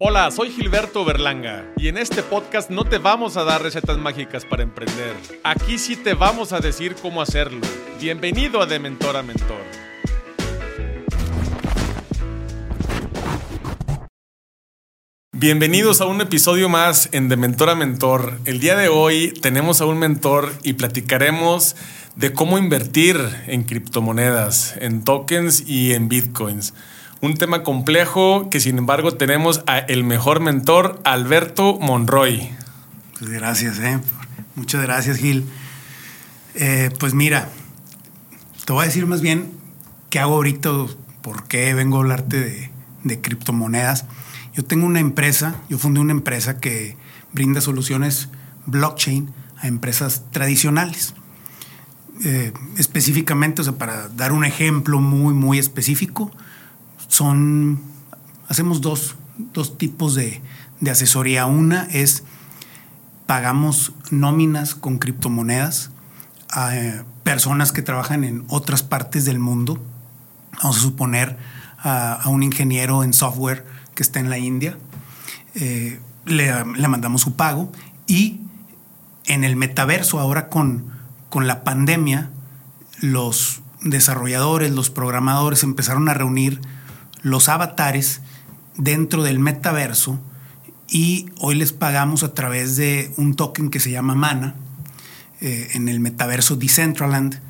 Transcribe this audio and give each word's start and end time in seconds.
Hola, 0.00 0.28
soy 0.32 0.50
Gilberto 0.50 1.04
Berlanga 1.04 1.72
y 1.76 1.86
en 1.86 1.98
este 1.98 2.24
podcast 2.24 2.68
no 2.68 2.82
te 2.82 2.98
vamos 2.98 3.36
a 3.36 3.44
dar 3.44 3.62
recetas 3.62 3.96
mágicas 3.96 4.44
para 4.44 4.64
emprender. 4.64 5.14
Aquí 5.44 5.78
sí 5.78 5.94
te 5.94 6.14
vamos 6.14 6.52
a 6.52 6.58
decir 6.58 6.96
cómo 7.00 7.22
hacerlo. 7.22 7.60
Bienvenido 8.00 8.60
a 8.60 8.66
De 8.66 8.80
Mentor 8.80 9.16
a 9.16 9.22
Mentor. 9.22 9.62
Bienvenidos 15.30 16.00
a 16.00 16.06
un 16.06 16.20
episodio 16.20 16.68
más 16.68 17.10
en 17.12 17.28
De 17.28 17.36
Mentor 17.36 17.70
a 17.70 17.76
Mentor. 17.76 18.40
El 18.46 18.58
día 18.58 18.74
de 18.74 18.88
hoy 18.88 19.32
tenemos 19.42 19.80
a 19.80 19.86
un 19.86 20.00
mentor 20.00 20.52
y 20.64 20.72
platicaremos 20.72 21.76
de 22.16 22.32
cómo 22.32 22.58
invertir 22.58 23.16
en 23.46 23.62
criptomonedas, 23.62 24.76
en 24.80 25.04
tokens 25.04 25.62
y 25.68 25.92
en 25.92 26.08
bitcoins. 26.08 26.74
Un 27.24 27.38
tema 27.38 27.62
complejo 27.62 28.50
que 28.50 28.60
sin 28.60 28.76
embargo 28.76 29.12
tenemos 29.12 29.62
a 29.66 29.78
el 29.78 30.04
mejor 30.04 30.40
mentor, 30.40 31.00
Alberto 31.04 31.78
Monroy. 31.80 32.50
Pues 33.18 33.30
gracias, 33.30 33.78
¿eh? 33.78 33.98
muchas 34.56 34.82
gracias 34.82 35.16
Gil. 35.16 35.46
Eh, 36.54 36.90
pues 37.00 37.14
mira, 37.14 37.48
te 38.66 38.74
voy 38.74 38.82
a 38.82 38.84
decir 38.88 39.06
más 39.06 39.22
bien 39.22 39.50
qué 40.10 40.18
hago 40.18 40.34
ahorita, 40.34 40.68
por 41.22 41.48
qué 41.48 41.72
vengo 41.72 41.96
a 41.96 42.00
hablarte 42.00 42.70
de, 43.04 43.20
criptomonedas. 43.22 44.04
Yo 44.52 44.62
tengo 44.62 44.84
una 44.84 45.00
empresa, 45.00 45.56
yo 45.70 45.78
fundé 45.78 46.00
una 46.00 46.12
empresa 46.12 46.60
que 46.60 46.98
brinda 47.32 47.62
soluciones 47.62 48.28
blockchain 48.66 49.32
a 49.56 49.66
empresas 49.66 50.24
tradicionales. 50.30 51.14
Eh, 52.22 52.52
específicamente, 52.76 53.62
o 53.62 53.64
sea, 53.64 53.78
para 53.78 54.08
dar 54.08 54.32
un 54.32 54.44
ejemplo 54.44 55.00
muy, 55.00 55.32
muy 55.32 55.58
específico, 55.58 56.30
son, 57.14 57.80
hacemos 58.48 58.80
dos, 58.80 59.14
tipos 59.78 60.16
de, 60.16 60.42
asesoría. 60.90 61.46
Una 61.46 61.84
es 61.84 62.24
pagamos 63.26 63.92
nóminas 64.10 64.74
con 64.74 64.98
criptomonedas 64.98 65.90
a 66.50 66.76
eh, 66.76 67.04
personas 67.22 67.70
que 67.70 67.82
trabajan 67.82 68.24
en 68.24 68.44
otras 68.48 68.82
partes 68.82 69.24
del 69.24 69.38
mundo. 69.38 69.80
Vamos 70.60 70.78
a 70.78 70.80
suponer 70.80 71.38
a, 71.78 72.20
un 72.26 72.42
ingeniero 72.42 73.04
en 73.04 73.12
software 73.12 73.64
que 73.94 74.02
está 74.02 74.18
en 74.18 74.28
la 74.28 74.38
India. 74.38 74.76
Eh, 75.54 76.00
le, 76.26 76.64
mandamos 76.64 77.22
su 77.22 77.36
pago 77.36 77.70
y 78.08 78.40
en 79.26 79.44
el 79.44 79.54
metaverso 79.54 80.18
ahora 80.18 80.48
con, 80.48 80.90
con 81.30 81.46
la 81.46 81.62
pandemia 81.62 82.30
los 83.00 83.62
desarrolladores, 83.82 84.72
los 84.72 84.90
programadores 84.90 85.62
empezaron 85.62 86.08
a 86.08 86.14
reunir 86.14 86.60
los 87.24 87.48
avatares 87.48 88.20
dentro 88.76 89.24
del 89.24 89.40
metaverso 89.40 90.20
y 90.88 91.26
hoy 91.40 91.54
les 91.56 91.72
pagamos 91.72 92.22
a 92.22 92.34
través 92.34 92.76
de 92.76 93.12
un 93.16 93.34
token 93.34 93.70
que 93.70 93.80
se 93.80 93.90
llama 93.90 94.14
Mana 94.14 94.54
eh, 95.40 95.70
en 95.72 95.88
el 95.88 96.00
metaverso 96.00 96.54
Decentraland 96.54 97.40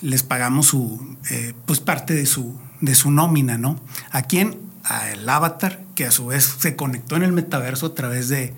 les 0.00 0.22
pagamos 0.22 0.66
su 0.66 1.16
eh, 1.30 1.52
pues 1.66 1.80
parte 1.80 2.14
de 2.14 2.26
su 2.26 2.56
de 2.80 2.94
su 2.94 3.10
nómina 3.10 3.58
no 3.58 3.80
a 4.12 4.22
quién 4.22 4.56
al 4.84 5.28
avatar 5.28 5.80
que 5.96 6.06
a 6.06 6.12
su 6.12 6.26
vez 6.26 6.56
se 6.60 6.76
conectó 6.76 7.16
en 7.16 7.24
el 7.24 7.32
metaverso 7.32 7.86
a 7.86 7.94
través 7.96 8.28
de 8.28 8.54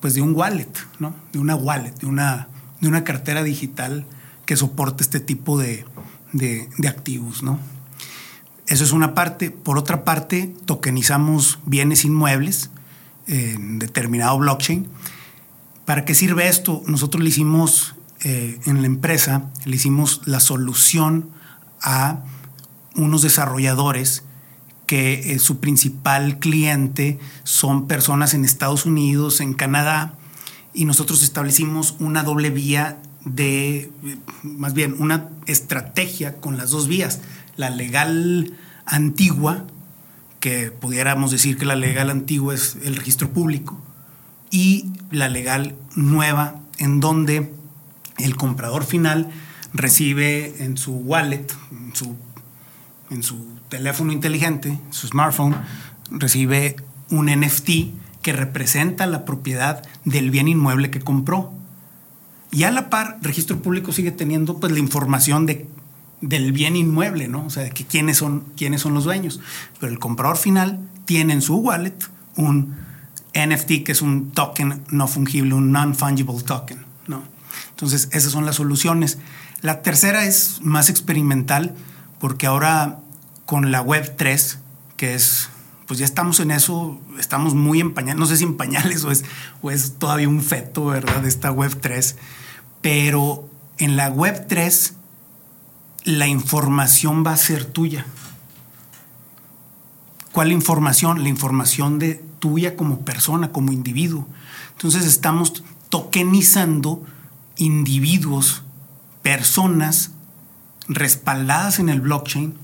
pues 0.00 0.14
de 0.14 0.22
un 0.22 0.32
wallet 0.34 0.72
no 1.00 1.12
de 1.32 1.40
una 1.40 1.56
wallet 1.56 1.94
de 1.98 2.06
una 2.06 2.46
de 2.80 2.86
una 2.86 3.02
cartera 3.02 3.42
digital 3.42 4.06
que 4.46 4.56
soporte 4.56 5.02
este 5.02 5.18
tipo 5.18 5.58
de, 5.58 5.84
de, 6.32 6.68
de 6.78 6.88
activos 6.88 7.42
no 7.42 7.58
eso 8.68 8.84
es 8.84 8.92
una 8.92 9.14
parte. 9.14 9.50
Por 9.50 9.78
otra 9.78 10.04
parte, 10.04 10.54
tokenizamos 10.66 11.58
bienes 11.64 12.04
inmuebles 12.04 12.70
en 13.26 13.78
determinado 13.78 14.38
blockchain. 14.38 14.86
¿Para 15.84 16.04
qué 16.04 16.14
sirve 16.14 16.48
esto? 16.48 16.82
Nosotros 16.86 17.22
le 17.22 17.30
hicimos 17.30 17.94
eh, 18.20 18.60
en 18.66 18.82
la 18.82 18.86
empresa, 18.86 19.50
le 19.64 19.76
hicimos 19.76 20.20
la 20.26 20.40
solución 20.40 21.30
a 21.80 22.24
unos 22.94 23.22
desarrolladores 23.22 24.24
que 24.86 25.32
eh, 25.32 25.38
su 25.38 25.60
principal 25.60 26.38
cliente 26.38 27.18
son 27.44 27.86
personas 27.86 28.34
en 28.34 28.44
Estados 28.44 28.86
Unidos, 28.86 29.40
en 29.40 29.54
Canadá, 29.54 30.14
y 30.74 30.84
nosotros 30.84 31.22
establecimos 31.22 31.96
una 32.00 32.22
doble 32.22 32.50
vía 32.50 32.98
de, 33.24 33.90
más 34.42 34.74
bien, 34.74 34.94
una 34.98 35.30
estrategia 35.46 36.36
con 36.36 36.56
las 36.56 36.70
dos 36.70 36.88
vías 36.88 37.20
la 37.58 37.68
legal 37.68 38.54
antigua, 38.86 39.66
que 40.40 40.70
pudiéramos 40.70 41.30
decir 41.30 41.58
que 41.58 41.66
la 41.66 41.76
legal 41.76 42.08
antigua 42.08 42.54
es 42.54 42.78
el 42.84 42.96
registro 42.96 43.30
público, 43.30 43.78
y 44.50 44.92
la 45.10 45.28
legal 45.28 45.74
nueva, 45.94 46.60
en 46.78 47.00
donde 47.00 47.52
el 48.16 48.36
comprador 48.36 48.84
final 48.84 49.28
recibe 49.74 50.62
en 50.64 50.78
su 50.78 50.92
wallet, 50.92 51.46
en 51.72 51.94
su, 51.94 52.16
en 53.10 53.22
su 53.22 53.44
teléfono 53.68 54.12
inteligente, 54.12 54.78
su 54.90 55.08
smartphone, 55.08 55.56
recibe 56.10 56.76
un 57.10 57.26
NFT 57.26 57.70
que 58.22 58.32
representa 58.32 59.06
la 59.06 59.24
propiedad 59.24 59.82
del 60.04 60.30
bien 60.30 60.48
inmueble 60.48 60.90
que 60.90 61.00
compró. 61.00 61.52
Y 62.52 62.62
a 62.62 62.70
la 62.70 62.88
par, 62.88 63.18
registro 63.20 63.60
público 63.60 63.92
sigue 63.92 64.12
teniendo 64.12 64.58
pues, 64.58 64.72
la 64.72 64.78
información 64.78 65.44
de 65.44 65.66
del 66.20 66.52
bien 66.52 66.76
inmueble, 66.76 67.28
¿no? 67.28 67.44
O 67.44 67.50
sea, 67.50 67.68
que 67.70 67.84
quiénes 67.84 68.18
son, 68.18 68.44
quiénes 68.56 68.80
son 68.80 68.94
los 68.94 69.04
dueños. 69.04 69.40
Pero 69.80 69.92
el 69.92 69.98
comprador 69.98 70.36
final 70.36 70.80
tiene 71.04 71.32
en 71.32 71.42
su 71.42 71.56
wallet 71.56 71.96
un 72.36 72.76
NFT 73.34 73.84
que 73.84 73.92
es 73.92 74.02
un 74.02 74.30
token 74.32 74.82
no 74.90 75.06
fungible, 75.06 75.54
un 75.54 75.72
non-fungible 75.72 76.42
token, 76.42 76.84
¿no? 77.06 77.22
Entonces, 77.70 78.08
esas 78.12 78.32
son 78.32 78.46
las 78.46 78.56
soluciones. 78.56 79.18
La 79.60 79.82
tercera 79.82 80.24
es 80.24 80.60
más 80.62 80.90
experimental 80.90 81.74
porque 82.18 82.46
ahora 82.46 83.00
con 83.46 83.70
la 83.70 83.80
Web 83.80 84.14
3, 84.16 84.58
que 84.96 85.14
es, 85.14 85.48
pues 85.86 85.98
ya 85.98 86.04
estamos 86.04 86.40
en 86.40 86.50
eso, 86.50 87.00
estamos 87.18 87.54
muy 87.54 87.80
en 87.80 87.94
pañales, 87.94 88.18
no 88.18 88.26
sé 88.26 88.36
si 88.36 88.44
en 88.44 88.56
pañales 88.56 89.04
o 89.06 89.10
es, 89.10 89.24
o 89.62 89.70
es 89.70 89.94
todavía 89.98 90.28
un 90.28 90.42
feto, 90.42 90.86
¿verdad? 90.86 91.22
De 91.22 91.28
esta 91.28 91.50
Web 91.50 91.78
3, 91.80 92.16
pero 92.82 93.48
en 93.78 93.96
la 93.96 94.08
Web 94.10 94.46
3 94.48 94.94
la 96.08 96.26
información 96.26 97.22
va 97.24 97.32
a 97.32 97.36
ser 97.36 97.66
tuya. 97.66 98.06
¿Cuál 100.32 100.52
información? 100.52 101.22
La 101.22 101.28
información 101.28 101.98
de 101.98 102.24
tuya 102.38 102.76
como 102.76 103.00
persona, 103.00 103.52
como 103.52 103.72
individuo. 103.72 104.26
Entonces 104.72 105.04
estamos 105.04 105.62
tokenizando 105.90 107.04
individuos, 107.56 108.62
personas 109.20 110.12
respaldadas 110.88 111.78
en 111.78 111.90
el 111.90 112.00
blockchain. 112.00 112.54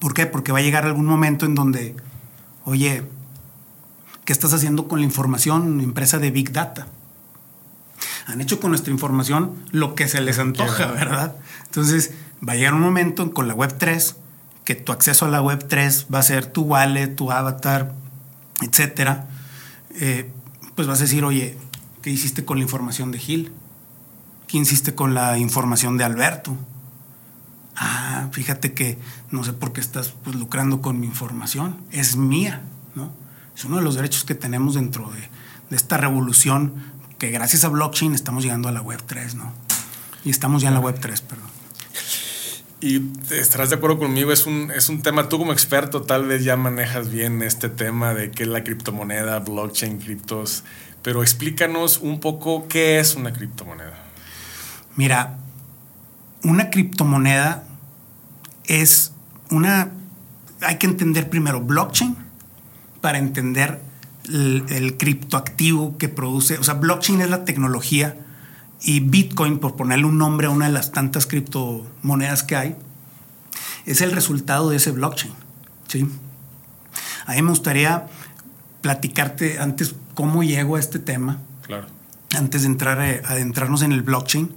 ¿Por 0.00 0.14
qué? 0.14 0.24
Porque 0.24 0.50
va 0.50 0.60
a 0.60 0.62
llegar 0.62 0.86
algún 0.86 1.04
momento 1.04 1.44
en 1.44 1.54
donde, 1.54 1.94
oye, 2.64 3.02
¿qué 4.24 4.32
estás 4.32 4.54
haciendo 4.54 4.88
con 4.88 5.00
la 5.00 5.04
información? 5.04 5.82
Empresa 5.82 6.18
de 6.18 6.30
Big 6.30 6.50
Data. 6.50 6.86
Han 8.26 8.40
hecho 8.40 8.58
con 8.58 8.70
nuestra 8.70 8.90
información 8.90 9.52
lo 9.70 9.94
que 9.94 10.08
se 10.08 10.22
les 10.22 10.38
antoja, 10.38 10.86
¿verdad? 10.86 11.36
Entonces, 11.66 12.14
va 12.46 12.52
a 12.54 12.56
llegar 12.56 12.74
un 12.74 12.80
momento 12.80 13.32
con 13.32 13.48
la 13.48 13.54
web 13.54 13.76
3 13.76 14.16
que 14.64 14.74
tu 14.74 14.92
acceso 14.92 15.26
a 15.26 15.28
la 15.28 15.42
web 15.42 15.66
3 15.66 16.06
va 16.12 16.18
a 16.18 16.22
ser 16.22 16.46
tu 16.46 16.62
wallet, 16.62 17.08
tu 17.08 17.30
avatar, 17.30 17.92
etcétera. 18.62 19.26
Eh, 20.00 20.30
pues 20.74 20.88
vas 20.88 20.98
a 21.00 21.02
decir, 21.02 21.24
oye, 21.24 21.56
¿qué 22.02 22.10
hiciste 22.10 22.44
con 22.44 22.58
la 22.58 22.64
información 22.64 23.12
de 23.12 23.18
Gil? 23.18 23.52
¿Qué 24.46 24.58
hiciste 24.58 24.94
con 24.94 25.14
la 25.14 25.38
información 25.38 25.96
de 25.96 26.04
Alberto? 26.04 26.56
Ah, 27.76 28.28
fíjate 28.32 28.72
que 28.72 28.98
no 29.30 29.44
sé 29.44 29.52
por 29.52 29.72
qué 29.72 29.80
estás 29.80 30.14
pues, 30.24 30.36
lucrando 30.36 30.80
con 30.80 30.98
mi 31.00 31.06
información. 31.06 31.76
Es 31.90 32.16
mía, 32.16 32.62
¿no? 32.94 33.10
Es 33.54 33.64
uno 33.64 33.76
de 33.76 33.82
los 33.82 33.94
derechos 33.96 34.24
que 34.24 34.34
tenemos 34.34 34.74
dentro 34.74 35.10
de, 35.10 35.20
de 35.70 35.76
esta 35.76 35.96
revolución 35.96 36.74
que 37.18 37.30
gracias 37.30 37.64
a 37.64 37.68
blockchain 37.68 38.14
estamos 38.14 38.42
llegando 38.42 38.68
a 38.68 38.72
la 38.72 38.80
web 38.80 39.02
3, 39.04 39.34
¿no? 39.34 39.52
Y 40.24 40.30
estamos 40.30 40.62
ya 40.62 40.68
en 40.68 40.74
la 40.74 40.80
web 40.80 40.98
3, 40.98 41.20
perdón. 41.20 41.53
Y 42.84 43.00
estarás 43.30 43.70
de 43.70 43.76
acuerdo 43.76 43.98
conmigo, 43.98 44.30
es 44.30 44.44
un, 44.44 44.70
es 44.70 44.90
un 44.90 45.00
tema, 45.00 45.30
tú 45.30 45.38
como 45.38 45.54
experto 45.54 46.02
tal 46.02 46.26
vez 46.26 46.44
ya 46.44 46.58
manejas 46.58 47.10
bien 47.10 47.40
este 47.40 47.70
tema 47.70 48.12
de 48.12 48.30
qué 48.30 48.42
es 48.42 48.48
la 48.50 48.62
criptomoneda, 48.62 49.38
blockchain, 49.38 49.96
criptos, 49.96 50.64
pero 51.00 51.22
explícanos 51.22 51.96
un 51.96 52.20
poco 52.20 52.68
qué 52.68 52.98
es 52.98 53.14
una 53.14 53.32
criptomoneda. 53.32 53.94
Mira, 54.96 55.38
una 56.42 56.68
criptomoneda 56.68 57.64
es 58.66 59.14
una, 59.50 59.90
hay 60.60 60.76
que 60.76 60.86
entender 60.86 61.30
primero 61.30 61.62
blockchain 61.62 62.14
para 63.00 63.16
entender 63.16 63.80
el, 64.28 64.62
el 64.68 64.98
criptoactivo 64.98 65.96
que 65.96 66.10
produce, 66.10 66.58
o 66.58 66.62
sea, 66.62 66.74
blockchain 66.74 67.22
es 67.22 67.30
la 67.30 67.46
tecnología 67.46 68.14
y 68.84 69.00
Bitcoin, 69.00 69.58
por 69.58 69.76
ponerle 69.76 70.04
un 70.04 70.18
nombre 70.18 70.46
a 70.46 70.50
una 70.50 70.66
de 70.66 70.72
las 70.72 70.92
tantas 70.92 71.26
criptomonedas 71.26 72.42
que 72.42 72.56
hay, 72.56 72.76
es 73.86 74.02
el 74.02 74.12
resultado 74.12 74.70
de 74.70 74.76
ese 74.76 74.90
blockchain. 74.90 75.32
¿sí? 75.88 76.06
A 77.26 77.32
mí 77.32 77.42
me 77.42 77.50
gustaría 77.50 78.06
platicarte 78.82 79.58
antes 79.58 79.94
cómo 80.14 80.42
llego 80.42 80.76
a 80.76 80.80
este 80.80 80.98
tema. 80.98 81.38
Claro. 81.62 81.86
Antes 82.36 82.62
de 82.62 82.68
entrar 82.68 83.00
a, 83.00 83.32
adentrarnos 83.32 83.82
en 83.82 83.92
el 83.92 84.02
blockchain 84.02 84.54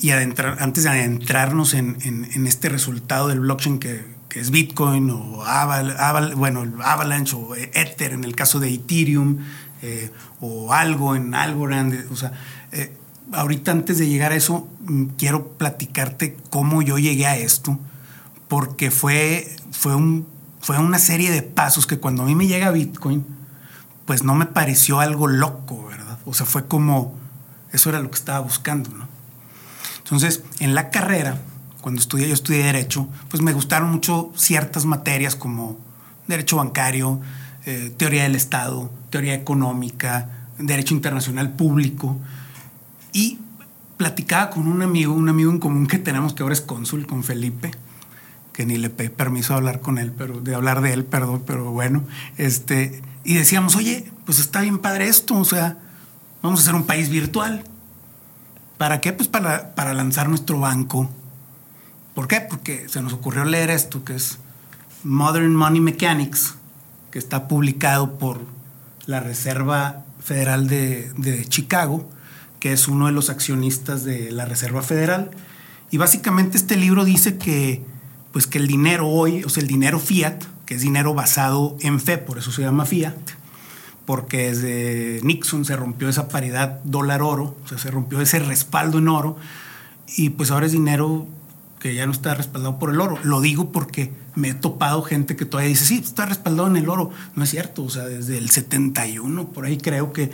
y 0.00 0.10
adentrar, 0.10 0.56
antes 0.60 0.84
de 0.84 0.90
adentrarnos 0.90 1.74
en, 1.74 1.98
en, 2.02 2.46
este 2.46 2.70
resultado 2.70 3.28
del 3.28 3.40
blockchain 3.40 3.78
que, 3.78 4.04
que 4.28 4.40
es 4.40 4.50
Bitcoin 4.50 5.10
o 5.10 5.44
Aval, 5.44 6.34
bueno, 6.36 6.64
Avalanche 6.82 7.36
o 7.36 7.54
Ether 7.54 8.12
en 8.12 8.24
el 8.24 8.34
caso 8.34 8.58
de 8.60 8.72
Ethereum 8.72 9.38
eh, 9.82 10.10
o 10.40 10.72
algo 10.72 11.14
en 11.14 11.34
Algorand. 11.34 12.10
O 12.10 12.16
sea, 12.16 12.32
eh, 12.72 12.96
ahorita 13.32 13.72
antes 13.72 13.98
de 13.98 14.08
llegar 14.08 14.32
a 14.32 14.36
eso, 14.36 14.68
mm, 14.86 15.04
quiero 15.18 15.48
platicarte 15.48 16.36
cómo 16.50 16.82
yo 16.82 16.98
llegué 16.98 17.26
a 17.26 17.36
esto, 17.36 17.78
porque 18.48 18.90
fue, 18.90 19.56
fue, 19.70 19.94
un, 19.94 20.26
fue 20.60 20.78
una 20.78 20.98
serie 20.98 21.30
de 21.30 21.42
pasos 21.42 21.86
que 21.86 21.98
cuando 21.98 22.22
a 22.22 22.26
mí 22.26 22.34
me 22.34 22.46
llega 22.46 22.70
Bitcoin, 22.70 23.24
pues 24.04 24.22
no 24.24 24.34
me 24.34 24.46
pareció 24.46 25.00
algo 25.00 25.26
loco, 25.26 25.86
¿verdad? 25.86 26.18
O 26.26 26.34
sea, 26.34 26.46
fue 26.46 26.66
como, 26.66 27.14
eso 27.72 27.88
era 27.88 28.00
lo 28.00 28.10
que 28.10 28.16
estaba 28.16 28.40
buscando, 28.40 28.90
¿no? 28.90 29.08
Entonces, 29.98 30.42
en 30.58 30.74
la 30.74 30.90
carrera, 30.90 31.38
cuando 31.80 32.00
estudié, 32.00 32.28
yo 32.28 32.34
estudié 32.34 32.64
Derecho, 32.64 33.08
pues 33.28 33.42
me 33.42 33.52
gustaron 33.52 33.90
mucho 33.90 34.32
ciertas 34.36 34.84
materias 34.84 35.36
como 35.36 35.78
Derecho 36.26 36.56
Bancario, 36.56 37.20
eh, 37.64 37.92
Teoría 37.96 38.24
del 38.24 38.34
Estado, 38.34 38.90
Teoría 39.10 39.34
Económica, 39.34 40.48
Derecho 40.58 40.94
Internacional 40.94 41.52
Público. 41.52 42.18
Y 43.12 43.38
platicaba 43.96 44.50
con 44.50 44.66
un 44.66 44.82
amigo, 44.82 45.12
un 45.12 45.28
amigo 45.28 45.50
en 45.50 45.58
común 45.58 45.86
que 45.86 45.98
tenemos 45.98 46.34
que 46.34 46.42
ahora 46.42 46.54
es 46.54 46.60
cónsul, 46.60 47.06
con 47.06 47.22
Felipe, 47.22 47.70
que 48.52 48.66
ni 48.66 48.76
le 48.76 48.90
pedí 48.90 49.08
permiso 49.08 49.52
de 49.52 49.58
hablar 49.58 49.80
con 49.80 49.98
él, 49.98 50.12
pero 50.16 50.40
de 50.40 50.54
hablar 50.54 50.80
de 50.80 50.92
él, 50.92 51.04
perdón, 51.04 51.42
pero 51.46 51.70
bueno, 51.70 52.04
este, 52.36 53.02
y 53.24 53.34
decíamos, 53.34 53.76
oye, 53.76 54.10
pues 54.24 54.38
está 54.38 54.62
bien 54.62 54.78
padre 54.78 55.08
esto, 55.08 55.36
o 55.36 55.44
sea, 55.44 55.78
vamos 56.42 56.60
a 56.60 56.62
hacer 56.62 56.74
un 56.74 56.84
país 56.84 57.08
virtual. 57.08 57.64
¿Para 58.78 59.00
qué? 59.00 59.12
Pues 59.12 59.28
para, 59.28 59.74
para 59.76 59.94
lanzar 59.94 60.28
nuestro 60.28 60.58
banco. 60.58 61.08
¿Por 62.14 62.26
qué? 62.26 62.40
Porque 62.40 62.88
se 62.88 63.00
nos 63.00 63.12
ocurrió 63.12 63.44
leer 63.44 63.70
esto, 63.70 64.04
que 64.04 64.16
es 64.16 64.38
Modern 65.04 65.54
Money 65.54 65.80
Mechanics, 65.80 66.56
que 67.10 67.18
está 67.18 67.46
publicado 67.46 68.18
por 68.18 68.40
la 69.06 69.20
Reserva 69.20 70.02
Federal 70.18 70.66
de, 70.66 71.12
de 71.16 71.44
Chicago, 71.46 72.08
que 72.62 72.72
es 72.72 72.86
uno 72.86 73.06
de 73.06 73.12
los 73.12 73.28
accionistas 73.28 74.04
de 74.04 74.30
la 74.30 74.44
Reserva 74.44 74.82
Federal. 74.82 75.32
Y 75.90 75.96
básicamente 75.96 76.56
este 76.56 76.76
libro 76.76 77.04
dice 77.04 77.36
que, 77.36 77.82
pues 78.30 78.46
que 78.46 78.58
el 78.58 78.68
dinero 78.68 79.08
hoy, 79.08 79.42
o 79.42 79.48
sea, 79.48 79.64
el 79.64 79.66
dinero 79.66 79.98
fiat, 79.98 80.44
que 80.64 80.76
es 80.76 80.80
dinero 80.80 81.12
basado 81.12 81.76
en 81.80 81.98
fe, 81.98 82.18
por 82.18 82.38
eso 82.38 82.52
se 82.52 82.62
llama 82.62 82.86
fiat, 82.86 83.16
porque 84.06 84.52
desde 84.52 85.18
Nixon 85.24 85.64
se 85.64 85.74
rompió 85.74 86.08
esa 86.08 86.28
paridad 86.28 86.78
dólar-oro, 86.84 87.56
o 87.64 87.68
sea, 87.68 87.78
se 87.78 87.90
rompió 87.90 88.20
ese 88.20 88.38
respaldo 88.38 88.98
en 88.98 89.08
oro, 89.08 89.36
y 90.16 90.30
pues 90.30 90.52
ahora 90.52 90.66
es 90.66 90.72
dinero 90.72 91.26
que 91.80 91.96
ya 91.96 92.06
no 92.06 92.12
está 92.12 92.32
respaldado 92.36 92.78
por 92.78 92.90
el 92.90 93.00
oro. 93.00 93.18
Lo 93.24 93.40
digo 93.40 93.72
porque 93.72 94.12
me 94.36 94.50
he 94.50 94.54
topado 94.54 95.02
gente 95.02 95.34
que 95.34 95.46
todavía 95.46 95.70
dice, 95.70 95.84
sí, 95.84 95.98
está 95.98 96.26
respaldado 96.26 96.68
en 96.68 96.76
el 96.76 96.88
oro. 96.88 97.10
No 97.34 97.42
es 97.42 97.50
cierto, 97.50 97.82
o 97.82 97.90
sea, 97.90 98.04
desde 98.04 98.38
el 98.38 98.50
71, 98.50 99.48
por 99.48 99.64
ahí 99.64 99.78
creo 99.78 100.12
que 100.12 100.30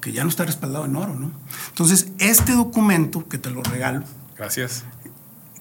que, 0.00 0.12
ya 0.12 0.24
no 0.24 0.28
está 0.28 0.44
respaldado 0.44 0.84
en 0.84 0.94
oro, 0.94 1.14
¿no? 1.14 1.30
Entonces, 1.70 2.08
este 2.18 2.52
documento, 2.52 3.26
que 3.28 3.38
te 3.38 3.50
lo 3.50 3.62
regalo. 3.62 4.04
Gracias. 4.36 4.84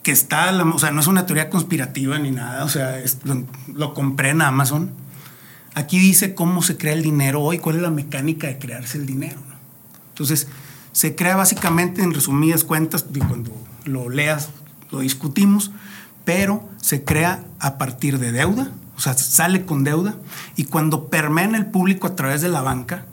Que 0.02 0.12
está, 0.12 0.52
o 0.62 0.80
sea, 0.80 0.92
no 0.92 1.00
es 1.00 1.08
una 1.08 1.26
teoría 1.26 1.50
conspirativa 1.50 2.20
ni 2.20 2.32
nada, 2.32 2.66
o 2.66 2.70
sea, 2.70 3.02
lo, 3.74 3.94
compré 3.94 4.32
en 4.32 4.42
Amazon. 4.42 4.92
Aquí 5.74 6.00
dice 6.00 6.36
cómo 6.36 6.62
se 6.62 6.76
crea 6.76 6.92
el 6.94 7.02
dinero 7.02 7.42
hoy, 7.42 7.60
cuál 7.60 7.78
es 7.78 7.82
la 7.82 7.92
mecánica 7.92 8.48
de 8.48 8.58
crearse 8.58 8.98
el 8.98 9.06
dinero. 9.06 9.38
¿no? 9.48 9.56
Entonces, 10.10 10.50
se 10.92 11.16
crea 11.16 11.38
básicamente, 11.38 12.04
en 12.04 12.14
resumidas 12.14 12.66
cuentas, 12.66 13.06
y 13.14 13.20
cuando 13.20 13.52
lo 13.86 14.10
leas 14.10 14.50
lo 14.92 15.00
discutimos, 15.00 15.72
pero 16.26 16.70
se 16.78 17.06
crea 17.06 17.46
a 17.60 17.78
partir 17.78 18.20
de 18.20 18.34
deuda, 18.34 18.70
o 18.98 19.00
sea, 19.00 19.14
sale 19.14 19.66
con 19.66 19.86
deuda, 19.86 20.16
y 20.58 20.66
cuando 20.66 21.08
permea 21.08 21.46
en 21.46 21.56
el 21.56 21.68
público 21.68 22.06
a 22.06 22.16
través 22.16 22.42
de 22.42 22.50
la 22.50 22.62
banca, 22.62 23.06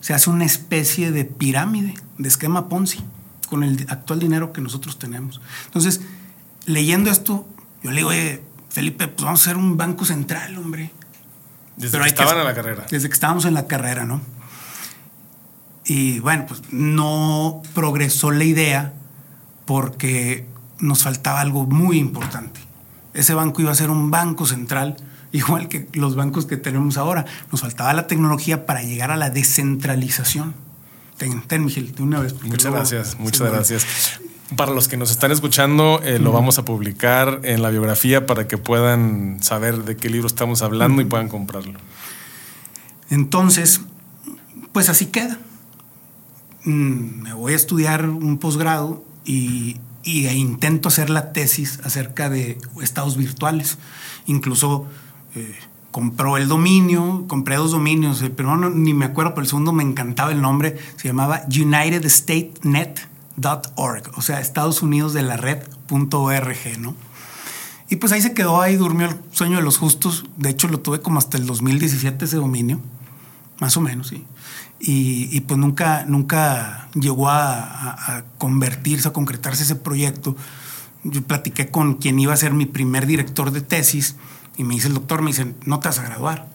se 0.00 0.14
hace 0.14 0.30
una 0.30 0.44
especie 0.44 1.10
de 1.10 1.24
pirámide, 1.24 1.94
de 2.18 2.28
esquema 2.28 2.68
Ponzi, 2.68 3.00
con 3.48 3.64
el 3.64 3.86
actual 3.88 4.20
dinero 4.20 4.52
que 4.52 4.60
nosotros 4.60 4.98
tenemos. 4.98 5.40
Entonces, 5.66 6.00
leyendo 6.66 7.10
esto, 7.10 7.48
yo 7.82 7.90
le 7.90 7.98
digo, 7.98 8.10
oye, 8.10 8.44
Felipe, 8.68 9.08
pues 9.08 9.24
vamos 9.24 9.40
a 9.40 9.42
hacer 9.44 9.56
un 9.56 9.76
banco 9.76 10.04
central, 10.04 10.56
hombre. 10.58 10.92
Desde 11.76 11.98
que 12.00 12.06
estaban 12.06 12.38
en 12.38 12.44
la 12.44 12.54
carrera. 12.54 12.86
Desde 12.90 13.08
que 13.08 13.14
estábamos 13.14 13.44
en 13.44 13.54
la 13.54 13.66
carrera, 13.66 14.04
¿no? 14.04 14.20
Y 15.84 16.20
bueno, 16.20 16.44
pues 16.46 16.62
no 16.70 17.62
progresó 17.74 18.30
la 18.30 18.44
idea 18.44 18.92
porque 19.64 20.46
nos 20.78 21.02
faltaba 21.02 21.40
algo 21.40 21.66
muy 21.66 21.98
importante. 21.98 22.60
Ese 23.14 23.34
banco 23.34 23.62
iba 23.62 23.72
a 23.72 23.74
ser 23.74 23.90
un 23.90 24.10
banco 24.10 24.44
central 24.44 24.96
igual 25.32 25.68
que 25.68 25.88
los 25.92 26.16
bancos 26.16 26.46
que 26.46 26.56
tenemos 26.56 26.96
ahora. 26.96 27.26
Nos 27.52 27.60
faltaba 27.60 27.92
la 27.92 28.06
tecnología 28.06 28.66
para 28.66 28.82
llegar 28.82 29.10
a 29.10 29.16
la 29.16 29.30
descentralización. 29.30 30.54
Ten, 31.16 31.42
ten 31.42 31.64
Miguel, 31.64 31.94
de 31.94 32.02
una 32.02 32.20
vez. 32.20 32.34
Muchas 32.42 32.72
gracias, 32.72 33.18
muchas 33.18 33.50
gracias. 33.50 34.20
Para 34.56 34.72
los 34.72 34.88
que 34.88 34.96
nos 34.96 35.10
están 35.10 35.30
escuchando, 35.30 36.00
eh, 36.02 36.18
lo 36.18 36.32
vamos 36.32 36.58
a 36.58 36.64
publicar 36.64 37.40
en 37.42 37.60
la 37.60 37.68
biografía 37.68 38.24
para 38.24 38.48
que 38.48 38.56
puedan 38.56 39.42
saber 39.42 39.84
de 39.84 39.96
qué 39.96 40.08
libro 40.08 40.26
estamos 40.26 40.62
hablando 40.62 41.02
y 41.02 41.04
puedan 41.04 41.28
comprarlo. 41.28 41.78
Entonces, 43.10 43.82
pues 44.72 44.88
así 44.88 45.06
queda. 45.06 45.38
Mm, 46.64 47.22
me 47.22 47.34
voy 47.34 47.52
a 47.52 47.56
estudiar 47.56 48.08
un 48.08 48.38
posgrado 48.38 49.04
y, 49.24 49.76
y, 50.02 50.26
e 50.26 50.34
intento 50.34 50.88
hacer 50.88 51.10
la 51.10 51.32
tesis 51.32 51.80
acerca 51.84 52.30
de 52.30 52.58
estados 52.80 53.18
virtuales. 53.18 53.76
Incluso 54.26 54.86
eh, 55.38 55.56
compró 55.90 56.36
el 56.36 56.46
dominio, 56.48 57.24
compré 57.28 57.56
dos 57.56 57.70
dominios, 57.72 58.22
el 58.22 58.30
primero 58.32 58.70
ni 58.70 58.94
me 58.94 59.06
acuerdo, 59.06 59.34
pero 59.34 59.42
el 59.42 59.48
segundo 59.48 59.72
me 59.72 59.82
encantaba 59.82 60.30
el 60.32 60.40
nombre, 60.40 60.78
se 60.96 61.08
llamaba 61.08 61.42
UnitedStateNet.org, 61.46 64.12
o 64.16 64.22
sea, 64.22 64.40
Estados 64.40 64.82
Unidos 64.82 65.12
de 65.14 65.22
la 65.22 65.36
red.org, 65.36 66.78
¿no? 66.78 66.94
Y 67.90 67.96
pues 67.96 68.12
ahí 68.12 68.20
se 68.20 68.34
quedó, 68.34 68.60
ahí 68.60 68.76
durmió 68.76 69.08
el 69.08 69.16
sueño 69.32 69.56
de 69.56 69.62
los 69.62 69.78
justos, 69.78 70.26
de 70.36 70.50
hecho 70.50 70.68
lo 70.68 70.80
tuve 70.80 71.00
como 71.00 71.18
hasta 71.18 71.38
el 71.38 71.46
2017 71.46 72.26
ese 72.26 72.36
dominio, 72.36 72.80
más 73.60 73.76
o 73.76 73.80
menos, 73.80 74.08
sí. 74.08 74.24
Y, 74.80 75.40
pues 75.40 75.58
nunca, 75.58 76.04
nunca 76.06 76.88
llegó 76.94 77.28
a, 77.28 78.18
a 78.18 78.24
convertirse, 78.38 79.08
a 79.08 79.12
concretarse 79.12 79.64
ese 79.64 79.74
proyecto. 79.74 80.36
Yo 81.02 81.20
platiqué 81.22 81.68
con 81.68 81.94
quien 81.94 82.20
iba 82.20 82.32
a 82.32 82.36
ser 82.36 82.52
mi 82.52 82.64
primer 82.64 83.06
director 83.06 83.50
de 83.50 83.60
tesis, 83.60 84.14
y 84.58 84.64
me 84.64 84.74
dice 84.74 84.88
el 84.88 84.94
doctor, 84.94 85.22
me 85.22 85.28
dice, 85.28 85.54
no 85.64 85.78
te 85.78 85.86
vas 85.86 86.00
a 86.00 86.02
graduar. 86.02 86.48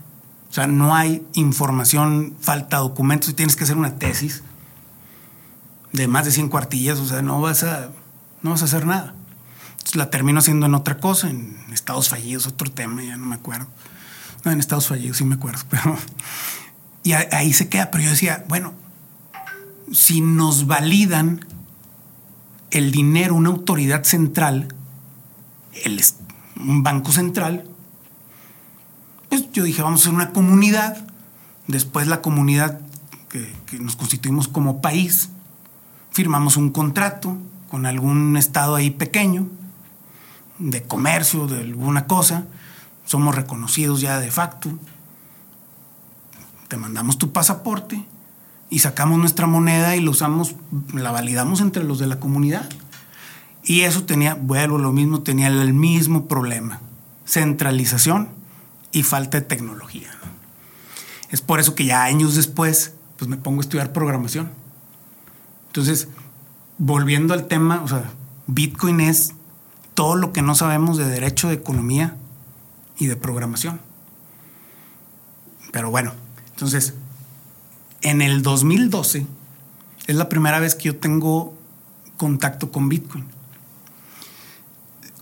O 0.50 0.54
sea, 0.54 0.68
no 0.68 0.94
hay 0.94 1.26
información, 1.34 2.36
falta 2.40 2.78
documentos 2.78 3.30
y 3.30 3.34
tienes 3.34 3.56
que 3.56 3.64
hacer 3.64 3.78
una 3.78 3.96
tesis 3.96 4.44
de 5.94 6.08
más 6.10 6.26
de 6.26 6.32
100 6.32 6.50
cuartillas, 6.50 7.00
o 7.00 7.06
sea, 7.06 7.22
no 7.22 7.40
vas 7.40 7.64
a, 7.64 7.92
no 8.42 8.52
vas 8.52 8.62
a 8.62 8.66
hacer 8.66 8.86
nada. 8.86 9.16
Entonces 9.72 9.96
la 9.96 10.10
termino 10.10 10.40
haciendo 10.40 10.66
en 10.66 10.76
otra 10.76 10.98
cosa, 10.98 11.30
en 11.30 11.58
estados 11.72 12.10
fallidos, 12.10 12.46
otro 12.46 12.70
tema, 12.70 13.02
ya 13.02 13.16
no 13.16 13.26
me 13.26 13.36
acuerdo. 13.36 13.68
No, 14.44 14.52
en 14.52 14.60
estados 14.60 14.88
fallidos 14.88 15.18
sí 15.18 15.24
me 15.24 15.36
acuerdo, 15.36 15.62
pero... 15.70 15.98
Y 17.04 17.14
ahí 17.14 17.52
se 17.54 17.68
queda, 17.68 17.90
pero 17.90 18.04
yo 18.04 18.10
decía, 18.10 18.46
bueno, 18.48 18.74
si 19.92 20.22
nos 20.22 20.68
validan 20.68 21.46
el 22.72 22.92
dinero, 22.92 23.36
una 23.36 23.50
autoridad 23.50 24.04
central, 24.04 24.74
el, 25.84 26.02
un 26.58 26.82
banco 26.82 27.12
central, 27.12 27.68
pues 29.34 29.52
yo 29.52 29.64
dije, 29.64 29.82
vamos 29.82 30.02
a 30.02 30.04
ser 30.04 30.14
una 30.14 30.30
comunidad. 30.30 30.96
Después 31.66 32.06
la 32.06 32.22
comunidad 32.22 32.80
que, 33.30 33.52
nos 33.80 33.96
constituimos 33.96 34.48
como 34.48 34.80
país, 34.80 35.30
firmamos 36.12 36.56
un 36.56 36.70
contrato 36.70 37.36
con 37.68 37.88
algún 37.88 38.38
estado 38.38 38.76
ahí 38.76 38.92
pequeño, 38.92 39.48
de 40.60 40.84
comercio, 40.84 41.48
de 41.48 41.62
alguna 41.62 42.06
cosa. 42.06 42.46
Somos 43.06 43.34
reconocidos 43.34 44.02
ya 44.02 44.20
de 44.20 44.30
facto. 44.30 44.70
Te 46.68 46.78
mandamos 46.78 47.18
tu 47.18 47.32
pasaporte 47.32 48.06
y 48.70 48.80
sacamos 48.80 49.18
nuestra 49.18 49.48
moneda 49.48 49.96
y 49.96 50.02
la 50.02 50.12
usamos, 50.12 50.56
la 50.94 51.10
validamos 51.10 51.60
entre 51.60 51.84
los 51.84 51.98
de 51.98 52.06
la 52.06 52.20
comunidad. 52.20 52.70
Y 53.64 53.82
eso 53.82 54.04
tenía, 54.04 54.36
vuelvo 54.36 54.78
lo 54.78 54.92
mismo, 54.92 55.24
tenía 55.24 55.48
el 55.48 55.74
mismo 55.74 56.28
problema. 56.28 56.82
Centralización 57.26 58.43
y 58.94 59.04
falta 59.04 59.40
de 59.40 59.46
tecnología. 59.46 60.10
Es 61.30 61.42
por 61.42 61.60
eso 61.60 61.76
que 61.76 61.84
ya 61.84 62.04
años 62.04 62.36
después, 62.36 62.94
pues 63.18 63.28
me 63.28 63.38
pongo 63.38 63.60
a 63.60 63.64
estudiar 63.64 63.92
programación. 63.92 64.52
Entonces, 65.68 66.08
volviendo 66.78 67.34
al 67.34 67.48
tema, 67.48 67.82
o 67.82 67.88
sea, 67.88 68.12
Bitcoin 68.48 69.02
es 69.02 69.34
todo 69.96 70.16
lo 70.16 70.32
que 70.32 70.44
no 70.44 70.56
sabemos 70.56 70.98
de 70.98 71.06
derecho 71.06 71.50
de 71.50 71.56
economía 71.56 72.16
y 72.98 73.08
de 73.08 73.16
programación. 73.16 73.82
Pero 75.72 75.90
bueno, 75.90 76.14
entonces, 76.52 76.94
en 78.02 78.22
el 78.22 78.44
2012 78.44 79.26
es 80.06 80.16
la 80.16 80.30
primera 80.30 80.60
vez 80.60 80.76
que 80.76 80.84
yo 80.84 80.98
tengo 80.98 81.58
contacto 82.18 82.72
con 82.72 82.90
Bitcoin. 82.90 83.26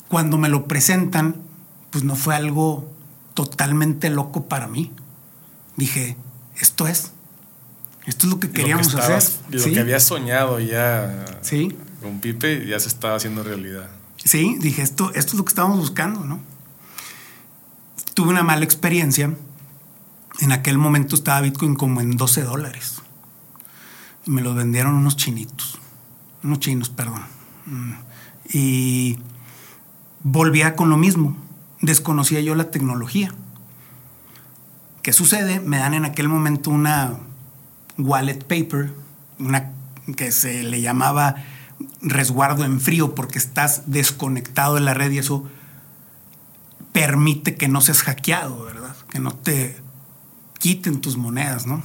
Cuando 0.10 0.38
me 0.38 0.50
lo 0.50 0.68
presentan, 0.68 1.38
pues 1.90 2.04
no 2.04 2.18
fue 2.18 2.36
algo 2.36 2.92
totalmente 3.34 4.10
loco 4.10 4.48
para 4.48 4.68
mí. 4.68 4.92
Dije, 5.76 6.18
esto 6.60 6.88
es. 6.88 7.12
Esto 8.06 8.28
es 8.28 8.34
lo 8.34 8.40
que 8.40 8.52
queríamos 8.52 8.94
hacer. 8.96 9.24
Lo 9.50 9.64
que 9.64 9.80
había 9.80 10.00
soñado 10.00 10.60
ya 10.60 11.26
¿Sí? 11.42 11.76
con 12.02 12.20
Pipe 12.20 12.66
ya 12.66 12.80
se 12.80 12.88
estaba 12.88 13.16
haciendo 13.16 13.44
realidad. 13.44 13.90
Sí, 14.24 14.58
dije, 14.60 14.82
esto, 14.82 15.12
esto 15.14 15.34
es 15.34 15.38
lo 15.38 15.46
que 15.46 15.50
estábamos 15.50 15.80
buscando, 15.80 16.26
¿no? 16.26 16.40
Tuve 18.14 18.30
una 18.30 18.44
mala 18.44 18.64
experiencia. 18.64 19.36
En 20.40 20.52
aquel 20.52 20.78
momento 20.78 21.16
estaba 21.16 21.42
Bitcoin 21.42 21.76
como 21.76 22.02
en 22.02 22.18
12 22.18 22.44
dólares. 22.44 23.02
Y 24.26 24.32
me 24.32 24.42
lo 24.42 24.54
vendieron 24.54 24.96
unos 24.96 25.18
chinitos. 25.18 25.80
Unos 26.44 26.60
chinos, 26.60 26.90
perdón. 26.90 27.22
Mm. 27.66 27.94
Y 28.54 29.20
volvía 30.24 30.76
con 30.76 30.90
lo 30.90 30.98
mismo. 30.98 31.36
Desconocía 31.82 32.42
yo 32.42 32.56
la 32.56 32.72
tecnología. 32.72 33.34
¿Qué 35.02 35.14
sucede? 35.14 35.60
Me 35.60 35.78
dan 35.78 35.94
en 35.94 36.06
aquel 36.06 36.28
momento 36.28 36.70
una 36.70 37.18
wallet 37.98 38.44
paper, 38.46 38.94
una 39.40 39.72
que 40.16 40.32
se 40.32 40.64
le 40.64 40.82
llamaba 40.82 41.36
resguardo 42.02 42.66
en 42.66 42.80
frío 42.80 43.16
porque 43.16 43.38
estás 43.38 43.84
desconectado 43.88 44.76
de 44.76 44.82
la 44.82 44.94
red 44.94 45.12
y 45.12 45.20
eso 45.20 45.50
permite 46.92 47.56
que 47.56 47.68
no 47.68 47.82
seas 47.82 48.04
hackeado, 48.04 48.64
¿verdad? 48.66 48.96
Que 49.10 49.20
no 49.20 49.32
te 49.32 49.78
quiten 50.60 51.02
tus 51.02 51.18
monedas, 51.18 51.66
¿no? 51.66 51.82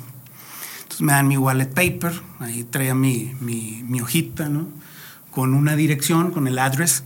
Entonces 0.82 1.00
me 1.00 1.12
dan 1.12 1.28
mi 1.28 1.36
wallet 1.36 1.66
paper, 1.66 2.20
ahí 2.40 2.64
traía 2.64 2.94
mi, 2.94 3.34
mi, 3.40 4.00
hojita, 4.00 4.48
¿no? 4.48 4.68
Con 5.30 5.54
una 5.54 5.76
dirección, 5.76 6.30
con 6.30 6.46
el 6.46 6.58
address 6.58 7.04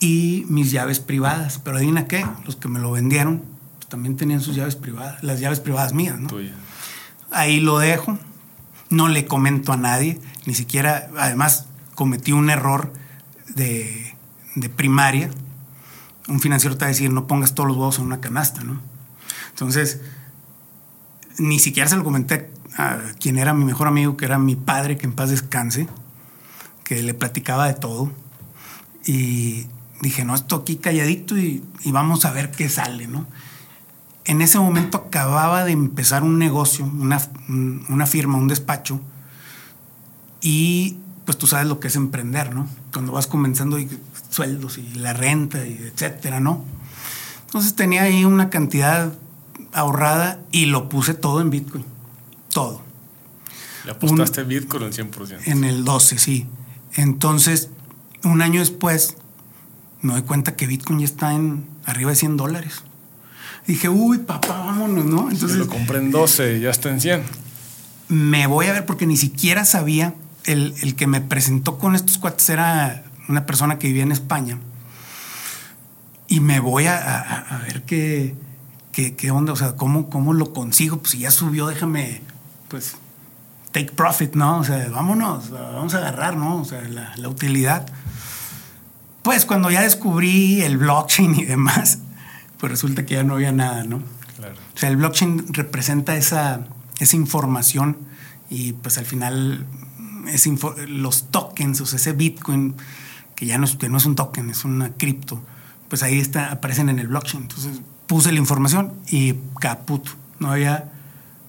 y 0.00 0.44
mis 0.48 0.70
llaves 0.70 1.00
privadas. 1.00 1.60
Pero 1.62 1.76
adivina 1.76 2.06
qué, 2.06 2.26
los 2.44 2.56
que 2.56 2.68
me 2.68 2.78
lo 2.78 2.90
vendieron 2.90 3.42
pues, 3.76 3.88
también 3.88 4.16
tenían 4.16 4.40
sus 4.40 4.54
llaves 4.56 4.76
privadas, 4.76 5.22
las 5.22 5.40
llaves 5.40 5.60
privadas 5.60 5.92
mías, 5.92 6.18
¿no? 6.18 6.28
Ahí 7.30 7.60
lo 7.60 7.78
dejo, 7.78 8.18
no 8.90 9.08
le 9.08 9.26
comento 9.26 9.72
a 9.72 9.76
nadie, 9.76 10.18
ni 10.46 10.54
siquiera, 10.54 11.10
además 11.18 11.66
cometí 11.94 12.32
un 12.32 12.48
error 12.48 12.92
de, 13.54 14.14
de 14.54 14.68
primaria. 14.68 15.30
Un 16.26 16.40
financiero 16.40 16.76
te 16.76 16.84
va 16.84 16.86
a 16.86 16.88
decir, 16.88 17.10
no 17.10 17.26
pongas 17.26 17.54
todos 17.54 17.68
los 17.68 17.76
huevos 17.76 17.98
en 17.98 18.06
una 18.06 18.20
canasta, 18.20 18.62
¿no? 18.62 18.80
Entonces, 19.50 20.00
ni 21.38 21.58
siquiera 21.58 21.88
se 21.88 21.96
lo 21.96 22.04
comenté 22.04 22.50
a 22.76 22.98
quien 23.18 23.38
era 23.38 23.52
mi 23.54 23.64
mejor 23.64 23.88
amigo, 23.88 24.16
que 24.16 24.24
era 24.24 24.38
mi 24.38 24.56
padre, 24.56 24.96
que 24.96 25.06
en 25.06 25.12
paz 25.12 25.30
descanse, 25.30 25.88
que 26.84 27.02
le 27.02 27.14
platicaba 27.14 27.66
de 27.66 27.74
todo. 27.74 28.12
Y 29.04 29.66
dije, 30.00 30.24
no, 30.24 30.34
esto 30.34 30.56
aquí 30.56 30.76
calladito 30.76 31.36
y, 31.36 31.62
y 31.84 31.92
vamos 31.92 32.24
a 32.24 32.32
ver 32.32 32.50
qué 32.50 32.68
sale, 32.68 33.06
¿no? 33.06 33.26
en 34.28 34.42
ese 34.42 34.58
momento 34.58 34.98
acababa 34.98 35.64
de 35.64 35.72
empezar 35.72 36.22
un 36.22 36.38
negocio, 36.38 36.84
una, 36.84 37.18
una, 37.88 38.06
firma, 38.06 38.36
un 38.36 38.46
despacho, 38.46 39.00
y 40.42 40.98
pues 41.24 41.38
tú 41.38 41.46
sabes 41.46 41.66
lo 41.66 41.80
que 41.80 41.88
es 41.88 41.96
emprender, 41.96 42.54
¿no? 42.54 42.68
Cuando 42.92 43.12
vas 43.12 43.26
comenzando 43.26 43.78
y 43.78 43.88
sueldos 44.28 44.76
y 44.76 44.82
la 44.96 45.14
renta 45.14 45.66
y 45.66 45.78
etcétera, 45.78 46.40
¿no? 46.40 46.62
Entonces 47.46 47.74
tenía 47.74 48.02
ahí 48.02 48.26
una 48.26 48.50
cantidad 48.50 49.14
ahorrada 49.72 50.40
y 50.52 50.66
lo 50.66 50.90
puse 50.90 51.14
todo 51.14 51.40
en 51.40 51.48
Bitcoin. 51.48 51.86
Todo. 52.52 52.82
¿Le 53.86 53.92
apostaste 53.92 54.42
en 54.42 54.48
Bitcoin 54.48 54.84
al 54.84 54.92
100%? 54.92 55.40
En 55.46 55.64
el 55.64 55.84
12, 55.84 56.18
sí. 56.18 56.46
Entonces, 56.96 57.70
un 58.24 58.42
año 58.42 58.60
después, 58.60 59.16
me 60.00 60.12
doy 60.12 60.22
cuenta 60.22 60.56
que 60.56 60.66
Bitcoin 60.66 61.00
ya 61.00 61.04
está 61.04 61.34
en 61.34 61.66
arriba 61.84 62.10
de 62.10 62.16
100 62.16 62.36
dólares. 62.36 62.82
Dije, 63.66 63.88
uy, 63.88 64.18
papá, 64.18 64.58
vámonos, 64.60 65.04
¿no? 65.04 65.30
Entonces. 65.30 65.58
lo 65.58 65.66
compré 65.66 65.98
en 65.98 66.10
12, 66.10 66.60
ya 66.60 66.70
está 66.70 66.88
en 66.88 67.00
100. 67.00 67.22
Me 68.08 68.46
voy 68.46 68.66
a 68.66 68.72
ver 68.72 68.86
porque 68.86 69.06
ni 69.06 69.16
siquiera 69.16 69.64
sabía. 69.64 70.14
El, 70.44 70.94
que 70.96 71.06
me 71.06 71.20
presentó 71.20 71.78
con 71.78 71.94
estos 71.94 72.16
cuates 72.16 72.48
era 72.48 73.04
una 73.28 73.44
persona 73.44 73.78
que 73.78 73.88
vivía 73.88 74.04
en 74.04 74.12
España. 74.12 74.58
Y 76.26 76.40
me 76.40 76.60
voy 76.60 76.86
a, 76.86 77.60
ver 77.66 77.82
qué, 77.82 78.34
qué, 78.92 79.30
onda, 79.30 79.52
o 79.52 79.56
sea, 79.56 79.76
¿cómo, 79.76 80.08
cómo 80.08 80.32
lo 80.32 80.54
consigo. 80.54 80.98
Pues 81.00 81.10
si 81.12 81.18
ya 81.18 81.30
subió, 81.30 81.66
déjame, 81.66 82.22
pues, 82.68 82.96
take 83.72 83.92
profit, 83.92 84.34
¿no? 84.34 84.60
O 84.60 84.64
sea, 84.64 84.88
vámonos, 84.88 85.50
vamos 85.50 85.92
a 85.92 85.98
agarrar, 85.98 86.36
¿no? 86.36 86.62
O 86.62 86.64
sea, 86.64 86.80
la, 86.82 87.12
la 87.16 87.28
utilidad. 87.28 87.86
Pues 89.28 89.44
cuando 89.44 89.70
ya 89.70 89.82
descubrí 89.82 90.62
el 90.62 90.78
blockchain 90.78 91.34
y 91.34 91.44
demás, 91.44 91.98
pues 92.56 92.72
resulta 92.72 93.04
que 93.04 93.12
ya 93.12 93.24
no 93.24 93.34
había 93.34 93.52
nada, 93.52 93.84
¿no? 93.84 94.02
Claro. 94.38 94.54
O 94.74 94.78
sea, 94.78 94.88
el 94.88 94.96
blockchain 94.96 95.52
representa 95.52 96.16
esa, 96.16 96.66
esa 96.98 97.14
información 97.14 97.98
y 98.48 98.72
pues 98.72 98.96
al 98.96 99.04
final 99.04 99.66
los 100.88 101.30
tokens, 101.30 101.82
o 101.82 101.84
sea, 101.84 101.98
ese 101.98 102.14
Bitcoin, 102.14 102.74
que 103.34 103.44
ya 103.44 103.58
no 103.58 103.66
es, 103.66 103.76
que 103.76 103.90
no 103.90 103.98
es 103.98 104.06
un 104.06 104.16
token, 104.16 104.48
es 104.48 104.64
una 104.64 104.94
cripto, 104.94 105.42
pues 105.90 106.02
ahí 106.02 106.18
está, 106.18 106.50
aparecen 106.50 106.88
en 106.88 106.98
el 106.98 107.08
blockchain. 107.08 107.42
Entonces 107.42 107.82
puse 108.06 108.32
la 108.32 108.38
información 108.38 108.94
y 109.10 109.34
caput, 109.60 110.08
no 110.38 110.52
había, 110.52 110.90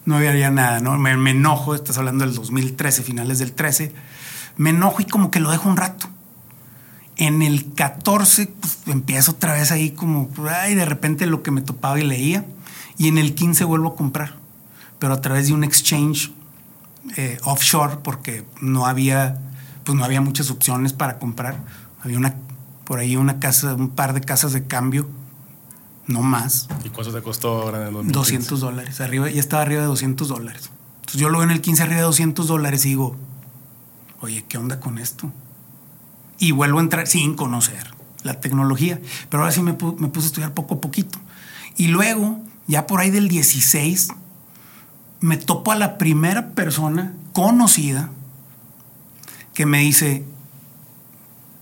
no 0.04 0.18
había 0.18 0.36
ya 0.36 0.52
nada, 0.52 0.82
¿no? 0.82 0.98
Me, 0.98 1.16
me 1.16 1.32
enojo, 1.32 1.76
estás 1.76 1.98
hablando 1.98 2.26
del 2.26 2.36
2013, 2.36 3.04
finales 3.04 3.40
del 3.40 3.54
13, 3.54 3.94
me 4.58 4.72
enojo 4.72 5.02
y 5.02 5.06
como 5.06 5.32
que 5.32 5.40
lo 5.40 5.50
dejo 5.50 5.70
un 5.70 5.78
rato. 5.78 6.10
En 7.20 7.42
el 7.42 7.74
14 7.74 8.48
pues, 8.48 8.80
empiezo 8.88 9.32
otra 9.32 9.52
vez 9.52 9.74
ahí 9.74 9.92
como, 9.92 10.30
ay, 10.50 10.74
de 10.74 10.86
repente 10.86 11.26
lo 11.26 11.44
que 11.44 11.52
me 11.52 11.62
topaba 11.62 12.00
y 12.00 12.04
leía. 12.04 12.46
Y 12.98 13.10
en 13.10 13.18
el 13.18 13.36
15 13.36 13.66
vuelvo 13.66 13.90
a 13.90 13.96
comprar, 13.98 14.36
pero 15.00 15.14
a 15.14 15.22
través 15.22 15.48
de 15.48 15.54
un 15.54 15.66
exchange 15.66 16.32
eh, 17.18 17.38
offshore 17.44 17.98
porque 18.04 18.46
no 18.62 18.86
había, 18.86 19.38
pues 19.84 19.98
no 19.98 20.06
había 20.06 20.22
muchas 20.22 20.50
opciones 20.50 20.94
para 20.94 21.20
comprar. 21.20 21.60
Había 22.02 22.18
una, 22.18 22.36
por 22.86 23.00
ahí 23.00 23.18
una 23.18 23.40
casa, 23.40 23.76
un 23.76 23.90
par 23.90 24.14
de 24.14 24.22
casas 24.22 24.54
de 24.54 24.66
cambio, 24.66 25.10
no 26.08 26.22
más. 26.22 26.70
¿Y 26.86 26.90
cuánto 26.90 27.14
te 27.14 27.22
costó 27.22 27.62
ahora 27.62 27.82
en 27.82 27.88
el 27.88 27.94
2015? 27.96 28.18
200 28.18 28.60
dólares, 28.62 29.02
arriba, 29.02 29.30
ya 29.30 29.42
estaba 29.42 29.62
arriba 29.62 29.82
de 29.82 29.88
200 29.88 30.26
dólares. 30.30 30.70
Entonces 31.02 31.20
yo 31.20 31.28
lo 31.28 31.40
veo 31.40 31.48
en 31.50 31.52
el 31.52 31.60
15 31.60 31.84
arriba 31.84 32.00
de 32.00 32.06
200 32.06 32.48
dólares 32.48 32.86
y 32.86 32.90
digo, 32.90 33.18
oye, 34.22 34.46
¿qué 34.48 34.58
onda 34.58 34.80
con 34.80 34.98
esto? 34.98 35.34
Y 36.40 36.52
vuelvo 36.52 36.80
a 36.80 36.82
entrar 36.82 37.08
sin 37.08 37.36
conocer 37.36 37.94
la 38.24 38.40
tecnología. 38.40 39.00
Pero 39.30 39.44
ahora 39.44 39.54
sí 39.54 39.62
me, 39.62 39.74
puse 39.74 39.98
a 39.98 40.26
estudiar 40.26 40.54
poco 40.54 40.76
a 40.76 40.82
poquito. 40.82 41.20
Y 41.78 41.88
luego, 41.88 42.40
ya 42.68 42.88
por 42.88 43.02
ahí 43.02 43.12
del 43.12 43.28
16, 43.28 44.10
me 45.20 45.38
topo 45.38 45.72
a 45.72 45.76
la 45.76 45.98
primera 45.98 46.52
persona 46.52 47.14
conocida 47.34 48.10
que 49.54 49.66
me 49.66 49.80
dice 49.80 50.24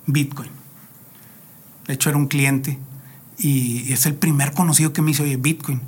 Bitcoin. 0.06 0.52
De 1.88 1.94
hecho, 1.94 2.10
era 2.10 2.18
un 2.18 2.28
cliente 2.28 2.78
y 3.38 3.92
es 3.92 4.06
el 4.06 4.16
primer 4.16 4.54
conocido 4.54 4.94
que 4.94 5.02
me 5.02 5.10
dice, 5.10 5.24
oye, 5.24 5.38
Bitcoin. 5.38 5.82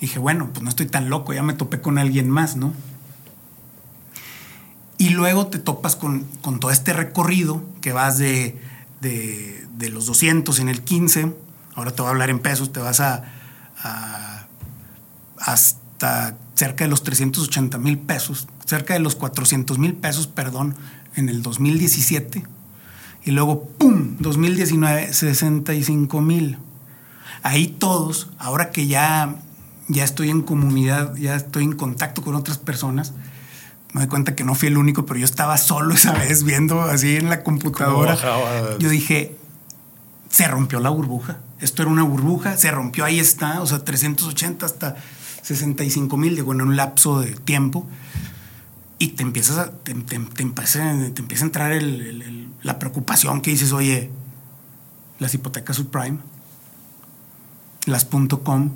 dije, 0.00 0.18
bueno, 0.18 0.50
pues 0.52 0.62
no 0.62 0.68
estoy 0.68 0.86
tan 0.86 1.10
loco, 1.10 1.32
ya 1.32 1.42
me 1.42 1.54
topé 1.54 1.80
con 1.80 1.98
alguien 1.98 2.28
más, 2.28 2.56
¿no? 2.56 2.72
Y 4.98 5.10
luego 5.10 5.46
te 5.46 5.60
topas 5.60 5.94
con, 5.94 6.24
todo 6.60 6.72
este 6.72 6.92
recorrido 6.92 7.62
que 7.80 7.92
vas 7.92 8.18
de, 8.18 8.58
los 9.78 10.06
200 10.06 10.58
en 10.58 10.68
el 10.68 10.82
15, 10.82 11.34
ahora 11.76 11.92
te 11.92 12.02
voy 12.02 12.08
a 12.08 12.10
hablar 12.10 12.30
en 12.30 12.40
pesos, 12.40 12.72
te 12.72 12.80
vas 12.80 12.98
a, 12.98 13.24
hasta 15.38 16.36
cerca 16.54 16.84
de 16.84 16.90
los 16.90 17.04
380 17.04 17.78
mil 17.78 17.96
pesos, 17.98 18.48
cerca 18.66 18.94
de 18.94 19.00
los 19.00 19.14
400 19.14 19.78
mil 19.78 19.94
pesos, 19.94 20.26
perdón, 20.26 20.74
en 21.14 21.28
el 21.28 21.42
2017. 21.42 22.44
Y 23.24 23.30
luego, 23.30 23.64
¡pum!, 23.78 24.16
2019, 24.18 25.12
65 25.12 26.20
mil. 26.20 26.58
Ahí 27.42 27.68
todos, 27.68 28.30
ahora 28.38 28.70
que 28.70 28.88
ya, 28.88 29.36
ya 29.86 30.02
estoy 30.02 30.30
en 30.30 30.42
comunidad, 30.42 31.14
ya 31.14 31.36
estoy 31.36 31.64
en 31.64 31.72
contacto 31.72 32.22
con 32.22 32.34
otras 32.34 32.58
personas, 32.58 33.12
me 33.92 34.02
doy 34.02 34.08
cuenta 34.08 34.34
que 34.34 34.44
no 34.44 34.54
fui 34.54 34.68
el 34.68 34.76
único, 34.76 35.06
pero 35.06 35.18
yo 35.18 35.24
estaba 35.24 35.56
solo 35.56 35.94
esa 35.94 36.12
vez 36.12 36.44
viendo 36.44 36.82
así 36.82 37.16
en 37.16 37.30
la 37.30 37.42
computadora. 37.42 38.16
Yo 38.78 38.88
dije, 38.88 39.36
se 40.28 40.46
rompió 40.48 40.80
la 40.80 40.90
burbuja. 40.90 41.38
Esto 41.60 41.82
era 41.82 41.90
una 41.90 42.02
burbuja, 42.02 42.56
se 42.56 42.70
rompió, 42.70 43.04
ahí 43.04 43.18
está, 43.18 43.60
o 43.60 43.66
sea, 43.66 43.84
380 43.84 44.64
hasta 44.64 44.96
65 45.42 46.16
mil, 46.16 46.36
digo, 46.36 46.52
en 46.52 46.60
un 46.60 46.76
lapso 46.76 47.20
de 47.20 47.32
tiempo. 47.32 47.86
Y 48.98 49.08
te 49.08 49.22
empiezas 49.22 49.58
a, 49.58 49.70
te, 49.70 49.92
empieza, 49.92 50.80
a 50.80 51.46
entrar 51.46 51.82
la 52.62 52.78
preocupación 52.78 53.40
que 53.40 53.50
dices, 53.50 53.72
oye, 53.72 54.10
las 55.18 55.34
hipotecas 55.34 55.76
subprime, 55.76 56.18
las 57.86 58.04
.com, 58.04 58.70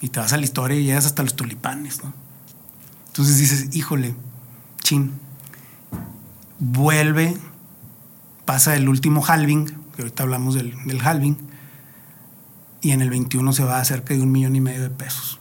Y 0.00 0.08
te 0.10 0.20
vas 0.20 0.32
a 0.32 0.36
la 0.36 0.44
historia 0.44 0.78
y 0.78 0.84
llegas 0.84 1.06
hasta 1.06 1.22
los 1.22 1.34
tulipanes, 1.34 2.04
¿no? 2.04 2.25
Entonces 3.16 3.38
dices, 3.38 3.74
híjole, 3.74 4.14
chin, 4.82 5.12
vuelve, 6.58 7.34
pasa 8.44 8.76
el 8.76 8.90
último 8.90 9.24
halving, 9.24 9.64
que 9.64 10.02
ahorita 10.02 10.24
hablamos 10.24 10.54
del, 10.54 10.74
del 10.84 11.00
halving, 11.00 11.38
y 12.82 12.90
en 12.90 13.00
el 13.00 13.08
21 13.08 13.54
se 13.54 13.64
va 13.64 13.80
a 13.80 13.84
cerca 13.86 14.12
de 14.12 14.20
un 14.20 14.30
millón 14.32 14.54
y 14.54 14.60
medio 14.60 14.82
de 14.82 14.90
pesos. 14.90 15.38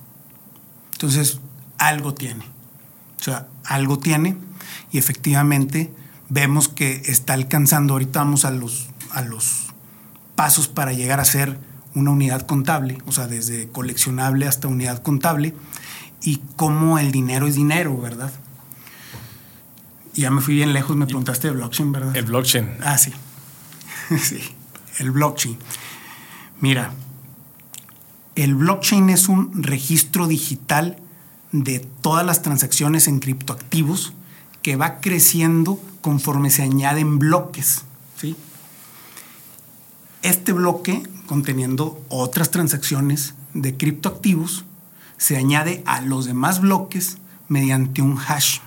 Entonces, 0.94 1.42
algo 1.78 2.14
tiene. 2.14 2.46
O 3.20 3.24
sea, 3.26 3.50
algo 3.66 4.00
tiene 4.00 4.38
y 4.94 4.98
efectivamente 4.98 5.92
vemos 6.30 6.70
que 6.70 7.02
está 7.08 7.34
alcanzando, 7.34 7.96
ahorita 7.96 8.20
vamos 8.20 8.46
a 8.46 8.52
los, 8.52 8.88
a 9.12 9.22
los 9.22 9.74
pasos 10.36 10.70
para 10.70 10.94
llegar 10.94 11.20
a 11.20 11.26
ser 11.26 11.60
una 11.94 12.12
unidad 12.12 12.44
contable, 12.44 13.00
o 13.06 13.12
sea, 13.12 13.28
desde 13.28 13.68
coleccionable 13.68 14.48
hasta 14.48 14.70
unidad 14.70 15.04
contable, 15.04 15.54
y 16.24 16.42
cómo 16.56 17.00
el 17.00 17.12
dinero 17.12 17.48
es 17.48 17.56
dinero, 17.56 17.98
¿verdad? 17.98 18.32
Y 20.14 20.22
ya 20.22 20.32
me 20.32 20.42
fui 20.42 20.56
bien 20.56 20.74
lejos, 20.74 20.96
me 20.96 21.06
preguntaste 21.06 21.50
de 21.50 21.54
blockchain, 21.54 21.92
¿verdad? 21.92 22.16
El 22.16 22.26
blockchain. 22.26 22.78
Ah, 22.82 22.98
sí. 22.98 23.12
sí, 24.22 24.40
el 25.00 25.12
blockchain. 25.12 25.58
Mira, 26.62 26.94
el 28.36 28.56
blockchain 28.56 29.10
es 29.10 29.28
un 29.30 29.64
registro 29.64 30.28
digital 30.28 30.98
de 31.52 31.80
todas 32.02 32.26
las 32.26 32.42
transacciones 32.42 33.08
en 33.08 33.20
criptoactivos 33.20 34.14
que 34.62 34.76
va 34.76 35.00
creciendo 35.00 35.80
conforme 36.02 36.50
se 36.50 36.64
añaden 36.64 37.20
bloques. 37.20 37.84
¿sí? 38.20 38.36
Este 40.22 40.54
bloque, 40.54 41.04
conteniendo 41.28 42.04
otras 42.10 42.52
transacciones 42.52 43.36
de 43.54 43.78
criptoactivos, 43.78 44.66
se 45.18 45.38
añade 45.38 45.84
a 45.86 46.02
los 46.02 46.26
demás 46.26 46.62
bloques 46.62 47.18
mediante 47.48 48.02
un 48.02 48.18
hash, 48.18 48.60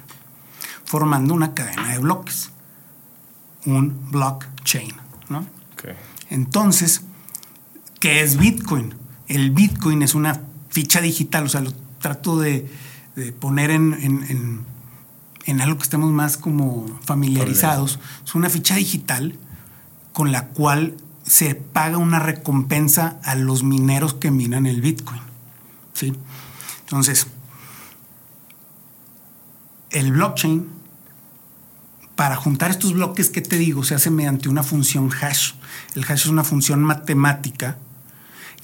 formando 0.84 1.34
una 1.34 1.54
cadena 1.54 1.92
de 1.92 1.98
bloques, 1.98 2.50
un 3.66 4.10
blockchain. 4.10 4.92
¿no? 5.28 5.46
Entonces, 6.30 7.02
¿qué 8.00 8.22
es 8.22 8.36
Bitcoin? 8.36 8.94
El 9.26 9.50
Bitcoin 9.50 10.02
es 10.02 10.14
una 10.14 10.40
ficha 10.68 11.00
digital, 11.00 11.44
o 11.44 11.48
sea, 11.48 11.60
lo 11.60 11.72
trato 12.00 12.38
de, 12.38 12.70
poner 13.40 13.70
en, 13.70 14.64
algo 15.60 15.76
que 15.76 15.82
estemos 15.82 16.10
más 16.10 16.36
como 16.36 16.86
familiarizados. 17.04 17.98
Es 18.24 18.34
una 18.34 18.48
ficha 18.48 18.76
digital 18.76 19.36
con 20.12 20.32
la 20.32 20.48
cual 20.48 20.96
se 21.24 21.54
paga 21.54 21.98
una 21.98 22.18
recompensa 22.18 23.18
a 23.22 23.34
los 23.34 23.62
mineros 23.62 24.14
que 24.14 24.30
minan 24.30 24.66
el 24.66 24.80
Bitcoin. 24.80 25.20
¿sí? 25.92 26.14
Entonces, 26.88 27.26
el 29.90 30.10
blockchain, 30.10 30.66
para 32.16 32.34
juntar 32.34 32.70
estos 32.70 32.94
bloques 32.94 33.28
que 33.28 33.42
te 33.42 33.58
digo, 33.58 33.84
se 33.84 33.94
hace 33.94 34.10
mediante 34.10 34.48
una 34.48 34.62
función 34.62 35.10
hash. 35.12 35.52
El 35.94 36.04
hash 36.04 36.22
es 36.22 36.26
una 36.26 36.44
función 36.44 36.82
matemática 36.82 37.76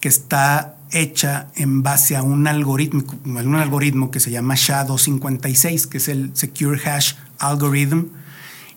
que 0.00 0.08
está 0.08 0.76
hecha 0.90 1.48
en 1.54 1.82
base 1.82 2.16
a 2.16 2.22
un 2.22 2.46
algoritmo, 2.46 3.04
un 3.26 3.56
algoritmo 3.56 4.10
que 4.10 4.20
se 4.20 4.30
llama 4.30 4.54
SHA-256, 4.54 5.86
que 5.86 5.98
es 5.98 6.08
el 6.08 6.34
Secure 6.34 6.80
Hash 6.82 7.16
Algorithm. 7.38 8.06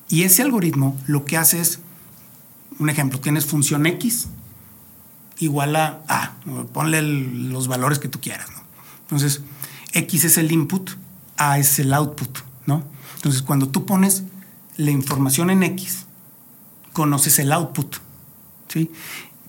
Y 0.09 0.23
ese 0.23 0.41
algoritmo 0.41 0.99
lo 1.07 1.23
que 1.23 1.37
hace 1.37 1.61
es, 1.61 1.79
un 2.79 2.89
ejemplo, 2.89 3.21
tienes 3.21 3.45
función 3.45 3.85
X 3.85 4.27
igual 5.39 5.77
a 5.77 6.01
A, 6.09 6.33
ponle 6.73 7.01
los 7.01 7.69
valores 7.69 7.99
que 7.99 8.09
tú 8.09 8.19
quieras. 8.19 8.56
Entonces, 9.07 9.41
X 9.93 10.25
es 10.25 10.37
el 10.37 10.51
input, 10.51 10.91
A 11.37 11.59
es 11.59 11.79
el 11.79 11.93
output. 11.93 12.39
¿no? 12.65 12.83
Entonces, 13.15 13.41
cuando 13.41 13.69
tú 13.69 13.85
pones 13.85 14.23
la 14.75 14.91
información 14.91 15.49
en 15.49 15.63
X, 15.63 16.05
conoces 16.93 17.39
el 17.39 17.51
output. 17.51 17.97
¿sí? 18.67 18.91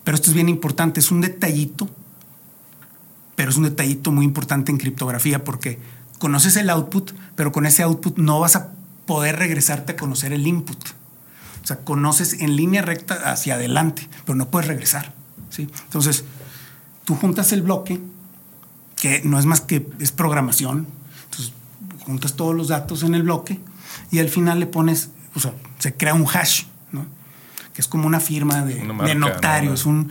Pero 0.04 0.14
esto 0.14 0.30
es 0.30 0.34
bien 0.34 0.48
importante, 0.48 1.00
es 1.00 1.10
un 1.10 1.20
detallito 1.20 1.88
pero 3.38 3.50
es 3.50 3.56
un 3.56 3.62
detallito 3.62 4.10
muy 4.10 4.24
importante 4.24 4.72
en 4.72 4.78
criptografía 4.78 5.44
porque 5.44 5.78
conoces 6.18 6.56
el 6.56 6.68
output, 6.70 7.12
pero 7.36 7.52
con 7.52 7.66
ese 7.66 7.84
output 7.84 8.18
no 8.18 8.40
vas 8.40 8.56
a 8.56 8.72
poder 9.06 9.36
regresarte 9.36 9.92
a 9.92 9.96
conocer 9.96 10.32
el 10.32 10.44
input. 10.44 10.76
O 11.62 11.66
sea, 11.68 11.76
conoces 11.84 12.32
en 12.32 12.56
línea 12.56 12.82
recta 12.82 13.30
hacia 13.30 13.54
adelante, 13.54 14.08
pero 14.26 14.34
no 14.34 14.50
puedes 14.50 14.66
regresar. 14.66 15.14
¿sí? 15.50 15.68
Entonces, 15.84 16.24
tú 17.04 17.14
juntas 17.14 17.52
el 17.52 17.62
bloque, 17.62 18.00
que 19.00 19.22
no 19.24 19.38
es 19.38 19.46
más 19.46 19.60
que 19.60 19.86
es 19.98 20.12
programación. 20.12 20.86
Entonces, 21.24 21.52
juntas 22.00 22.34
todos 22.34 22.54
los 22.54 22.68
datos 22.68 23.02
en 23.02 23.14
el 23.14 23.22
bloque 23.22 23.60
y 24.10 24.18
al 24.18 24.28
final 24.28 24.60
le 24.60 24.66
pones, 24.66 25.10
o 25.34 25.40
sea, 25.40 25.52
se 25.78 25.94
crea 25.94 26.14
un 26.14 26.26
hash, 26.26 26.64
¿no? 26.92 27.06
que 27.74 27.82
es 27.82 27.88
como 27.88 28.06
una 28.06 28.20
firma 28.20 28.64
de, 28.64 28.82
notario. 29.14 29.74
Es, 29.74 29.86
un, 29.86 30.10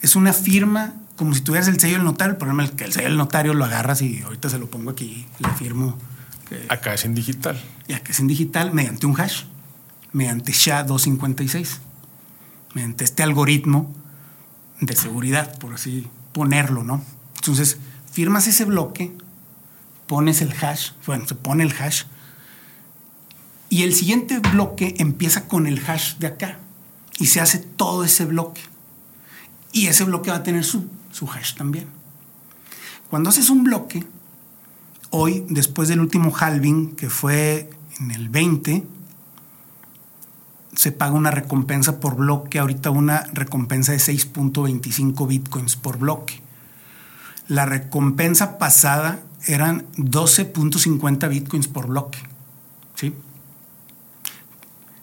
es 0.00 0.16
una 0.16 0.32
firma 0.32 0.94
como 1.16 1.34
si 1.34 1.40
tuvieras 1.40 1.68
el 1.68 1.78
sello 1.80 1.96
del 1.96 2.04
notario. 2.04 2.32
El 2.32 2.38
problema 2.38 2.64
es 2.64 2.70
que 2.70 2.84
el 2.84 2.92
sello 2.92 3.08
del 3.08 3.16
notario 3.16 3.52
lo 3.52 3.64
agarras 3.64 4.00
y 4.02 4.22
ahorita 4.22 4.48
se 4.48 4.58
lo 4.58 4.70
pongo 4.70 4.90
aquí, 4.90 5.26
le 5.38 5.48
firmo. 5.50 5.98
acá 6.68 6.94
es 6.94 7.04
en 7.04 7.14
digital. 7.14 7.60
Y 7.88 7.94
acá 7.94 8.12
es 8.12 8.20
en 8.20 8.26
digital 8.26 8.72
mediante 8.72 9.06
un 9.06 9.20
hash, 9.20 9.42
mediante 10.12 10.52
SHA-256, 10.52 11.78
mediante 12.74 13.04
este 13.04 13.22
algoritmo 13.22 13.92
de 14.80 14.96
seguridad, 14.96 15.58
por 15.58 15.74
así 15.74 16.06
ponerlo, 16.32 16.84
¿no? 16.84 17.04
Entonces, 17.36 17.78
firmas 18.10 18.46
ese 18.46 18.64
bloque, 18.64 19.12
pones 20.06 20.42
el 20.42 20.52
hash, 20.52 20.90
bueno, 21.06 21.26
se 21.26 21.34
pone 21.34 21.64
el 21.64 21.72
hash, 21.72 22.04
y 23.68 23.82
el 23.82 23.94
siguiente 23.94 24.38
bloque 24.38 24.94
empieza 24.98 25.46
con 25.46 25.66
el 25.66 25.80
hash 25.86 26.16
de 26.16 26.26
acá, 26.26 26.58
y 27.18 27.26
se 27.26 27.40
hace 27.40 27.58
todo 27.58 28.04
ese 28.04 28.24
bloque. 28.24 28.62
Y 29.72 29.86
ese 29.86 30.04
bloque 30.04 30.30
va 30.30 30.38
a 30.38 30.42
tener 30.42 30.64
su 30.64 30.88
su 31.12 31.28
hash 31.30 31.54
también. 31.54 31.86
Cuando 33.08 33.30
haces 33.30 33.50
un 33.50 33.64
bloque, 33.64 34.06
hoy, 35.10 35.44
después 35.48 35.88
del 35.88 36.00
último 36.00 36.32
halving, 36.34 36.94
que 36.94 37.10
fue 37.10 37.70
en 37.98 38.10
el 38.12 38.28
20, 38.28 38.84
se 40.74 40.92
paga 40.92 41.12
una 41.12 41.30
recompensa 41.30 41.98
por 41.98 42.16
bloque, 42.16 42.58
ahorita 42.58 42.90
una 42.90 43.24
recompensa 43.32 43.92
de 43.92 43.98
6.25 43.98 45.26
bitcoins 45.26 45.76
por 45.76 45.98
bloque. 45.98 46.40
La 47.50 47.66
recompensa 47.66 48.58
pasada 48.58 49.18
eran 49.44 49.84
12.50 49.96 51.28
bitcoins 51.28 51.66
por 51.66 51.88
bloque. 51.88 52.20
¿Sí? 52.94 53.12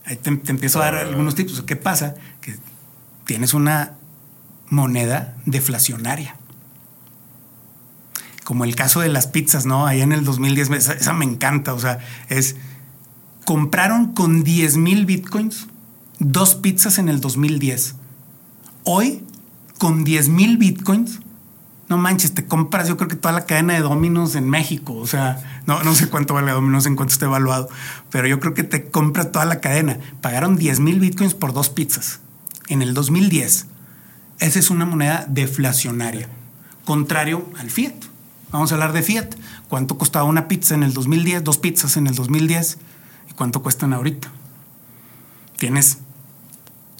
Ahí 0.06 0.16
te, 0.16 0.30
empiezo 0.30 0.82
a 0.82 0.86
dar 0.86 0.96
algunos 0.96 1.36
tips. 1.36 1.62
¿Qué 1.64 1.76
pasa? 1.76 2.16
Que 2.40 2.56
tienes 3.26 3.54
una 3.54 3.96
moneda 4.70 5.36
deflacionaria. 5.46 6.38
Como 8.46 8.64
el 8.64 8.78
caso 8.78 9.02
de 9.02 9.10
las 9.10 9.28
pizzas, 9.28 9.66
¿no? 9.66 9.86
Allá 9.86 10.06
en 10.06 10.14
el 10.14 10.24
2010, 10.24 10.70
esa, 10.70 11.12
me 11.12 11.26
encanta, 11.26 11.74
o 11.74 11.80
sea, 11.82 12.00
es, 12.30 12.56
compraron 13.44 14.14
con 14.14 14.46
10 14.46 14.78
mil 14.78 15.06
bitcoins 15.06 15.68
dos 16.20 16.56
pizzas 16.56 16.98
en 16.98 17.10
el 17.10 17.20
2010. 17.20 17.96
Hoy, 18.86 19.22
con 19.80 20.06
10 20.06 20.30
mil 20.30 20.56
bitcoins, 20.58 21.20
no 21.90 21.98
manches, 21.98 22.34
te 22.34 22.46
compras 22.46 22.88
yo 22.88 22.98
creo 22.98 23.08
que 23.08 23.16
toda 23.16 23.34
la 23.34 23.46
cadena 23.46 23.74
de 23.74 23.80
Dominos 23.80 24.36
en 24.36 24.50
México. 24.50 24.94
O 24.96 25.08
sea, 25.08 25.62
no, 25.66 25.84
no 25.84 25.96
sé 25.96 26.10
cuánto 26.10 26.34
vale 26.34 26.52
Dominos, 26.52 26.86
en 26.86 26.96
cuánto 26.96 27.14
está 27.14 27.26
evaluado, 27.26 27.70
pero 28.12 28.28
yo 28.28 28.40
creo 28.40 28.54
que 28.54 28.64
te 28.64 28.90
compras 28.90 29.32
toda 29.32 29.46
la 29.46 29.62
cadena. 29.62 29.98
Pagaron 30.22 30.58
10 30.58 30.80
mil 30.82 31.00
bitcoins 31.00 31.34
por 31.34 31.54
dos 31.54 31.70
pizzas 31.70 32.20
en 32.68 32.82
el 32.82 32.94
2010. 32.94 33.68
Esa 34.40 34.60
es 34.60 34.70
una 34.70 34.86
moneda 34.86 35.26
deflacionaria, 35.30 36.28
contrario 36.86 37.50
al 37.58 37.72
fiat. 37.72 37.96
Vamos 38.52 38.72
a 38.72 38.76
hablar 38.76 38.94
de 38.94 39.02
fiat. 39.02 39.36
¿Cuánto 39.68 39.98
costaba 39.98 40.26
una 40.26 40.48
pizza 40.48 40.76
en 40.76 40.84
el 40.84 40.94
2010? 40.94 41.44
Dos 41.44 41.58
pizzas 41.58 41.98
en 41.98 42.08
el 42.08 42.16
2010. 42.16 42.78
¿Y 43.30 43.34
cuánto 43.34 43.62
cuestan 43.62 43.94
ahorita? 43.94 44.30
Tienes... 45.58 46.00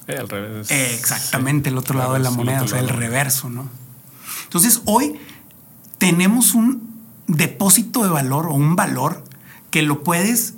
Eh, 0.06 0.16
al 0.18 0.28
revés. 0.28 0.70
exactamente, 0.70 1.68
el 1.68 1.76
otro 1.76 1.98
lado 1.98 2.14
de 2.14 2.20
la 2.20 2.30
moneda, 2.30 2.62
o 2.62 2.68
sea, 2.68 2.80
el 2.80 2.88
reverso, 2.88 3.50
¿no? 3.50 3.68
Entonces, 4.48 4.80
hoy 4.86 5.14
tenemos 5.98 6.54
un 6.54 6.88
depósito 7.26 8.02
de 8.02 8.08
valor 8.08 8.46
o 8.46 8.54
un 8.54 8.76
valor 8.76 9.22
que 9.70 9.82
lo 9.82 10.02
puedes 10.02 10.54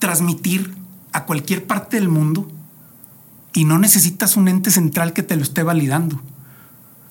transmitir 0.00 0.74
a 1.12 1.24
cualquier 1.24 1.64
parte 1.64 1.98
del 1.98 2.08
mundo 2.08 2.50
y 3.52 3.64
no 3.64 3.78
necesitas 3.78 4.36
un 4.36 4.48
ente 4.48 4.72
central 4.72 5.12
que 5.12 5.22
te 5.22 5.36
lo 5.36 5.42
esté 5.42 5.62
validando. 5.62 6.20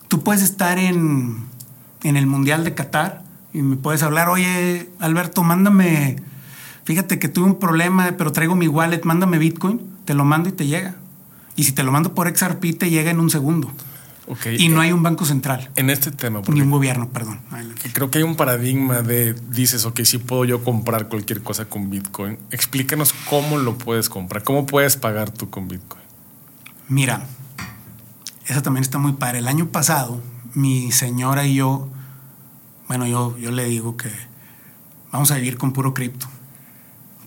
Tú 0.09 0.21
puedes 0.21 0.41
estar 0.41 0.77
en, 0.79 1.45
el 2.03 2.27
Mundial 2.27 2.65
de 2.65 2.73
Qatar 2.73 3.23
y 3.53 3.61
me 3.61 3.77
puedes 3.77 4.03
hablar, 4.03 4.27
oye, 4.27 4.89
Alberto, 4.99 5.43
mándame, 5.43 6.17
fíjate 6.83 7.19
que 7.19 7.29
tuve 7.29 7.45
un 7.45 7.59
problema, 7.59 8.15
pero 8.17 8.33
traigo 8.33 8.55
mi 8.55 8.67
wallet, 8.67 9.01
mándame 9.05 9.37
Bitcoin, 9.37 9.81
te 10.03 10.13
lo 10.13 10.25
mando 10.25 10.49
y 10.49 10.51
te 10.51 10.67
llega. 10.67 10.95
Y 11.55 11.63
si 11.63 11.71
te 11.71 11.83
lo 11.83 11.93
mando 11.93 12.13
por 12.13 12.27
XRP, 12.27 12.77
te 12.77 12.89
llega 12.89 13.11
en 13.11 13.21
un 13.21 13.29
segundo. 13.29 13.71
Y 14.57 14.67
no 14.69 14.81
hay 14.81 14.91
un 14.91 15.03
banco 15.03 15.25
central. 15.25 15.69
En 15.75 15.89
este 15.89 16.11
tema. 16.11 16.41
Ni 16.49 16.61
un 16.61 16.71
gobierno, 16.71 17.09
perdón. 17.09 17.39
Creo 17.93 18.11
que 18.11 18.17
hay 18.17 18.23
un 18.23 18.35
paradigma 18.35 19.01
de, 19.01 19.33
dices, 19.33 19.85
ok, 19.85 20.01
sí 20.03 20.17
puedo 20.17 20.43
yo 20.43 20.63
comprar 20.63 21.07
cualquier 21.07 21.41
cosa 21.41 21.65
con 21.65 21.89
Bitcoin. 21.89 22.37
Explícanos 22.51 23.13
cómo 23.29 23.57
lo 23.57 23.77
puedes 23.77 24.09
comprar, 24.09 24.43
cómo 24.43 24.65
puedes 24.65 24.97
pagar 24.97 25.31
tú 25.31 25.49
con 25.49 25.67
Bitcoin. 25.67 26.03
Mira, 26.89 27.25
eso 28.47 28.61
también 28.61 28.81
está 28.81 28.97
muy 28.97 29.13
padre. 29.13 29.39
El 29.39 29.47
año 29.47 29.69
pasado, 29.69 30.21
mi 30.53 30.91
señora 30.91 31.45
y 31.45 31.55
yo, 31.55 31.87
bueno, 32.87 33.05
yo, 33.07 33.37
yo 33.37 33.51
le 33.51 33.65
digo 33.65 33.95
que 33.95 34.11
vamos 35.11 35.31
a 35.31 35.35
vivir 35.35 35.57
con 35.57 35.71
puro 35.71 35.93
cripto. 35.93 36.27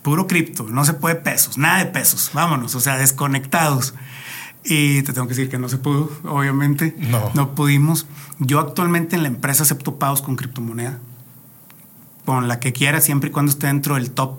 Puro 0.02 0.26
cripto, 0.26 0.64
no 0.64 0.84
se 0.84 0.94
puede 0.94 1.14
pesos, 1.14 1.58
nada 1.58 1.84
de 1.84 1.86
pesos, 1.86 2.30
vámonos, 2.32 2.74
o 2.74 2.80
sea, 2.80 2.96
desconectados. 2.96 3.94
Y 4.64 5.02
te 5.02 5.12
tengo 5.12 5.26
que 5.26 5.34
decir 5.34 5.48
que 5.48 5.58
no 5.58 5.68
se 5.68 5.78
pudo, 5.78 6.10
obviamente. 6.24 6.94
No. 6.98 7.30
No 7.34 7.54
pudimos. 7.54 8.06
Yo 8.38 8.60
actualmente 8.60 9.16
en 9.16 9.22
la 9.22 9.28
empresa 9.28 9.62
acepto 9.62 9.98
pagos 9.98 10.20
con 10.22 10.36
criptomoneda. 10.36 10.98
Con 12.26 12.46
la 12.46 12.60
que 12.60 12.72
quiera, 12.72 13.00
siempre 13.00 13.30
y 13.30 13.32
cuando 13.32 13.50
esté 13.50 13.68
dentro 13.68 13.94
del 13.94 14.10
top 14.10 14.36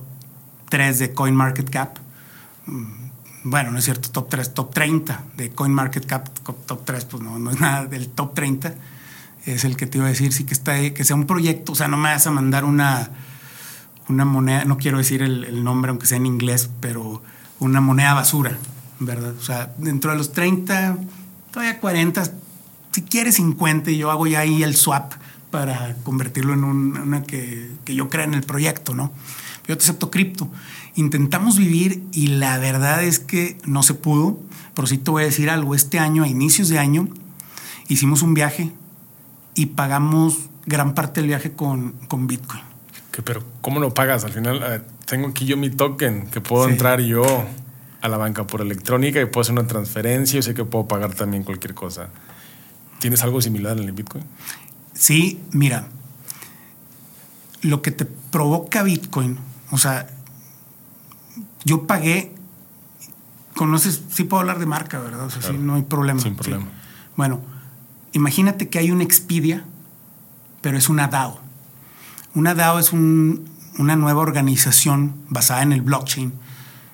3 0.69 0.99
de 0.99 1.13
CoinMarketCap. 1.13 1.97
Mm, 2.67 2.86
bueno, 3.43 3.71
no 3.71 3.79
es 3.79 3.86
cierto, 3.86 4.12
top 4.12 4.29
3, 4.29 4.53
top 4.53 4.73
30 4.73 5.23
de 5.38 5.49
CoinMarketCap. 5.49 6.27
Top 6.67 6.86
3, 6.86 7.05
pues 7.05 7.23
no, 7.23 7.39
no 7.39 7.49
es 7.49 7.60
nada 7.60 7.86
del 7.86 8.07
top 8.10 8.36
30. 8.36 8.75
Es 9.47 9.65
el 9.65 9.75
que 9.75 9.88
te 9.88 9.97
iba 9.97 10.05
a 10.05 10.10
decir, 10.10 10.34
sí 10.34 10.43
que 10.43 10.53
está 10.53 10.73
ahí, 10.73 10.91
que 10.91 11.03
sea 11.03 11.15
un 11.15 11.25
proyecto. 11.25 11.71
O 11.71 11.75
sea, 11.75 11.88
no 11.88 11.97
me 11.97 12.10
vas 12.10 12.27
a 12.27 12.31
mandar 12.31 12.63
una, 12.63 13.10
una 14.07 14.23
moneda, 14.23 14.65
no 14.65 14.77
quiero 14.77 14.99
decir 14.99 15.23
el, 15.23 15.45
el 15.45 15.63
nombre, 15.63 15.89
aunque 15.89 16.05
sea 16.05 16.17
en 16.17 16.27
inglés, 16.27 16.69
pero 16.79 17.23
una 17.60 17.81
moneda 17.81 18.13
basura 18.13 18.60
¿verdad? 19.01 19.33
O 19.37 19.43
sea, 19.43 19.73
dentro 19.77 20.11
de 20.11 20.17
los 20.17 20.31
30, 20.31 20.97
todavía 21.51 21.79
40, 21.79 22.23
si 22.91 23.01
quieres 23.01 23.35
50, 23.35 23.91
yo 23.91 24.11
hago 24.11 24.27
ya 24.27 24.39
ahí 24.39 24.63
el 24.63 24.75
swap 24.75 25.13
para 25.49 25.95
convertirlo 26.03 26.53
en 26.53 26.63
una 26.63 27.23
que, 27.23 27.71
que, 27.83 27.95
yo 27.95 28.09
crea 28.09 28.25
en 28.25 28.35
el 28.35 28.43
proyecto, 28.43 28.95
¿no? 28.95 29.11
Yo 29.67 29.77
te 29.77 29.83
acepto 29.83 30.09
cripto. 30.09 30.49
Intentamos 30.95 31.57
vivir 31.57 32.03
y 32.11 32.27
la 32.27 32.57
verdad 32.57 33.03
es 33.03 33.19
que 33.19 33.57
no 33.65 33.83
se 33.83 33.93
pudo, 33.93 34.39
pero 34.73 34.87
sí 34.87 34.97
te 34.97 35.11
voy 35.11 35.23
a 35.23 35.25
decir 35.25 35.49
algo. 35.49 35.75
Este 35.75 35.99
año, 35.99 36.23
a 36.23 36.27
inicios 36.27 36.69
de 36.69 36.79
año, 36.79 37.09
hicimos 37.87 38.21
un 38.21 38.33
viaje 38.33 38.71
y 39.55 39.67
pagamos 39.67 40.37
gran 40.65 40.93
parte 40.93 41.21
del 41.21 41.27
viaje 41.27 41.51
con, 41.51 41.93
con 42.07 42.27
Bitcoin. 42.27 42.63
pero 43.23 43.43
¿cómo 43.61 43.79
lo 43.79 43.93
pagas? 43.93 44.23
Al 44.23 44.31
final 44.31 44.85
tengo 45.05 45.27
aquí 45.27 45.45
yo 45.45 45.57
mi 45.57 45.69
token 45.69 46.27
que 46.27 46.39
puedo 46.39 46.69
entrar 46.69 47.01
yo 47.01 47.23
a 48.01 48.07
la 48.07 48.17
banca 48.17 48.47
por 48.47 48.61
electrónica 48.61 49.21
y 49.21 49.25
puedo 49.25 49.41
hacer 49.41 49.53
una 49.53 49.67
transferencia. 49.67 50.37
Yo 50.37 50.41
sé 50.41 50.53
que 50.53 50.65
puedo 50.65 50.87
pagar 50.87 51.13
también 51.13 51.43
cualquier 51.43 51.73
cosa. 51.73 52.09
¿Tienes 52.99 53.23
algo 53.23 53.41
similar 53.41 53.77
en 53.77 53.85
el 53.85 53.91
Bitcoin? 53.93 54.23
Sí, 54.93 55.39
mira, 55.51 55.87
lo 57.61 57.81
que 57.81 57.91
te 57.91 58.05
provoca 58.05 58.83
Bitcoin, 58.83 59.37
o 59.71 59.77
sea, 59.77 60.07
yo 61.63 61.87
pagué, 61.87 62.33
conoces, 63.55 64.01
sí 64.09 64.23
puedo 64.23 64.41
hablar 64.41 64.59
de 64.59 64.65
marca, 64.65 64.99
¿verdad? 64.99 65.25
O 65.25 65.29
sea, 65.29 65.41
sí, 65.41 65.57
no 65.57 65.75
hay 65.75 65.83
problema. 65.83 66.19
Sin 66.19 66.35
problema. 66.35 66.65
Bueno, 67.15 67.41
imagínate 68.13 68.69
que 68.69 68.79
hay 68.79 68.91
un 68.91 69.01
Expedia, 69.01 69.63
pero 70.61 70.77
es 70.77 70.89
una 70.89 71.07
DAO. 71.07 71.39
Una 72.33 72.55
DAO 72.55 72.79
es 72.79 72.93
una 72.93 73.95
nueva 73.95 74.21
organización 74.21 75.15
basada 75.29 75.63
en 75.63 75.71
el 75.71 75.81
blockchain 75.81 76.33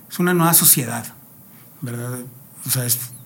es 0.10 0.20
una 0.20 0.34
nueva 0.34 0.54
sociedad, 0.54 1.06
¿verdad? 1.82 2.20
O 2.66 2.70
sea, 2.70 2.84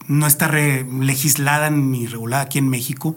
no 0.08 0.28
está 0.28 0.52
legislada 0.52 1.70
ni 1.70 2.08
regulada 2.08 2.44
aquí 2.44 2.60
en 2.60 2.70
México. 2.70 3.16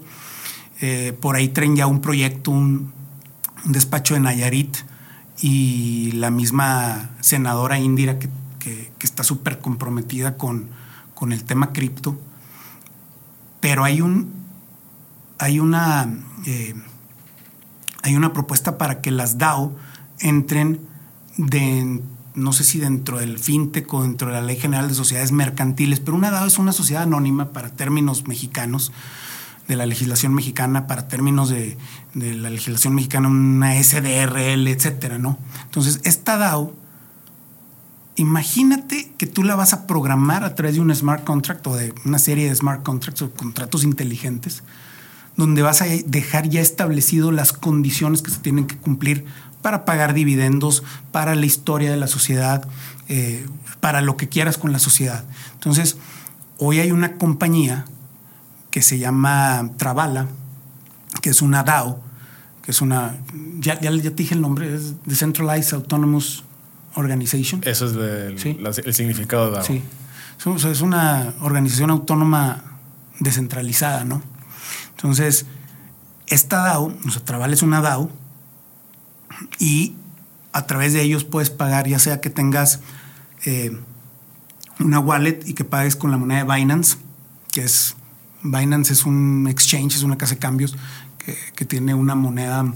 Eh, 0.81 1.16
por 1.20 1.37
ahí 1.37 1.48
traen 1.48 1.77
ya 1.77 1.87
un 1.87 2.00
proyecto, 2.00 2.50
un, 2.50 2.92
despacho 3.64 4.14
de 4.14 4.20
Nayarit 4.20 4.77
y 5.40 6.12
la 6.12 6.31
misma 6.31 7.11
senadora 7.20 7.79
Indira 7.79 8.18
que, 8.18 8.29
está 9.00 9.22
súper 9.22 9.59
comprometida 9.59 10.38
con, 10.38 10.70
con, 11.14 11.33
el 11.33 11.44
tema 11.44 11.72
cripto. 11.72 12.18
Pero 13.61 13.85
hay 13.85 14.00
un 14.00 14.33
hay 15.38 15.61
una 15.61 16.09
eh, 16.46 16.74
hay 18.03 18.16
una 18.16 18.33
propuesta 18.33 18.79
para 18.79 19.03
que 19.03 19.11
las 19.11 19.37
DAO 19.37 19.77
entren 20.20 20.81
de, 21.37 22.00
no 22.35 22.53
sé 22.53 22.64
si 22.64 22.79
dentro 22.79 23.18
del 23.18 23.38
fintech 23.38 23.92
o 23.94 24.03
dentro 24.03 24.29
de 24.29 24.35
la 24.35 24.42
Ley 24.42 24.57
General 24.57 24.88
de 24.88 24.94
Sociedades 24.94 25.33
Mercantiles, 25.33 26.01
pero 26.01 26.16
una 26.16 26.31
DAO 26.31 26.47
es 26.47 26.59
una 26.59 26.73
sociedad 26.73 27.05
anónima 27.05 27.53
para 27.53 27.70
términos 27.70 28.27
mexicanos, 28.27 28.92
de 29.68 29.77
la 29.77 29.87
legislación 29.87 30.35
mexicana, 30.35 30.87
para 30.87 31.09
términos 31.09 31.49
de, 31.49 31.77
la 32.14 32.51
legislación 32.51 32.94
mexicana, 32.94 33.29
una 33.29 33.83
SDRL, 33.83 34.68
etcétera, 34.68 35.18
¿no? 35.18 35.38
Entonces, 35.64 36.01
esta 36.05 36.37
DAO, 36.37 36.75
imagínate 38.16 39.12
que 39.16 39.27
tú 39.27 39.42
la 39.42 39.57
vas 39.57 39.73
a 39.73 39.87
programar 39.87 40.44
a 40.44 40.55
través 40.55 40.75
de 40.75 40.81
un 40.81 40.94
smart 40.94 41.25
contract 41.25 41.66
o 41.66 41.77
de 41.77 41.94
una 42.05 42.18
serie 42.18 42.49
de 42.49 42.55
smart 42.55 42.83
contracts 42.83 43.23
o 43.23 43.31
contratos 43.31 43.85
inteligentes, 43.85 44.62
donde 45.37 45.62
vas 45.62 45.83
a 45.83 45.87
dejar 45.87 46.49
ya 46.49 46.61
establecido 46.61 47.33
las 47.33 47.53
condiciones 47.53 48.23
que 48.23 48.31
se 48.31 48.38
tienen 48.38 48.66
que 48.66 48.77
cumplir 48.77 49.25
para 49.64 49.87
pagar 49.87 50.12
dividendos, 50.12 50.83
para 51.11 51.35
la 51.35 51.46
historia 51.46 51.90
de 51.90 51.96
la 51.96 52.07
sociedad, 52.07 52.68
eh, 53.09 53.46
para 53.81 54.03
lo 54.03 54.18
que 54.18 54.29
quieras 54.29 54.59
con 54.59 54.72
la 54.72 54.79
sociedad. 54.79 55.24
Entonces, 55.55 55.96
hoy 56.59 56.81
hay 56.81 56.92
una 56.92 57.14
compañía 57.14 57.87
que 58.70 58.83
se 58.83 58.98
llama 58.98 59.70
Travala, 59.79 60.29
que 61.22 61.31
es 61.31 61.40
una 61.40 61.62
DAO, 61.62 61.98
que 62.61 62.72
es 62.72 62.83
una, 62.83 63.16
ya, 63.59 63.81
ya, 63.81 63.90
te 63.90 64.11
dije 64.11 64.35
el 64.35 64.42
nombre, 64.42 64.74
es 64.74 65.03
Decentralized 65.07 65.72
Autonomous 65.72 66.44
Organization. 66.94 67.62
Eso 67.64 67.87
es 67.87 68.77
el 68.85 68.92
significado 68.92 69.46
de 69.46 69.53
DAO. 69.53 69.64
Sí, 69.64 69.83
es 70.68 70.83
una 70.83 71.33
organización 71.40 71.88
autónoma 71.88 72.64
descentralizada, 73.18 74.05
¿no? 74.05 74.20
Entonces, 74.90 75.46
esta 76.27 76.59
DAO, 76.59 76.92
o 77.07 77.11
sea, 77.11 77.24
Travala 77.24 77.55
es 77.55 77.62
una 77.62 77.81
DAO, 77.81 78.11
y 79.59 79.94
a 80.53 80.66
través 80.66 80.92
de 80.92 81.03
ellos 81.03 81.25
puedes 81.25 81.51
pagar, 81.51 81.88
ya 81.88 81.99
sea 81.99 82.20
que 82.20 82.31
tengas 82.31 82.81
eh, 83.44 83.77
una 84.79 85.01
wallet 85.01 85.40
y 85.47 85.55
que 85.55 85.64
pagues 85.64 85.97
con 85.97 86.11
la 86.11 86.16
moneda 86.16 86.44
de 86.44 86.55
Binance, 86.55 86.97
que 87.51 87.62
es 87.62 87.97
Binance 88.42 88.92
es 88.92 89.05
un 89.05 89.47
exchange, 89.49 89.97
es 89.97 90.03
una 90.03 90.18
casa 90.18 90.35
de 90.35 90.40
cambios 90.40 90.77
que, 91.55 91.64
tiene 91.64 91.94
una 91.94 92.14
moneda 92.14 92.73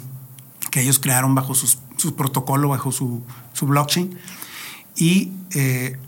que 0.70 0.80
ellos 0.80 0.98
crearon 0.98 1.34
bajo 1.34 1.54
su 1.54 2.16
protocolo, 2.16 2.70
bajo 2.70 2.90
su, 2.90 3.22
blockchain, 3.60 4.18
y 4.96 5.32
eh, 5.54 5.98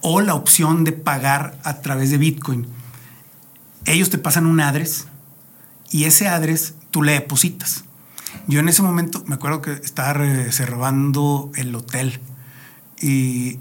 o 0.00 0.20
la 0.20 0.34
opción 0.34 0.84
de 0.84 0.92
pagar 0.92 1.58
a 1.64 1.80
través 1.80 2.10
de 2.10 2.18
Bitcoin. 2.18 2.66
Ellos 3.86 4.10
te 4.10 4.18
pasan 4.18 4.46
un 4.46 4.60
address 4.60 5.06
y 5.90 6.04
ese 6.04 6.28
address 6.28 6.74
tú 6.90 7.02
le 7.02 7.12
depositas. 7.12 7.84
Yo 8.46 8.60
en 8.60 8.68
ese 8.68 8.82
momento 8.82 9.22
me 9.26 9.34
acuerdo 9.34 9.62
que 9.62 9.72
estaba 9.72 10.12
reservando 10.14 11.50
el 11.54 11.74
hotel 11.74 12.20
y, 13.00 13.58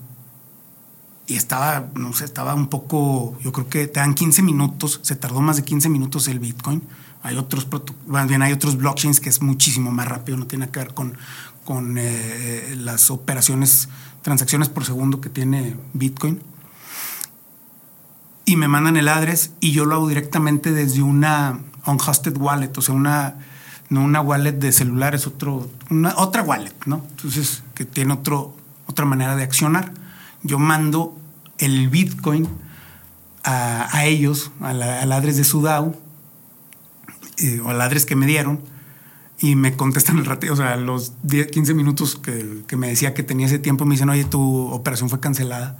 y 1.27 1.35
estaba, 1.35 1.89
no 1.95 2.13
sé, 2.13 2.25
estaba 2.25 2.53
un 2.53 2.67
poco, 2.67 3.37
yo 3.41 3.51
creo 3.51 3.69
que 3.69 3.87
te 3.87 3.99
dan 3.99 4.13
15 4.13 4.41
minutos, 4.41 4.99
se 5.03 5.15
tardó 5.15 5.41
más 5.41 5.57
de 5.57 5.63
15 5.63 5.89
minutos 5.89 6.27
el 6.27 6.39
Bitcoin. 6.39 6.81
Hay 7.23 7.35
otros, 7.35 7.67
más 8.05 8.27
bien 8.27 8.41
hay 8.41 8.53
otros 8.53 8.77
blockchains 8.77 9.19
que 9.19 9.29
es 9.29 9.41
muchísimo 9.41 9.91
más 9.91 10.07
rápido, 10.07 10.37
no 10.37 10.47
tiene 10.47 10.69
que 10.69 10.79
ver 10.79 10.93
con, 10.93 11.17
con 11.65 11.97
eh, 11.97 12.75
las 12.77 13.11
operaciones, 13.11 13.89
transacciones 14.21 14.69
por 14.69 14.85
segundo 14.85 15.19
que 15.19 15.29
tiene 15.29 15.75
Bitcoin. 15.93 16.41
Y 18.45 18.55
me 18.55 18.69
mandan 18.69 18.95
el 18.95 19.09
address 19.09 19.51
y 19.59 19.73
yo 19.73 19.83
lo 19.83 19.95
hago 19.95 20.07
directamente 20.07 20.71
desde 20.71 21.01
una 21.01 21.59
unhosted 21.85 22.37
wallet, 22.37 22.77
o 22.77 22.81
sea, 22.81 22.95
una 22.95 23.35
no 23.89 24.03
una 24.03 24.21
wallet 24.21 24.53
de 24.53 24.71
celular, 24.71 25.15
es 25.15 25.27
otro, 25.27 25.69
una, 25.89 26.13
otra 26.17 26.41
wallet, 26.43 26.73
¿no? 26.85 27.03
Entonces, 27.11 27.63
que 27.73 27.85
tiene 27.85 28.13
otro, 28.13 28.55
otra 28.85 29.05
manera 29.05 29.35
de 29.35 29.43
accionar. 29.43 29.93
Yo 30.43 30.59
mando 30.59 31.17
el 31.57 31.89
Bitcoin 31.89 32.47
a, 33.43 34.05
ellos, 34.05 34.51
a 34.59 34.73
la, 34.73 35.01
al 35.01 35.21
de 35.21 35.43
su 35.43 35.61
DAO, 35.61 35.95
eh, 37.37 37.61
o 37.61 37.69
al 37.69 38.05
que 38.05 38.15
me 38.15 38.25
dieron, 38.25 38.59
y 39.39 39.55
me 39.55 39.77
contestan 39.77 40.17
el 40.17 40.25
ratito, 40.25 40.51
o 40.51 40.55
sea, 40.55 40.75
los 40.75 41.13
10, 41.23 41.47
15 41.47 41.73
minutos 41.73 42.17
que, 42.17 42.75
me 42.75 42.89
decía 42.89 43.13
que 43.13 43.23
tenía 43.23 43.45
ese 43.45 43.59
tiempo, 43.59 43.85
me 43.85 43.93
dicen, 43.93 44.09
oye, 44.09 44.25
tu 44.25 44.67
operación 44.67 45.09
fue 45.09 45.19
cancelada. 45.19 45.77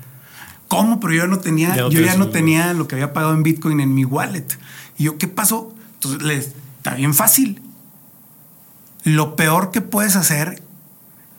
¿Cómo? 0.69 0.99
Pero 0.99 1.13
yo 1.13 1.27
no 1.27 1.39
tenía, 1.39 1.75
yo 1.75 1.89
ya 1.89 2.15
no 2.15 2.29
tenía 2.29 2.73
lo 2.73 2.87
que 2.87 2.95
había 2.95 3.13
pagado 3.13 3.33
en 3.33 3.43
Bitcoin 3.43 3.79
en 3.79 3.93
mi 3.93 4.05
wallet. 4.05 4.45
Y 4.97 5.05
yo, 5.05 5.17
¿qué 5.17 5.27
pasó? 5.27 5.73
Entonces, 5.95 6.21
les, 6.21 6.53
está 6.77 6.95
bien 6.95 7.13
fácil 7.13 7.61
lo 9.07 9.37
peor 9.37 9.71
que 9.71 9.79
puedes 9.79 10.17
hacer 10.17 10.61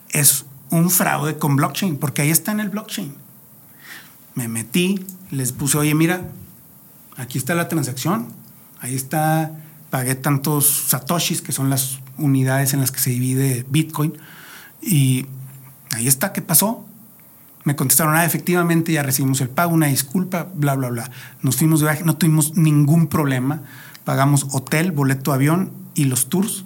es 0.08 0.46
un 0.70 0.90
fraude 0.90 1.36
con 1.36 1.56
blockchain, 1.56 1.98
porque 1.98 2.22
ahí 2.22 2.30
está 2.30 2.50
en 2.50 2.60
el 2.60 2.70
blockchain. 2.70 3.14
Me 4.34 4.48
metí, 4.48 5.04
les 5.30 5.52
puse, 5.52 5.76
oye, 5.76 5.94
mira, 5.94 6.22
aquí 7.18 7.36
está 7.36 7.54
la 7.54 7.68
transacción, 7.68 8.28
Ahí 8.80 8.94
está, 8.94 9.50
pagué 9.90 10.14
tantos 10.14 10.86
satoshis, 10.88 11.42
que 11.42 11.50
son 11.50 11.68
las 11.68 11.98
unidades 12.16 12.74
en 12.74 12.80
las 12.80 12.92
que 12.92 13.00
se 13.00 13.10
divide 13.10 13.66
Bitcoin. 13.68 14.14
Y 14.80 15.26
ahí 15.90 16.06
está, 16.06 16.32
¿qué 16.32 16.40
pasó? 16.40 16.86
Me 17.64 17.74
contestaron, 17.76 18.14
ah, 18.14 18.24
efectivamente 18.24 18.92
ya 18.92 19.02
recibimos 19.02 19.40
el 19.40 19.50
pago, 19.50 19.74
una 19.74 19.88
disculpa, 19.88 20.46
bla, 20.54 20.76
bla, 20.76 20.90
bla. 20.90 21.10
Nos 21.42 21.56
fuimos 21.56 21.80
de 21.80 21.86
viaje, 21.86 22.04
no 22.04 22.16
tuvimos 22.16 22.56
ningún 22.56 23.08
problema. 23.08 23.62
Pagamos 24.04 24.46
hotel, 24.52 24.92
boleto 24.92 25.32
avión 25.32 25.72
y 25.94 26.04
los 26.04 26.28
tours 26.28 26.64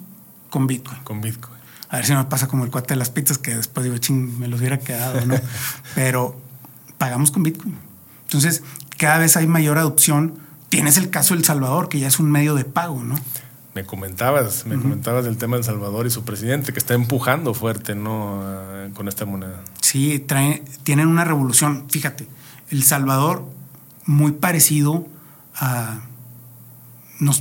con 0.53 0.67
Bitcoin. 0.67 0.99
Con 1.03 1.19
Bitcoin. 1.19 1.57
A 1.89 1.95
ver 1.95 2.05
si 2.05 2.11
no 2.11 2.19
me 2.19 2.25
pasa 2.25 2.47
como 2.47 2.63
el 2.63 2.69
cuate 2.69 2.93
de 2.93 2.97
las 2.97 3.09
pizzas 3.09 3.39
que 3.39 3.55
después 3.55 3.83
digo, 3.83 3.97
ching, 3.97 4.37
me 4.37 4.47
los 4.47 4.59
hubiera 4.59 4.77
quedado, 4.77 5.25
¿no? 5.25 5.35
Pero 5.95 6.39
pagamos 6.99 7.31
con 7.31 7.41
Bitcoin. 7.41 7.75
Entonces, 8.25 8.61
cada 8.99 9.17
vez 9.17 9.35
hay 9.35 9.47
mayor 9.47 9.79
adopción. 9.79 10.35
Tienes 10.69 10.97
el 10.97 11.09
caso 11.09 11.33
de 11.33 11.39
El 11.39 11.45
Salvador, 11.45 11.89
que 11.89 11.99
ya 11.99 12.07
es 12.07 12.19
un 12.19 12.29
medio 12.29 12.53
de 12.53 12.65
pago, 12.65 13.03
¿no? 13.03 13.15
Me 13.73 13.83
comentabas, 13.83 14.67
me 14.67 14.77
comentabas 14.77 15.25
del 15.25 15.37
tema 15.37 15.55
de 15.55 15.61
El 15.61 15.65
Salvador 15.65 16.05
y 16.05 16.11
su 16.11 16.23
presidente 16.23 16.71
que 16.71 16.77
está 16.77 16.93
empujando 16.93 17.55
fuerte, 17.55 17.95
¿no? 17.95 18.43
Con 18.93 19.07
esta 19.07 19.25
moneda. 19.25 19.63
Sí, 19.81 20.19
trae, 20.19 20.63
tienen 20.83 21.07
una 21.07 21.23
revolución. 21.23 21.85
Fíjate, 21.89 22.27
El 22.69 22.83
Salvador, 22.83 23.43
muy 24.05 24.33
parecido 24.33 25.07
a. 25.55 26.01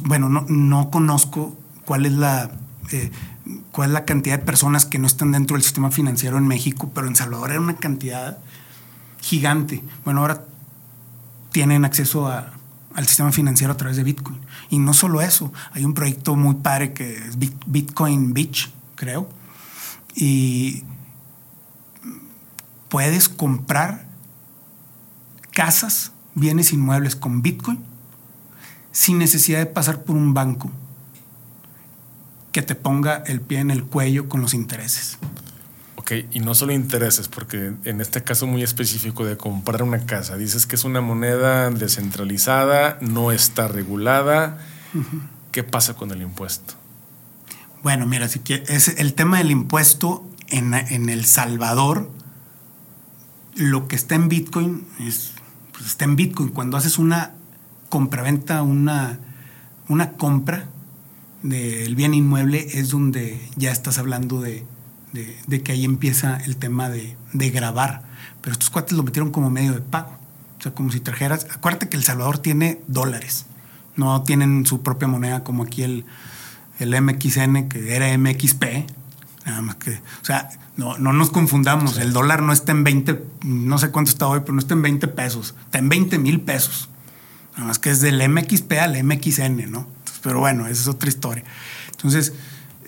bueno, 0.04 0.30
no, 0.30 0.46
no, 0.48 0.90
conozco 0.90 1.54
cuál 1.84 2.06
es 2.06 2.12
la. 2.12 2.50
Eh, 2.90 3.10
cuál 3.70 3.90
es 3.90 3.94
la 3.94 4.04
cantidad 4.04 4.38
de 4.38 4.44
personas 4.44 4.84
que 4.84 4.98
no 4.98 5.06
están 5.06 5.32
dentro 5.32 5.56
del 5.56 5.62
sistema 5.62 5.90
financiero 5.90 6.38
en 6.38 6.46
México, 6.46 6.90
pero 6.94 7.06
en 7.06 7.16
Salvador 7.16 7.50
era 7.50 7.60
una 7.60 7.76
cantidad 7.76 8.38
gigante. 9.20 9.82
Bueno, 10.04 10.20
ahora 10.20 10.44
tienen 11.52 11.84
acceso 11.84 12.28
al 12.28 13.06
sistema 13.06 13.32
financiero 13.32 13.72
a 13.72 13.76
través 13.76 13.96
de 13.96 14.04
Bitcoin. 14.04 14.40
Y 14.70 14.78
no 14.78 14.94
solo 14.94 15.20
eso, 15.20 15.52
hay 15.72 15.84
un 15.84 15.94
proyecto 15.94 16.34
muy 16.36 16.56
padre 16.56 16.92
que 16.92 17.16
es 17.16 17.38
Bitcoin 17.38 18.34
Beach, 18.34 18.70
creo. 18.94 19.28
Y 20.14 20.84
puedes 22.88 23.28
comprar 23.28 24.06
casas, 25.52 26.12
bienes 26.34 26.72
inmuebles 26.72 27.16
con 27.16 27.42
Bitcoin 27.42 27.80
sin 28.90 29.18
necesidad 29.18 29.58
de 29.58 29.66
pasar 29.66 30.04
por 30.04 30.16
un 30.16 30.34
banco 30.34 30.70
que 32.52 32.62
te 32.62 32.74
ponga 32.74 33.22
el 33.26 33.40
pie 33.40 33.60
en 33.60 33.70
el 33.70 33.84
cuello 33.84 34.28
con 34.28 34.42
los 34.42 34.54
intereses. 34.54 35.18
Ok, 35.96 36.12
y 36.32 36.40
no 36.40 36.54
solo 36.54 36.72
intereses, 36.72 37.28
porque 37.28 37.74
en 37.84 38.00
este 38.00 38.22
caso 38.22 38.46
muy 38.46 38.62
específico 38.62 39.24
de 39.24 39.36
comprar 39.36 39.82
una 39.82 40.04
casa, 40.04 40.36
dices 40.36 40.66
que 40.66 40.76
es 40.76 40.84
una 40.84 41.00
moneda 41.00 41.70
descentralizada, 41.70 42.98
no 43.00 43.32
está 43.32 43.68
regulada. 43.68 44.58
¿Qué 45.50 45.62
pasa 45.62 45.94
con 45.94 46.10
el 46.10 46.20
impuesto? 46.20 46.74
Bueno, 47.82 48.06
mira, 48.06 48.28
si 48.28 48.40
es 48.46 48.88
el 48.88 49.14
tema 49.14 49.38
del 49.38 49.50
impuesto 49.50 50.28
en, 50.48 50.74
El 51.08 51.24
Salvador, 51.24 52.10
lo 53.54 53.88
que 53.88 53.96
está 53.96 54.14
en 54.14 54.28
Bitcoin 54.28 54.86
es, 55.00 55.32
pues 55.72 55.86
está 55.86 56.04
en 56.04 56.16
Bitcoin. 56.16 56.50
Cuando 56.50 56.76
haces 56.76 56.98
una 56.98 57.32
compraventa, 57.88 58.62
una, 58.62 59.18
una 59.88 60.12
compra 60.12 60.66
del 61.42 61.94
bien 61.94 62.14
inmueble, 62.14 62.66
es 62.74 62.90
donde 62.90 63.40
ya 63.56 63.72
estás 63.72 63.98
hablando 63.98 64.40
de, 64.40 64.64
de, 65.12 65.62
que 65.62 65.72
ahí 65.72 65.84
empieza 65.84 66.38
el 66.38 66.56
tema 66.56 66.88
de, 66.88 67.16
grabar. 67.50 68.02
Pero 68.40 68.52
estos 68.52 68.70
cuates 68.70 68.92
lo 68.92 69.02
metieron 69.02 69.30
como 69.30 69.50
medio 69.50 69.72
de 69.72 69.80
pago. 69.80 70.16
O 70.58 70.62
sea, 70.62 70.72
como 70.72 70.90
si 70.92 71.00
trajeras. 71.00 71.46
Acuérdate 71.54 71.88
que 71.88 71.96
El 71.96 72.04
Salvador 72.04 72.38
tiene 72.38 72.80
dólares. 72.86 73.46
No 73.96 74.22
tienen 74.22 74.64
su 74.66 74.82
propia 74.82 75.08
moneda 75.08 75.44
como 75.44 75.64
aquí 75.64 75.82
el, 75.82 76.04
el 76.78 77.00
MXN, 77.00 77.68
que 77.68 77.94
era 77.94 78.16
MXP. 78.16 78.64
Nada 79.44 79.62
más 79.62 79.76
que. 79.76 79.90
O 79.90 80.24
sea, 80.24 80.48
no, 80.76 80.98
no 80.98 81.12
nos 81.12 81.30
confundamos. 81.30 81.98
El 81.98 82.12
dólar 82.12 82.42
no 82.42 82.52
está 82.52 82.72
en 82.72 82.84
20, 82.84 83.24
no 83.44 83.78
sé 83.78 83.90
cuánto 83.90 84.10
está 84.10 84.26
hoy, 84.28 84.40
pero 84.40 84.54
no 84.54 84.60
está 84.60 84.74
en 84.74 84.82
20 84.82 85.08
pesos. 85.08 85.54
Está 85.66 85.78
en 85.78 85.88
20 85.88 86.18
mil 86.18 86.40
pesos. 86.40 86.88
Nada 87.54 87.66
más 87.66 87.78
que 87.78 87.90
es 87.90 88.00
del 88.00 88.26
MXP 88.28 88.72
al 88.80 89.02
MXN, 89.02 89.70
¿no? 89.70 89.86
Pero 90.22 90.40
bueno, 90.40 90.66
esa 90.66 90.82
es 90.82 90.88
otra 90.88 91.08
historia. 91.08 91.44
Entonces, 91.90 92.32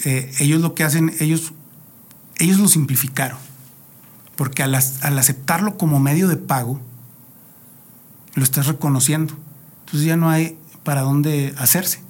eh, 0.04 0.32
ellos 0.38 0.60
lo 0.60 0.74
que 0.74 0.84
hacen, 0.84 1.14
ellos 1.20 1.52
ellos 2.38 2.58
lo 2.58 2.68
simplificaron, 2.68 3.38
porque 4.36 4.62
al, 4.62 4.74
aceptarlo 4.74 5.76
como 5.76 6.00
medio 6.00 6.28
de 6.28 6.36
pago, 6.36 6.80
lo 8.34 8.42
estás 8.42 8.66
reconociendo. 8.66 9.34
Entonces 9.80 10.06
ya 10.06 10.16
no 10.16 10.30
hay 10.30 10.58
para 10.82 11.02
dónde 11.02 11.54
hacerse. 11.58 12.02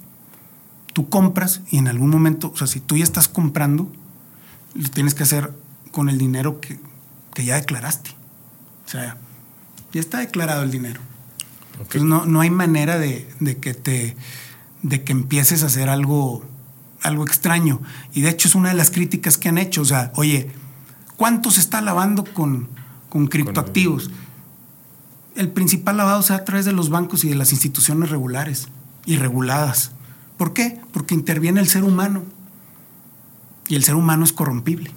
Tú 0.93 1.09
compras 1.09 1.61
y 1.69 1.77
en 1.77 1.87
algún 1.87 2.09
momento, 2.09 2.51
o 2.53 2.57
sea, 2.57 2.67
si 2.67 2.79
tú 2.79 2.97
ya 2.97 3.03
estás 3.03 3.27
comprando, 3.27 3.91
lo 4.73 4.89
tienes 4.89 5.13
que 5.13 5.23
hacer 5.23 5.51
con 5.91 6.09
el 6.09 6.17
dinero 6.17 6.59
que, 6.59 6.79
ya 7.43 7.55
declaraste. 7.55 8.11
O 8.85 8.89
sea, 8.89 9.17
ya 9.93 9.99
está 9.99 10.19
declarado 10.19 10.63
el 10.63 10.71
dinero. 10.71 11.01
Entonces 11.73 12.03
no, 12.03 12.25
no 12.25 12.41
hay 12.41 12.49
manera 12.49 12.97
de, 12.97 13.29
de, 13.41 13.57
que 13.57 13.73
te 13.73 14.15
de 14.85 15.03
que 15.03 15.11
empieces 15.11 15.63
a 15.63 15.65
hacer 15.65 15.89
algo 15.89 16.45
algo 17.01 17.23
extraño. 17.23 17.81
Y 18.13 18.21
de 18.21 18.29
hecho 18.29 18.47
es 18.47 18.55
una 18.55 18.69
de 18.69 18.75
las 18.75 18.91
críticas 18.91 19.37
que 19.37 19.49
han 19.49 19.57
hecho. 19.57 19.81
O 19.81 19.85
sea, 19.85 20.11
oye, 20.15 20.51
¿cuánto 21.17 21.51
se 21.51 21.59
está 21.59 21.81
lavando 21.81 22.23
con, 22.23 22.67
con 23.09 23.27
criptoactivos? 23.27 24.09
El 25.35 25.51
principal 25.51 25.97
lavado 25.97 26.21
se 26.21 26.33
da 26.33 26.39
a 26.39 26.45
través 26.45 26.65
de 26.65 26.71
los 26.71 26.89
bancos 26.89 27.23
y 27.23 27.29
de 27.29 27.35
las 27.35 27.51
instituciones 27.51 28.09
regulares 28.09 28.69
y 29.05 29.17
reguladas. 29.17 29.91
¿Por 30.37 30.53
qué? 30.53 30.81
Porque 30.91 31.13
interviene 31.13 31.59
el 31.59 31.67
ser 31.67 31.83
humano. 31.83 32.23
Y 33.67 33.75
el 33.75 33.83
ser 33.83 33.95
humano 33.95 34.23
es 34.23 34.33
corrompible. 34.33 34.91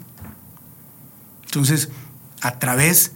Entonces, 1.45 1.91
a 2.43 2.59
través 2.59 3.13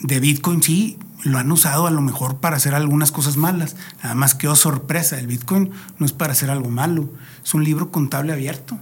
de 0.00 0.20
Bitcoin 0.20 0.62
sí, 0.62 0.98
lo 1.26 1.38
han 1.38 1.50
usado 1.50 1.86
a 1.86 1.90
lo 1.90 2.00
mejor 2.00 2.36
para 2.36 2.56
hacer 2.56 2.74
algunas 2.74 3.12
cosas 3.12 3.36
malas. 3.36 3.76
Nada 4.02 4.14
más 4.14 4.34
que, 4.34 4.48
oh 4.48 4.56
sorpresa, 4.56 5.18
el 5.18 5.26
Bitcoin 5.26 5.70
no 5.98 6.06
es 6.06 6.12
para 6.12 6.32
hacer 6.32 6.50
algo 6.50 6.70
malo, 6.70 7.08
es 7.44 7.54
un 7.54 7.64
libro 7.64 7.90
contable 7.90 8.32
abierto. 8.32 8.78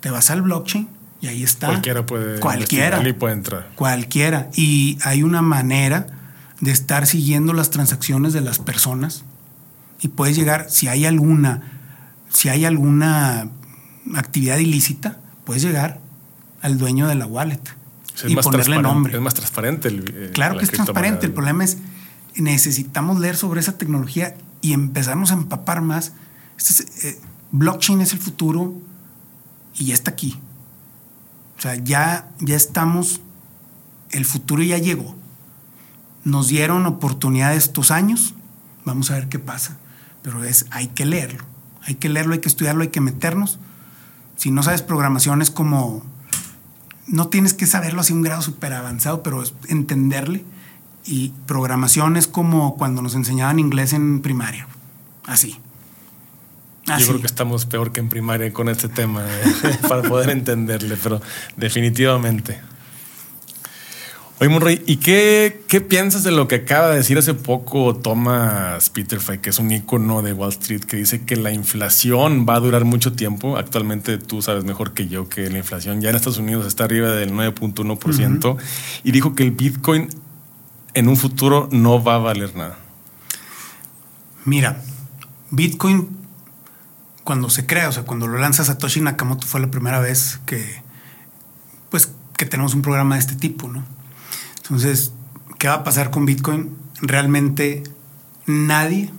Te 0.00 0.10
vas 0.10 0.30
al 0.30 0.42
blockchain 0.42 0.88
y 1.20 1.26
ahí 1.26 1.42
está. 1.42 1.66
Cualquiera 1.66 2.06
puede 2.06 2.40
cualquiera 2.40 3.06
y 3.06 3.12
puede 3.12 3.34
entrar. 3.34 3.70
Cualquiera. 3.74 4.48
Y 4.54 4.98
hay 5.02 5.22
una 5.22 5.42
manera 5.42 6.06
de 6.60 6.70
estar 6.70 7.06
siguiendo 7.06 7.52
las 7.52 7.70
transacciones 7.70 8.32
de 8.32 8.40
las 8.40 8.58
personas 8.58 9.24
y 10.00 10.08
puedes 10.08 10.36
llegar, 10.36 10.66
si 10.70 10.86
hay 10.88 11.04
alguna, 11.04 11.62
si 12.28 12.48
hay 12.48 12.64
alguna 12.64 13.48
actividad 14.14 14.58
ilícita, 14.58 15.18
puedes 15.44 15.62
llegar 15.62 16.00
al 16.62 16.78
dueño 16.78 17.08
de 17.08 17.16
la 17.16 17.26
wallet 17.26 17.77
y 18.26 18.34
ponerle 18.36 18.80
nombre. 18.82 19.14
Es 19.14 19.20
más 19.20 19.34
transparente. 19.34 19.88
El, 19.88 20.04
eh, 20.14 20.30
claro 20.32 20.58
que 20.58 20.64
es 20.64 20.70
transparente. 20.70 21.26
El 21.26 21.32
problema 21.32 21.64
es 21.64 21.78
necesitamos 22.36 23.18
leer 23.18 23.36
sobre 23.36 23.60
esa 23.60 23.78
tecnología 23.78 24.36
y 24.60 24.72
empezarnos 24.72 25.30
a 25.30 25.34
empapar 25.34 25.82
más. 25.82 26.12
Este 26.56 27.08
eh, 27.08 27.20
blockchain 27.52 28.00
es 28.00 28.12
el 28.12 28.18
futuro 28.18 28.74
y 29.74 29.86
ya 29.86 29.94
está 29.94 30.10
aquí. 30.10 30.38
O 31.56 31.60
sea, 31.60 31.74
ya, 31.74 32.28
ya 32.40 32.56
estamos, 32.56 33.20
el 34.10 34.24
futuro 34.24 34.62
ya 34.62 34.78
llegó. 34.78 35.16
Nos 36.24 36.48
dieron 36.48 36.86
oportunidad 36.86 37.54
estos 37.54 37.90
años, 37.90 38.34
vamos 38.84 39.10
a 39.10 39.14
ver 39.14 39.28
qué 39.28 39.38
pasa. 39.38 39.76
Pero 40.22 40.44
es, 40.44 40.66
hay 40.70 40.88
que 40.88 41.04
leerlo, 41.04 41.44
hay 41.82 41.94
que 41.94 42.08
leerlo, 42.08 42.34
hay 42.34 42.40
que 42.40 42.48
estudiarlo, 42.48 42.82
hay 42.82 42.88
que 42.88 43.00
meternos. 43.00 43.58
Si 44.36 44.50
no 44.50 44.62
sabes 44.62 44.82
programación 44.82 45.42
es 45.42 45.50
como 45.50 46.04
no 47.08 47.28
tienes 47.28 47.54
que 47.54 47.66
saberlo 47.66 48.00
así 48.00 48.12
un 48.12 48.22
grado 48.22 48.42
súper 48.42 48.72
avanzado, 48.72 49.22
pero 49.22 49.42
entenderle. 49.68 50.44
Y 51.04 51.32
programación 51.46 52.16
es 52.16 52.26
como 52.26 52.76
cuando 52.76 53.00
nos 53.00 53.14
enseñaban 53.14 53.58
inglés 53.58 53.92
en 53.94 54.20
primaria. 54.20 54.68
Así. 55.26 55.58
Yo 56.98 57.06
creo 57.06 57.20
que 57.20 57.26
estamos 57.26 57.66
peor 57.66 57.92
que 57.92 58.00
en 58.00 58.08
primaria 58.08 58.52
con 58.52 58.68
este 58.68 58.88
tema 58.88 59.24
eh, 59.26 59.78
para 59.88 60.02
poder 60.02 60.30
entenderle, 60.30 60.96
pero 61.02 61.20
definitivamente. 61.56 62.60
Oye, 64.40 64.50
Murray, 64.50 64.80
¿y 64.86 64.98
qué, 64.98 65.64
qué, 65.66 65.80
piensas 65.80 66.22
de 66.22 66.30
lo 66.30 66.46
que 66.46 66.54
acaba 66.56 66.90
de 66.90 66.98
decir 66.98 67.18
hace 67.18 67.34
poco 67.34 67.96
Thomas 67.96 68.88
Peterfy, 68.88 69.38
que 69.38 69.50
es 69.50 69.58
un 69.58 69.72
ícono 69.72 70.22
de 70.22 70.32
Wall 70.32 70.50
Street, 70.50 70.82
que 70.82 70.96
dice 70.96 71.24
que 71.24 71.34
la 71.34 71.50
inflación 71.50 72.46
va 72.48 72.54
a 72.54 72.60
durar 72.60 72.84
mucho 72.84 73.12
tiempo? 73.14 73.56
Actualmente 73.56 74.16
tú 74.16 74.40
sabes 74.40 74.62
mejor 74.62 74.94
que 74.94 75.08
yo 75.08 75.28
que 75.28 75.50
la 75.50 75.58
inflación 75.58 76.00
ya 76.00 76.10
en 76.10 76.16
Estados 76.16 76.38
Unidos 76.38 76.66
está 76.68 76.84
arriba 76.84 77.10
del 77.10 77.32
9.1% 77.32 78.56
y 79.02 79.10
dijo 79.10 79.34
que 79.34 79.42
el 79.42 79.50
Bitcoin 79.50 80.08
en 80.94 81.08
un 81.08 81.16
futuro 81.16 81.68
no 81.72 82.00
va 82.04 82.14
a 82.14 82.18
valer 82.18 82.54
nada. 82.54 82.78
Mira, 84.44 84.80
Bitcoin 85.50 86.16
cuando 87.24 87.50
se 87.50 87.66
crea, 87.66 87.88
o 87.88 87.92
sea, 87.92 88.04
cuando 88.04 88.28
lo 88.28 88.38
lanza 88.38 88.64
Satoshi 88.64 89.00
Nakamoto 89.00 89.48
fue 89.48 89.60
la 89.60 89.70
primera 89.70 89.98
vez 89.98 90.40
que, 90.46 90.80
pues, 91.90 92.12
que 92.36 92.46
tenemos 92.46 92.74
un 92.74 92.82
programa 92.82 93.16
de 93.16 93.20
este 93.20 93.34
tipo, 93.34 93.68
¿no? 93.68 93.97
Entonces, 94.68 95.12
¿qué 95.58 95.68
va 95.68 95.74
a 95.74 95.84
pasar 95.84 96.10
con 96.10 96.26
Bitcoin? 96.26 96.76
Realmente 97.00 97.84
nadie 98.46 99.10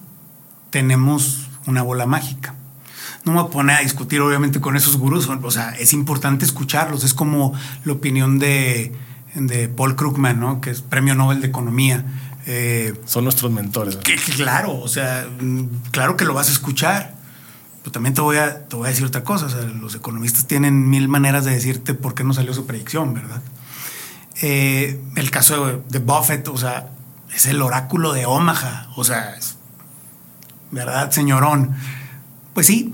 tenemos 0.69 1.47
una 1.65 1.81
bola 1.81 2.05
mágica. 2.05 2.55
No 3.25 3.33
me 3.33 3.41
voy 3.41 3.49
a 3.49 3.51
poner 3.51 3.77
a 3.77 3.81
discutir 3.81 4.21
obviamente 4.21 4.62
con 4.62 4.75
esos 4.75 4.97
gurús, 4.97 5.27
o 5.27 5.51
sea, 5.51 5.71
es 5.71 5.93
importante 5.93 6.45
escucharlos, 6.45 7.03
es 7.03 7.13
como 7.13 7.53
la 7.83 7.93
opinión 7.93 8.39
de, 8.39 8.93
de 9.35 9.67
Paul 9.67 9.95
Krugman, 9.95 10.39
¿no? 10.39 10.62
que 10.62 10.69
es 10.69 10.81
Premio 10.81 11.15
Nobel 11.15 11.41
de 11.41 11.47
Economía. 11.47 12.05
Eh, 12.45 12.93
Son 13.05 13.23
nuestros 13.23 13.51
mentores. 13.51 13.97
Que, 13.97 14.15
claro, 14.15 14.79
o 14.79 14.88
sea, 14.88 15.27
claro 15.91 16.15
que 16.15 16.25
lo 16.25 16.33
vas 16.33 16.49
a 16.49 16.51
escuchar. 16.51 17.17
Pero 17.81 17.91
también 17.91 18.13
te 18.13 18.21
voy 18.21 18.38
a, 18.38 18.67
te 18.67 18.75
voy 18.75 18.88
a 18.88 18.89
decir 18.89 19.05
otra 19.05 19.23
cosa. 19.23 19.45
O 19.45 19.49
sea, 19.49 19.62
los 19.62 19.95
economistas 19.95 20.47
tienen 20.47 20.89
mil 20.89 21.07
maneras 21.07 21.45
de 21.45 21.51
decirte 21.51 21.93
por 21.93 22.13
qué 22.13 22.23
no 22.23 22.33
salió 22.33 22.53
su 22.53 22.65
predicción, 22.65 23.13
¿verdad? 23.13 23.41
Eh, 24.41 25.02
el 25.15 25.32
caso 25.32 25.82
de, 25.88 25.99
Buffett, 25.99 26.47
o 26.47 26.58
sea, 26.58 26.91
es 27.34 27.45
el 27.45 27.62
oráculo 27.62 28.13
de 28.13 28.25
Omaha. 28.25 28.89
O 28.95 29.04
sea, 29.04 29.36
¿verdad, 30.71 31.12
señorón? 31.12 31.75
Pues 32.54 32.67
sí, 32.67 32.93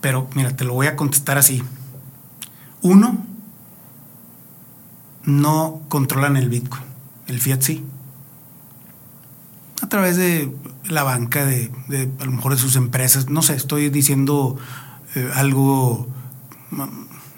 pero 0.00 0.28
mira, 0.34 0.56
te 0.56 0.64
lo 0.64 0.74
voy 0.74 0.88
a 0.88 0.96
contestar 0.96 1.38
así. 1.38 1.62
Uno, 2.82 3.24
no 5.24 5.82
controlan 5.88 6.36
el 6.36 6.48
Bitcoin. 6.48 6.82
El 7.26 7.40
Fiat 7.40 7.62
sí. 7.62 7.84
A 9.82 9.88
través 9.88 10.16
de 10.16 10.52
la 10.84 11.04
banca, 11.04 11.44
de, 11.44 11.70
a 12.18 12.24
lo 12.24 12.32
mejor 12.32 12.52
de 12.52 12.58
sus 12.58 12.76
empresas. 12.76 13.28
No 13.28 13.42
sé, 13.42 13.54
estoy 13.54 13.90
diciendo 13.90 14.58
eh, 15.14 15.30
algo, 15.34 16.08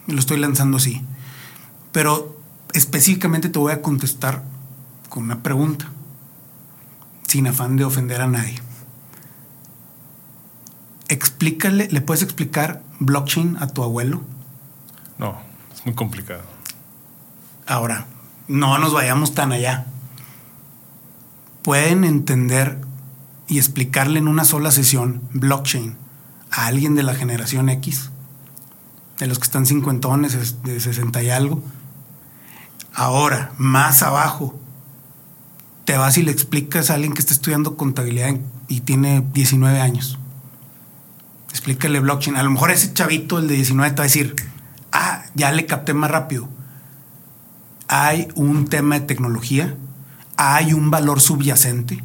lo 0.06 0.18
estoy 0.18 0.38
lanzando 0.38 0.78
así. 0.78 1.02
Pero 1.92 2.31
específicamente 2.72 3.48
te 3.48 3.58
voy 3.58 3.72
a 3.72 3.82
contestar 3.82 4.42
con 5.08 5.24
una 5.24 5.42
pregunta, 5.42 5.90
sin 7.26 7.46
afán 7.46 7.76
de 7.76 7.84
ofender 7.84 8.20
a 8.20 8.26
nadie. 8.26 8.60
Explícale, 11.08 11.88
¿le 11.90 12.00
puedes 12.00 12.22
explicar 12.22 12.82
blockchain 12.98 13.56
a 13.60 13.66
tu 13.66 13.82
abuelo? 13.82 14.22
No, 15.18 15.38
es 15.74 15.84
muy 15.84 15.94
complicado. 15.94 16.42
Ahora, 17.66 18.06
no 18.48 18.78
nos 18.78 18.92
vayamos 18.92 19.34
tan 19.34 19.52
allá. 19.52 19.86
Pueden 21.62 22.04
entender 22.04 22.78
y 23.46 23.58
explicarle 23.58 24.18
en 24.18 24.28
una 24.28 24.44
sola 24.44 24.70
sesión 24.70 25.20
blockchain 25.32 25.96
a 26.50 26.66
alguien 26.66 26.94
de 26.94 27.02
la 27.02 27.14
generación 27.14 27.68
X, 27.68 28.10
de 29.18 29.26
los 29.26 29.38
que 29.38 29.44
están 29.44 29.66
cincuentones, 29.66 30.62
de 30.62 30.80
60 30.80 31.22
y 31.22 31.30
algo. 31.30 31.62
Ahora, 32.94 33.52
más 33.58 34.02
abajo, 34.02 34.58
te 35.84 35.96
vas 35.96 36.18
y 36.18 36.22
le 36.22 36.30
explicas 36.30 36.90
a 36.90 36.94
alguien 36.94 37.12
que 37.12 37.20
está 37.20 37.32
estudiando 37.32 37.76
contabilidad 37.76 38.36
y 38.68 38.80
tiene 38.80 39.24
19 39.32 39.80
años. 39.80 40.18
Explícale 41.50 42.00
blockchain. 42.00 42.36
A 42.36 42.42
lo 42.42 42.50
mejor 42.50 42.70
ese 42.70 42.92
chavito, 42.92 43.38
el 43.38 43.48
de 43.48 43.54
19, 43.54 43.90
te 43.90 43.96
va 43.96 44.02
a 44.02 44.06
decir, 44.06 44.34
ah, 44.92 45.24
ya 45.34 45.52
le 45.52 45.66
capté 45.66 45.94
más 45.94 46.10
rápido 46.10 46.48
hay 47.94 48.28
un 48.36 48.68
tema 48.68 48.98
de 48.98 49.04
tecnología, 49.04 49.76
hay 50.38 50.72
un 50.72 50.90
valor 50.90 51.20
subyacente, 51.20 52.02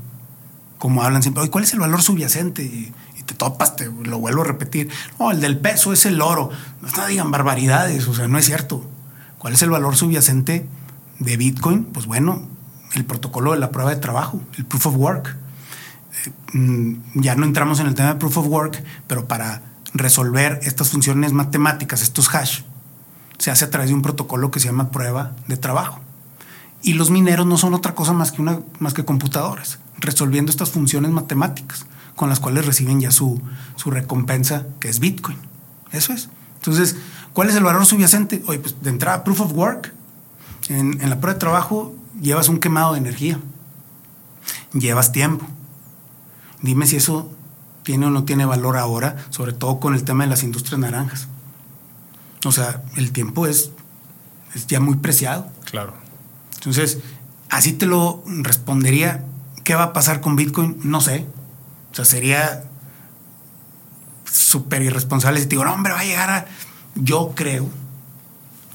como 0.78 1.02
hablan 1.02 1.22
siempre, 1.22 1.50
¿cuál 1.50 1.64
es 1.64 1.72
el 1.72 1.80
valor 1.80 2.02
subyacente? 2.02 2.64
Y, 2.64 2.94
te 3.26 3.34
topas, 3.34 3.76
te 3.76 3.86
lo 3.86 4.20
vuelvo 4.20 4.42
a 4.42 4.46
repetir. 4.46 4.90
No, 5.20 5.32
el 5.32 5.42
del 5.42 5.58
peso 5.58 5.92
es 5.92 6.06
el 6.06 6.22
oro. 6.22 6.50
No, 6.82 7.08
digan 7.08 7.30
barbaridades, 7.30 8.08
o 8.08 8.14
sea, 8.14 8.30
no 8.30 8.38
es 8.38 8.46
cierto. 8.46 8.90
¿Cuál 9.38 9.54
es 9.54 9.62
el 9.62 9.70
valor 9.70 9.98
subyacente 9.98 10.66
de 11.20 11.38
Bitcoin? 11.38 11.86
Pues 11.86 12.06
bueno, 12.06 12.48
el 12.94 13.06
protocolo 13.06 13.54
de 13.54 13.60
la 13.60 13.72
prueba 13.72 13.90
de 13.90 13.98
trabajo, 13.98 14.42
el 14.58 14.66
proof 14.66 14.88
of 14.88 14.96
work. 14.96 15.38
Eh, 16.26 16.58
mm, 16.58 17.22
ya 17.22 17.36
no 17.36 17.46
entramos 17.46 17.80
en 17.80 17.88
el 17.88 17.96
tema 17.96 18.10
de 18.10 18.16
proof 18.16 18.38
of 18.38 18.48
work, 18.48 18.84
pero 19.08 19.28
para 19.28 19.62
resolver 19.94 20.60
estas 20.64 20.90
funciones 20.90 21.34
matemáticas, 21.34 22.02
estos 22.02 22.34
hash, 22.34 22.62
se 23.38 23.52
hace 23.52 23.66
a 23.66 23.70
través 23.70 23.90
de 23.90 23.96
un 23.96 24.02
protocolo 24.02 24.52
que 24.52 24.60
se 24.60 24.68
llama 24.68 24.92
prueba 24.92 25.36
de 25.48 25.58
trabajo. 25.58 26.02
Y 26.82 26.94
los 26.94 27.10
mineros 27.10 27.46
no 27.46 27.58
son 27.58 27.74
otra 27.74 27.96
cosa 27.96 28.14
más 28.14 28.32
que, 28.32 28.42
una, 28.42 28.60
más 28.80 28.94
que 28.94 29.06
computadoras, 29.06 29.80
resolviendo 29.98 30.52
estas 30.52 30.70
funciones 30.70 31.12
matemáticas, 31.12 31.86
con 32.16 32.30
las 32.30 32.40
cuales 32.40 32.66
reciben 32.66 33.00
ya 33.00 33.12
su, 33.12 33.42
su 33.76 33.92
recompensa, 33.92 34.66
que 34.80 34.90
es 34.90 35.00
Bitcoin. 35.00 35.38
Eso 35.92 36.14
es. 36.14 36.30
Entonces, 36.56 36.96
¿cuál 37.34 37.50
es 37.50 37.56
el 37.56 37.64
valor 37.64 37.86
subyacente? 37.86 38.44
Oye, 38.48 38.60
pues 38.60 38.82
de 38.82 38.90
entrada, 38.90 39.24
proof 39.24 39.42
of 39.42 39.54
work. 39.54 39.94
En, 40.70 41.02
en 41.02 41.10
la 41.10 41.20
prueba 41.20 41.34
de 41.34 41.40
trabajo 41.40 41.96
llevas 42.22 42.50
un 42.50 42.60
quemado 42.60 42.94
de 42.94 43.00
energía, 43.00 43.40
llevas 44.74 45.12
tiempo. 45.12 45.46
Dime 46.62 46.88
si 46.88 46.98
eso 46.98 47.32
tiene 47.84 48.08
o 48.08 48.10
no 48.10 48.26
tiene 48.26 48.46
valor 48.46 48.78
ahora, 48.78 49.16
sobre 49.30 49.54
todo 49.54 49.80
con 49.80 49.94
el 49.94 50.04
tema 50.04 50.24
de 50.24 50.30
las 50.30 50.44
industrias 50.44 50.80
naranjas. 50.80 51.28
O 52.46 52.52
sea, 52.52 52.84
el 52.96 53.12
tiempo 53.12 53.48
es, 53.48 53.72
es 54.54 54.68
ya 54.68 54.80
muy 54.80 54.96
preciado. 54.96 55.48
Claro. 55.66 55.94
Entonces, 56.56 57.00
así 57.50 57.74
te 57.74 57.86
lo 57.86 58.24
respondería. 58.26 59.24
¿Qué 59.64 59.76
va 59.76 59.84
a 59.84 59.94
pasar 59.94 60.22
con 60.22 60.36
Bitcoin? 60.36 60.78
No 60.84 61.02
sé. 61.02 61.26
O 61.92 61.96
sea, 61.96 62.06
sería 62.06 62.64
súper 64.26 64.82
irresponsable 64.82 65.40
si 65.40 65.46
te 65.46 65.52
digo, 65.52 65.66
no, 65.66 65.74
hombre, 65.74 65.94
va 65.94 66.00
a 66.00 66.06
llegar 66.06 66.30
a... 66.30 66.46
Yo 66.96 67.34
creo, 67.36 67.68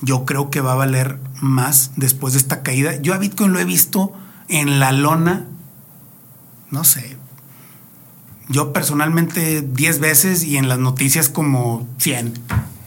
yo 0.00 0.24
creo 0.24 0.50
que 0.50 0.61
va 0.61 0.72
a 0.72 0.76
valer 0.76 1.18
más 1.42 1.90
después 1.96 2.33
de 2.33 2.38
esta 2.38 2.62
caída. 2.62 2.96
Yo 3.02 3.12
a 3.12 3.18
Bitcoin 3.18 3.52
lo 3.52 3.59
he 3.59 3.64
visto 3.64 4.12
en 4.48 4.81
la 4.81 4.92
lona, 4.92 5.46
no 6.70 6.85
sé, 6.85 7.16
yo 8.48 8.72
personalmente 8.72 9.62
10 9.62 10.00
veces 10.00 10.44
y 10.44 10.57
en 10.57 10.68
las 10.68 10.78
noticias 10.78 11.28
como 11.28 11.88
100. 11.98 12.35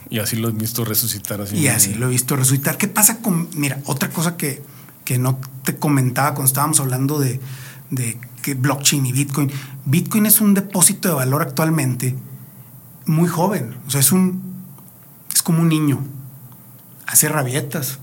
Y 0.08 0.20
así 0.20 0.36
lo 0.36 0.48
he 0.48 0.52
visto 0.52 0.84
resucitar. 0.84 1.40
Así 1.40 1.56
y 1.56 1.68
así 1.68 1.94
lo 1.94 2.06
he 2.06 2.10
visto 2.10 2.36
resucitar. 2.36 2.78
¿Qué 2.78 2.88
pasa 2.88 3.18
con, 3.18 3.48
mira, 3.54 3.80
otra 3.84 4.10
cosa 4.10 4.36
que, 4.36 4.62
que 5.04 5.18
no 5.18 5.38
te 5.64 5.76
comentaba 5.76 6.34
cuando 6.34 6.46
estábamos 6.46 6.80
hablando 6.80 7.18
de, 7.18 7.40
de 7.90 8.18
que 8.42 8.54
blockchain 8.54 9.04
y 9.04 9.12
Bitcoin. 9.12 9.50
Bitcoin 9.84 10.26
es 10.26 10.40
un 10.40 10.54
depósito 10.54 11.08
de 11.08 11.14
valor 11.14 11.42
actualmente 11.42 12.16
muy 13.04 13.28
joven. 13.28 13.76
O 13.86 13.90
sea, 13.90 14.00
es 14.00 14.12
un, 14.12 14.40
es 15.34 15.42
como 15.42 15.62
un 15.62 15.68
niño. 15.68 15.98
Hace 17.06 17.28
rabietas 17.28 17.98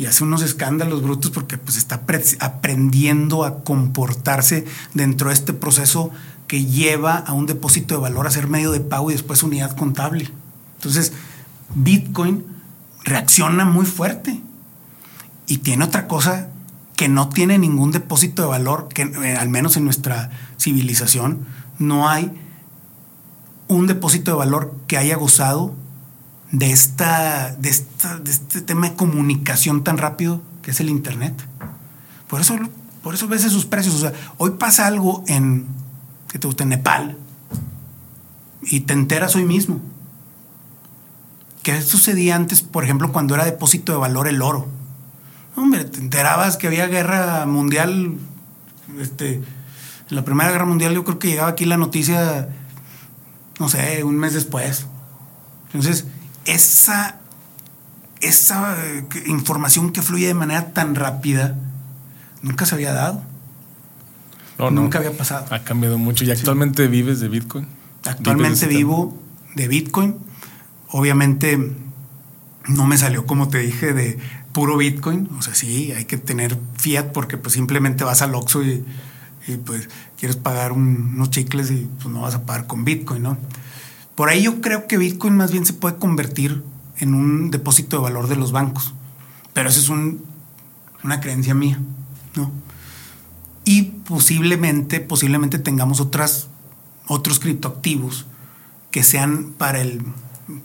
y 0.00 0.06
hace 0.06 0.24
unos 0.24 0.40
escándalos 0.40 1.02
brutos 1.02 1.30
porque 1.30 1.58
pues 1.58 1.76
está 1.76 2.00
aprendiendo 2.38 3.44
a 3.44 3.62
comportarse 3.62 4.64
dentro 4.94 5.28
de 5.28 5.34
este 5.34 5.52
proceso 5.52 6.10
que 6.46 6.64
lleva 6.64 7.16
a 7.16 7.34
un 7.34 7.44
depósito 7.44 7.96
de 7.96 8.00
valor 8.00 8.26
a 8.26 8.30
ser 8.30 8.46
medio 8.46 8.72
de 8.72 8.80
pago 8.80 9.10
y 9.10 9.12
después 9.12 9.42
unidad 9.42 9.76
contable. 9.76 10.30
Entonces, 10.76 11.12
Bitcoin 11.74 12.46
reacciona 13.04 13.66
muy 13.66 13.84
fuerte 13.84 14.40
y 15.46 15.58
tiene 15.58 15.84
otra 15.84 16.08
cosa 16.08 16.48
que 16.96 17.10
no 17.10 17.28
tiene 17.28 17.58
ningún 17.58 17.92
depósito 17.92 18.40
de 18.40 18.48
valor, 18.48 18.88
que 18.88 19.02
eh, 19.02 19.36
al 19.36 19.50
menos 19.50 19.76
en 19.76 19.84
nuestra 19.84 20.30
civilización 20.58 21.44
no 21.78 22.08
hay 22.08 22.32
un 23.68 23.86
depósito 23.86 24.30
de 24.30 24.38
valor 24.38 24.74
que 24.86 24.96
haya 24.96 25.16
gozado 25.16 25.74
de, 26.52 26.70
esta, 26.70 27.54
de, 27.56 27.68
este 27.68 28.60
tema 28.62 28.88
de 28.88 28.96
comunicación 28.96 29.84
tan 29.84 29.98
rápido 29.98 30.42
que 30.62 30.72
es 30.72 30.80
el 30.80 30.88
Internet. 30.88 31.34
Por 32.28 32.40
eso, 32.40 32.56
por 33.02 33.14
eso 33.14 33.28
ves 33.28 33.44
esos 33.44 33.66
precios. 33.66 33.94
O 33.94 33.98
sea, 33.98 34.12
hoy 34.38 34.52
pasa 34.52 34.86
algo 34.86 35.24
en, 35.28 35.66
que 36.28 36.38
te 36.38 36.46
gusta, 36.46 36.64
en 36.64 36.70
Nepal 36.70 37.16
y 38.62 38.80
te 38.80 38.92
enteras 38.92 39.36
hoy 39.36 39.44
mismo. 39.44 39.80
¿Qué 41.62 41.80
sucedía 41.82 42.36
antes, 42.36 42.62
por 42.62 42.84
ejemplo, 42.84 43.12
cuando 43.12 43.34
era 43.34 43.44
depósito 43.44 43.92
de 43.92 43.98
valor 43.98 44.28
el 44.28 44.40
oro? 44.42 44.68
Hombre, 45.56 45.84
te 45.84 45.98
enterabas 45.98 46.56
que 46.56 46.66
había 46.66 46.86
guerra 46.86 47.44
mundial. 47.46 48.14
Este, 48.98 49.34
en 49.34 50.16
la 50.16 50.24
Primera 50.24 50.50
Guerra 50.50 50.64
Mundial 50.64 50.94
yo 50.94 51.04
creo 51.04 51.18
que 51.18 51.28
llegaba 51.28 51.50
aquí 51.50 51.64
la 51.66 51.76
noticia, 51.76 52.48
no 53.58 53.68
sé, 53.68 54.02
un 54.04 54.18
mes 54.18 54.32
después. 54.32 54.86
Entonces, 55.66 56.06
esa, 56.54 57.20
esa 58.20 58.76
eh, 58.84 59.04
información 59.26 59.92
que 59.92 60.02
fluye 60.02 60.26
de 60.26 60.34
manera 60.34 60.72
tan 60.72 60.94
rápida 60.94 61.56
nunca 62.42 62.66
se 62.66 62.74
había 62.74 62.92
dado. 62.92 63.22
nunca 64.70 64.98
había 64.98 65.16
pasado. 65.16 65.46
Ha 65.50 65.60
cambiado 65.60 65.98
mucho. 65.98 66.24
¿Y 66.24 66.30
actualmente 66.30 66.86
vives 66.88 67.20
de 67.20 67.28
Bitcoin? 67.28 67.66
Actualmente 68.04 68.66
vivo 68.66 69.16
de 69.54 69.68
Bitcoin 69.68 70.16
Obviamente 70.92 71.58
no 72.66 72.86
me 72.86 72.98
salió 72.98 73.24
como 73.26 73.48
te 73.48 73.58
dije 73.58 73.92
de 73.92 74.18
puro 74.52 74.76
Bitcoin, 74.76 75.28
o 75.38 75.42
sea, 75.42 75.54
sí, 75.54 75.92
hay 75.92 76.04
que 76.04 76.16
tener 76.16 76.58
fiat 76.76 77.12
porque 77.12 77.36
pues 77.36 77.54
simplemente 77.54 78.02
vas 78.02 78.22
al 78.22 78.34
Oxxo 78.34 78.64
y, 78.64 78.84
pues 79.64 79.88
quieres 80.18 80.36
pagar 80.36 80.72
unos 80.72 81.30
chicles 81.30 81.70
y 81.70 81.88
pues 82.00 82.12
no 82.12 82.20
vas 82.22 82.34
a 82.34 82.42
pagar 82.42 82.66
con 82.66 82.84
Bitcoin, 82.84 83.22
¿no? 83.22 83.38
Por 84.20 84.28
ahí 84.28 84.42
yo 84.42 84.60
creo 84.60 84.86
que 84.86 84.98
Bitcoin 84.98 85.34
más 85.34 85.50
bien 85.50 85.64
se 85.64 85.72
puede 85.72 85.96
convertir 85.96 86.62
en 86.98 87.14
un 87.14 87.50
depósito 87.50 87.96
de 87.96 88.02
valor 88.02 88.28
de 88.28 88.36
los 88.36 88.52
bancos, 88.52 88.92
pero 89.54 89.70
eso 89.70 89.80
es 89.80 89.88
una 91.02 91.20
creencia 91.22 91.54
mía, 91.54 91.80
¿no? 92.36 92.52
Y 93.64 93.84
posiblemente, 93.84 95.00
posiblemente 95.00 95.58
tengamos 95.58 96.00
otros 96.00 97.38
criptoactivos 97.38 98.26
que 98.90 99.04
sean 99.04 99.54
para 99.56 99.80
el 99.80 100.02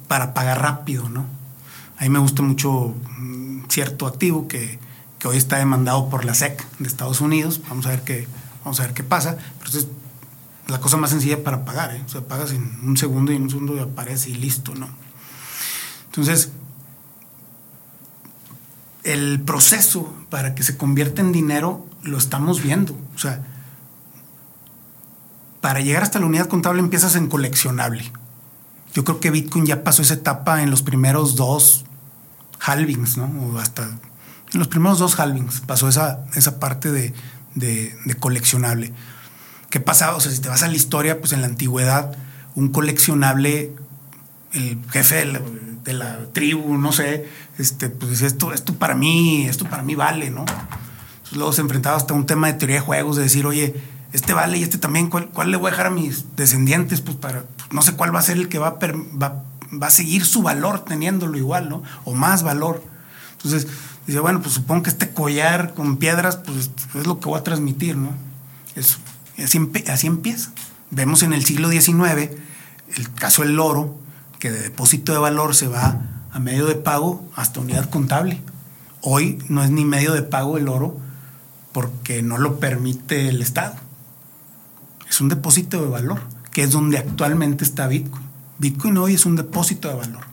para 0.09 0.33
pagar 0.33 0.61
rápido, 0.61 1.07
¿no? 1.07 1.25
A 1.97 2.03
mí 2.03 2.09
me 2.09 2.19
gusta 2.19 2.41
mucho 2.41 2.93
mm, 3.19 3.69
cierto 3.69 4.05
activo 4.05 4.49
que, 4.49 4.79
que, 5.17 5.29
hoy 5.29 5.37
está 5.37 5.59
demandado 5.59 6.09
por 6.09 6.25
la 6.25 6.33
SEC 6.33 6.61
de 6.79 6.89
Estados 6.89 7.21
Unidos. 7.21 7.61
Vamos 7.69 7.85
a 7.85 7.91
ver 7.91 8.01
qué, 8.01 8.27
vamos 8.65 8.81
a 8.81 8.83
ver 8.83 8.93
qué 8.93 9.03
pasa. 9.03 9.37
Pero 9.59 9.79
es 9.79 9.87
la 10.67 10.79
cosa 10.79 10.97
más 10.97 11.11
sencilla 11.11 11.43
para 11.43 11.65
pagar, 11.65 11.95
¿eh? 11.95 12.03
O 12.05 12.09
sea, 12.09 12.21
pagas 12.21 12.51
en 12.51 12.79
un 12.83 12.97
segundo 12.97 13.31
y 13.31 13.35
en 13.35 13.43
un 13.43 13.49
segundo 13.49 13.81
aparece 13.81 14.31
y 14.31 14.35
listo, 14.35 14.73
¿no? 14.75 14.89
Entonces, 16.05 16.51
el 19.03 19.41
proceso 19.41 20.13
para 20.29 20.55
que 20.55 20.63
se 20.63 20.77
convierta 20.77 21.21
en 21.21 21.31
dinero 21.31 21.85
lo 22.01 22.17
estamos 22.17 22.61
viendo. 22.61 22.97
O 23.15 23.17
sea, 23.17 23.43
para 25.61 25.81
llegar 25.81 26.03
hasta 26.03 26.19
la 26.19 26.25
unidad 26.25 26.47
contable 26.47 26.79
empiezas 26.79 27.15
en 27.15 27.27
coleccionable. 27.27 28.11
Yo 28.93 29.03
creo 29.03 29.19
que 29.19 29.31
Bitcoin 29.31 29.65
ya 29.65 29.83
pasó 29.83 30.01
esa 30.01 30.13
etapa 30.15 30.63
en 30.63 30.71
los 30.71 30.81
primeros 30.81 31.35
dos 31.35 31.85
halvings, 32.59 33.17
¿no? 33.17 33.25
O 33.25 33.59
hasta 33.59 33.83
en 33.83 34.59
los 34.59 34.67
primeros 34.67 34.99
dos 34.99 35.19
halvings 35.19 35.61
pasó 35.61 35.89
esa, 35.89 36.25
esa 36.35 36.59
parte 36.59 36.91
de, 36.91 37.13
de, 37.55 38.15
coleccionable. 38.19 38.93
¿Qué 39.75 39.81
pasaba? 39.81 40.15
O 40.15 40.21
sea, 40.21 40.31
si 40.31 40.39
te 40.39 40.47
vas 40.47 40.63
a 40.63 40.69
la 40.69 40.75
historia, 40.77 41.19
pues 41.19 41.33
en 41.33 41.41
la 41.41 41.47
antigüedad, 41.47 42.15
un 42.55 42.69
coleccionable, 42.69 43.73
el 44.53 44.79
jefe 44.89 45.25
de 45.83 45.93
la, 45.93 46.17
tribu, 46.31 46.77
no 46.77 46.93
sé, 46.93 47.27
este, 47.57 47.89
pues 47.89 48.21
esto, 48.21 48.53
esto 48.53 48.75
para 48.75 48.95
mí, 48.95 49.45
esto 49.47 49.65
para 49.65 49.83
mí 49.83 49.93
vale, 49.95 50.29
¿no? 50.29 50.45
luego 51.33 51.51
se 51.51 51.59
enfrentaba 51.59 51.97
hasta 51.97 52.13
un 52.13 52.25
tema 52.25 52.47
de 52.47 52.53
teoría 52.53 52.77
de 52.77 52.83
juegos, 52.83 53.17
de 53.17 53.23
decir, 53.23 53.45
oye, 53.45 53.75
este 54.13 54.31
vale 54.31 54.59
y 54.59 54.63
este 54.63 54.77
también, 54.77 55.09
¿cuál, 55.09 55.27
cuál 55.27 55.51
le 55.51 55.57
voy 55.57 55.67
a 55.67 55.71
dejar 55.71 55.87
a 55.87 55.89
mis 55.89 56.37
descendientes? 56.37 57.01
Pues 57.01 57.17
para, 57.17 57.43
no 57.71 57.81
sé 57.81 57.97
cuál 57.97 58.15
va 58.15 58.19
a 58.19 58.21
ser 58.21 58.37
el 58.37 58.47
que 58.47 58.59
va 58.59 58.67
a, 58.67 58.79
va, 58.79 59.43
va 59.73 59.87
a 59.87 59.91
seguir 59.91 60.23
su 60.23 60.41
valor 60.41 60.85
teniéndolo 60.85 61.37
igual, 61.37 61.67
¿no? 61.67 61.83
O 62.05 62.13
más 62.13 62.43
valor. 62.43 62.81
Entonces, 63.33 63.67
dice, 64.07 64.21
bueno, 64.21 64.41
pues 64.41 64.53
supongo 64.53 64.83
que 64.83 64.89
este 64.89 65.11
collar 65.11 65.73
con 65.73 65.97
piedras, 65.97 66.37
pues 66.37 66.71
es 66.93 67.05
lo 67.05 67.19
que 67.19 67.27
voy 67.27 67.37
a 67.37 67.43
transmitir, 67.43 67.97
¿no? 67.97 68.11
Eso. 68.77 68.99
Así, 69.43 69.59
así 69.87 70.07
empieza. 70.07 70.51
Vemos 70.91 71.23
en 71.23 71.33
el 71.33 71.45
siglo 71.45 71.69
XIX 71.69 72.29
el 72.95 73.11
caso 73.13 73.41
del 73.41 73.59
oro, 73.59 73.97
que 74.39 74.51
de 74.51 74.61
depósito 74.61 75.11
de 75.11 75.17
valor 75.19 75.55
se 75.55 75.67
va 75.67 76.01
a 76.31 76.39
medio 76.39 76.65
de 76.65 76.75
pago 76.75 77.27
hasta 77.35 77.59
unidad 77.59 77.89
contable. 77.89 78.41
Hoy 79.01 79.39
no 79.49 79.63
es 79.63 79.71
ni 79.71 79.85
medio 79.85 80.13
de 80.13 80.23
pago 80.23 80.57
el 80.57 80.67
oro 80.67 80.97
porque 81.71 82.21
no 82.21 82.37
lo 82.37 82.59
permite 82.59 83.29
el 83.29 83.41
Estado. 83.41 83.75
Es 85.09 85.21
un 85.21 85.29
depósito 85.29 85.81
de 85.81 85.89
valor, 85.89 86.21
que 86.51 86.63
es 86.63 86.71
donde 86.71 86.97
actualmente 86.97 87.63
está 87.63 87.87
Bitcoin. 87.87 88.25
Bitcoin 88.57 88.97
hoy 88.97 89.13
es 89.15 89.25
un 89.25 89.35
depósito 89.35 89.89
de 89.89 89.95
valor. 89.95 90.23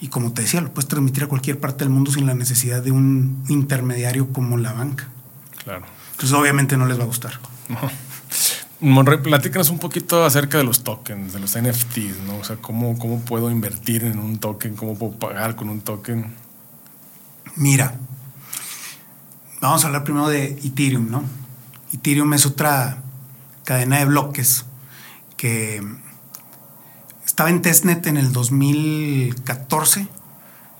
Y 0.00 0.08
como 0.08 0.32
te 0.32 0.42
decía, 0.42 0.60
lo 0.60 0.72
puedes 0.72 0.88
transmitir 0.88 1.24
a 1.24 1.28
cualquier 1.28 1.60
parte 1.60 1.84
del 1.84 1.90
mundo 1.90 2.10
sin 2.10 2.26
la 2.26 2.34
necesidad 2.34 2.82
de 2.82 2.90
un 2.90 3.44
intermediario 3.48 4.32
como 4.32 4.56
la 4.56 4.72
banca. 4.72 5.08
Claro. 5.62 5.84
Entonces 6.12 6.36
obviamente 6.36 6.76
no 6.76 6.86
les 6.86 6.98
va 6.98 7.04
a 7.04 7.06
gustar. 7.06 7.32
Monroy, 8.80 9.22
platícanos 9.22 9.68
un 9.70 9.78
poquito 9.78 10.24
acerca 10.24 10.58
de 10.58 10.64
los 10.64 10.82
tokens, 10.82 11.34
de 11.34 11.40
los 11.40 11.56
NFTs, 11.56 12.20
¿no? 12.26 12.38
O 12.38 12.44
sea, 12.44 12.56
¿cómo, 12.56 12.98
cómo 12.98 13.20
puedo 13.20 13.50
invertir 13.50 14.04
en 14.04 14.18
un 14.18 14.38
token, 14.38 14.74
cómo 14.74 14.96
puedo 14.96 15.12
pagar 15.18 15.54
con 15.54 15.68
un 15.68 15.82
token. 15.82 16.34
Mira, 17.56 17.94
Vamos 19.60 19.84
a 19.84 19.88
hablar 19.88 20.04
primero 20.04 20.26
de 20.28 20.58
Ethereum, 20.64 21.10
¿no? 21.10 21.22
Ethereum 21.92 22.32
es 22.32 22.46
otra 22.46 23.02
cadena 23.64 23.98
de 23.98 24.06
bloques 24.06 24.64
que 25.36 25.82
estaba 27.26 27.50
en 27.50 27.60
testnet 27.60 28.06
en 28.06 28.16
el 28.16 28.32
2014 28.32 30.08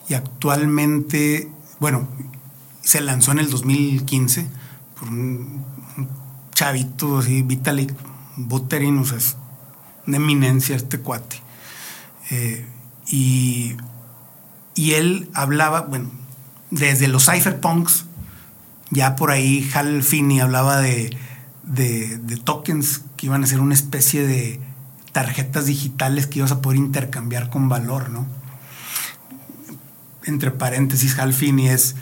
y 0.08 0.14
actualmente, 0.14 1.50
bueno, 1.78 2.08
se 2.80 3.02
lanzó 3.02 3.32
en 3.32 3.40
el 3.40 3.50
2015 3.50 4.46
por 4.98 5.08
un, 5.10 5.62
chavito 6.60 7.20
así, 7.20 7.40
Vitalik 7.40 7.94
Buterin, 8.36 8.98
o 8.98 9.04
sea, 9.06 9.16
es 9.16 9.34
una 10.06 10.18
eminencia 10.18 10.76
este 10.76 11.00
cuate. 11.00 11.40
Eh, 12.30 12.66
y, 13.06 13.76
y 14.74 14.92
él 14.92 15.30
hablaba, 15.32 15.80
bueno, 15.80 16.10
desde 16.70 17.08
los 17.08 17.24
cypherpunks 17.24 18.04
ya 18.90 19.16
por 19.16 19.30
ahí 19.30 19.68
Hal 19.72 20.02
Finney 20.02 20.40
hablaba 20.40 20.76
de, 20.76 21.16
tokens 22.44 23.02
que 23.16 23.26
iban 23.26 23.42
a 23.42 23.46
ser 23.46 23.60
una 23.60 23.74
especie 23.74 24.26
de 24.26 24.60
tarjetas 25.12 25.64
digitales 25.64 26.26
que 26.26 26.40
ibas 26.40 26.52
a 26.52 26.60
poder 26.60 26.78
intercambiar 26.78 27.48
con 27.48 27.70
valor, 27.70 28.10
¿no? 28.10 28.26
Entre 30.24 30.50
paréntesis, 30.50 31.18
Hal 31.18 31.32
Finney 31.32 31.68
es 31.68 31.96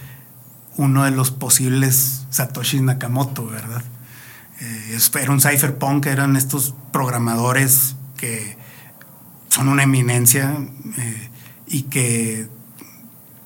uno 0.77 1.05
de 1.05 1.13
los 1.13 1.31
posibles 1.31 2.27
Satoshi 2.31 2.81
Nakamoto, 2.81 3.47
¿verdad? 3.47 3.85
Eh, 4.61 4.99
era 5.21 5.33
un 5.33 5.41
cypherpunk, 5.41 6.07
eran 6.07 6.37
estos 6.37 6.75
programadores 6.93 7.95
que 8.17 8.57
son 9.49 9.69
una 9.69 9.85
eminencia 9.85 10.57
eh, 10.97 11.31
y 11.67 11.83
que 11.83 12.49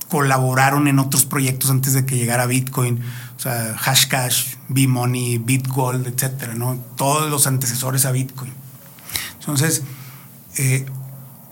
colaboraron 0.09 0.89
en 0.89 0.99
otros 0.99 1.25
proyectos 1.25 1.71
antes 1.71 1.93
de 1.95 2.07
que 2.07 2.17
llegara 2.17 2.47
Bitcoin 2.47 3.01
o 3.37 3.41
sea, 3.41 3.77
Hashcash, 3.77 4.55
B-Money, 4.69 5.39
BitGold, 5.39 6.07
etcétera, 6.07 6.55
¿no? 6.55 6.79
Todos 6.97 7.29
los 7.31 7.47
antecesores 7.47 8.07
a 8.07 8.13
Bitcoin. 8.13 8.53
Entonces, 9.41 9.83
eh, 10.57 10.87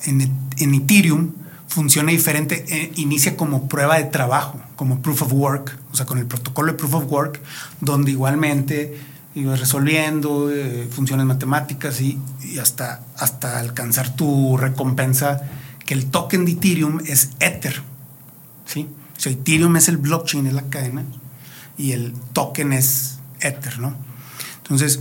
en, 0.04 0.74
Ethereum 0.74 1.32
funciona 1.66 2.12
diferente, 2.12 2.92
inicia 2.96 3.36
como 3.36 3.68
prueba 3.68 3.96
de 3.96 4.04
trabajo, 4.04 4.60
como 4.76 5.02
proof 5.02 5.22
of 5.22 5.32
work, 5.32 5.78
o 5.92 5.96
sea, 5.96 6.06
con 6.06 6.18
el 6.18 6.26
protocolo 6.26 6.72
de 6.72 6.78
proof 6.78 6.94
of 6.94 7.04
work, 7.10 7.40
donde 7.80 8.12
igualmente 8.12 9.09
ibas 9.34 9.60
resolviendo 9.60 10.50
eh, 10.50 10.88
funciones 10.90 11.26
matemáticas 11.26 12.00
y, 12.00 12.18
hasta, 12.60 13.04
hasta 13.16 13.58
alcanzar 13.58 14.14
tu 14.16 14.56
recompensa, 14.56 15.42
que 15.86 15.94
el 15.94 16.06
token 16.06 16.44
de 16.44 16.52
Ethereum 16.52 17.00
es 17.06 17.30
Ether, 17.40 17.82
¿sí? 18.66 18.88
O 19.16 19.20
sea, 19.20 19.32
Ethereum 19.32 19.76
es 19.76 19.88
el 19.88 19.98
blockchain, 19.98 20.46
es 20.46 20.54
la 20.54 20.62
cadena, 20.62 21.04
y 21.76 21.92
el 21.92 22.12
token 22.32 22.72
es 22.72 23.18
Ether, 23.40 23.78
¿no? 23.78 23.94
Entonces, 24.58 25.00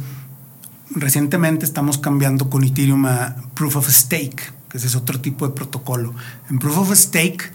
recientemente 0.91 1.65
estamos 1.65 1.97
cambiando 1.97 2.49
con 2.49 2.63
Ethereum 2.63 3.05
a 3.05 3.35
Proof 3.53 3.77
of 3.77 3.89
Stake, 3.89 4.41
que 4.69 4.77
ese 4.77 4.87
es 4.87 4.95
otro 4.95 5.19
tipo 5.19 5.47
de 5.47 5.53
protocolo. 5.53 6.13
En 6.49 6.59
Proof 6.59 6.77
of 6.77 6.95
Stake 6.95 7.51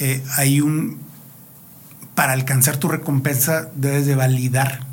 eh, 0.00 0.22
hay 0.36 0.60
un... 0.60 0.98
Para 2.14 2.32
alcanzar 2.32 2.78
tu 2.78 2.88
recompensa 2.88 3.70
debes 3.76 4.06
de 4.06 4.16
validar. 4.16 4.87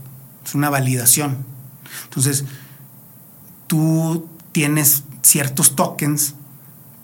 Es 0.45 0.55
una 0.55 0.69
validación. 0.69 1.37
Entonces, 2.03 2.45
tú 3.67 4.29
tienes 4.51 5.03
ciertos 5.21 5.75
tokens 5.75 6.35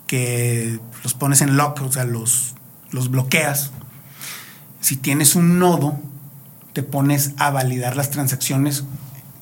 que 0.08 0.80
los 1.04 1.14
pones 1.14 1.42
en 1.42 1.58
lock, 1.58 1.82
o 1.82 1.92
sea, 1.92 2.06
los, 2.06 2.54
los 2.92 3.10
bloqueas. 3.10 3.72
Si 4.80 4.98
tienes 4.98 5.36
un 5.36 5.60
nodo, 5.60 6.00
te 6.74 6.84
pones 6.84 7.32
a 7.38 7.50
validar 7.50 7.96
las 7.96 8.12
transacciones 8.12 8.84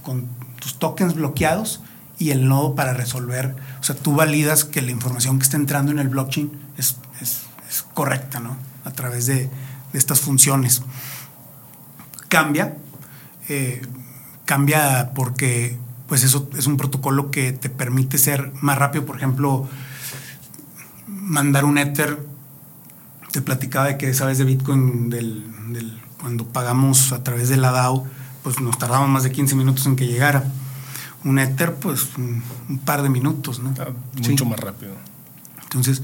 con 0.03 0.27
tus 0.59 0.79
tokens 0.79 1.15
bloqueados 1.15 1.81
y 2.17 2.31
el 2.31 2.47
nodo 2.47 2.75
para 2.75 2.93
resolver. 2.93 3.55
O 3.79 3.83
sea, 3.83 3.95
tú 3.95 4.13
validas 4.13 4.65
que 4.65 4.81
la 4.81 4.91
información 4.91 5.39
que 5.39 5.43
está 5.43 5.57
entrando 5.57 5.91
en 5.91 5.99
el 5.99 6.09
blockchain 6.09 6.51
es, 6.77 6.97
correcta, 7.93 8.39
¿no? 8.39 8.57
A 8.83 8.91
través 8.91 9.25
de, 9.25 9.49
estas 9.93 10.19
funciones. 10.19 10.83
Cambia, 12.27 12.77
eh, 13.49 13.81
cambia 14.45 15.11
porque 15.13 15.77
pues 16.07 16.23
eso 16.23 16.49
es 16.57 16.65
un 16.65 16.77
protocolo 16.77 17.29
que 17.29 17.51
te 17.51 17.69
permite 17.69 18.17
ser 18.17 18.51
más 18.61 18.77
rápido. 18.77 19.05
Por 19.05 19.17
ejemplo, 19.17 19.67
mandar 21.07 21.65
un 21.65 21.77
Ether. 21.77 22.19
Te 23.31 23.41
platicaba 23.41 23.85
de 23.85 23.97
que 23.97 24.13
sabes 24.15 24.39
de 24.39 24.43
Bitcoin 24.43 25.11
del 25.11 25.43
cuando 26.19 26.45
pagamos 26.45 27.11
a 27.11 27.23
través 27.23 27.49
de 27.49 27.57
la 27.57 27.71
DAO, 27.71 28.05
pues 28.43 28.59
nos 28.59 28.77
tardamos 28.77 29.09
más 29.09 29.23
de 29.23 29.31
15 29.31 29.55
minutos 29.55 29.85
en 29.85 29.95
que 29.95 30.05
llegara. 30.05 30.43
Un 31.23 31.39
Ether, 31.39 31.75
pues 31.75 32.09
un, 32.17 32.43
par 32.85 33.03
de 33.03 33.09
minutos, 33.09 33.59
¿no? 33.59 33.73
Ah, 33.79 33.89
mucho 34.15 34.45
más 34.45 34.59
rápido. 34.59 34.93
Entonces, 35.63 36.01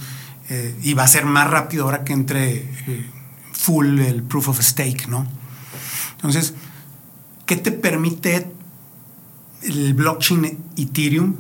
eh, 0.50 0.78
y 0.82 0.94
va 0.94 1.04
a 1.04 1.08
ser 1.08 1.26
más 1.26 1.50
rápido 1.50 1.86
ahora 1.86 2.04
que 2.04 2.14
entre 2.14 2.58
eh, 2.88 3.10
full 3.52 4.00
el 4.00 4.24
proof 4.24 4.50
of 4.50 4.62
stake, 4.62 5.08
¿no? 5.08 5.26
Entonces, 6.16 6.54
¿qué 7.46 7.56
te 7.56 7.72
permite 7.72 8.52
el 9.64 9.94
blockchain 9.94 10.64
Ethereum? 10.78 11.36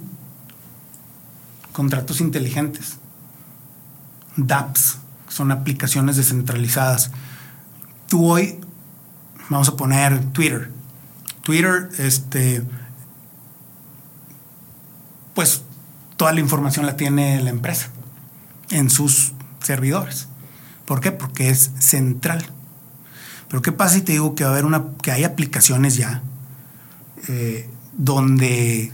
Contratos 1.72 2.22
inteligentes. 2.22 2.97
dApps, 4.38 4.99
son 5.28 5.51
aplicaciones 5.51 6.18
descentralizadas. 6.18 7.12
Tú 8.08 8.32
hoy 8.32 8.60
vamos 9.49 9.70
a 9.70 9.76
poner 9.76 10.24
Twitter. 10.32 10.72
Twitter, 11.43 11.89
este, 11.97 12.64
pues 15.34 15.64
toda 16.18 16.32
la 16.32 16.39
información 16.39 16.86
la 16.86 16.95
tiene 16.97 17.41
la 17.41 17.49
empresa 17.49 17.89
en 18.70 18.89
sus 18.89 19.34
servidores. 19.62 20.28
¿Por 20.86 21.01
qué? 21.01 21.12
Porque 21.12 21.49
es 21.49 21.72
central. 21.80 22.45
Pero 23.49 23.61
¿qué 23.61 23.71
pasa 23.71 23.95
si 23.95 24.01
te 24.01 24.13
digo 24.13 24.35
que 24.35 24.43
va 24.43 24.49
a 24.49 24.53
haber 24.53 24.65
una, 24.65 24.83
que 25.01 25.11
hay 25.11 25.23
aplicaciones 25.23 25.95
ya 25.95 26.23
eh, 27.27 27.69
donde 27.93 28.91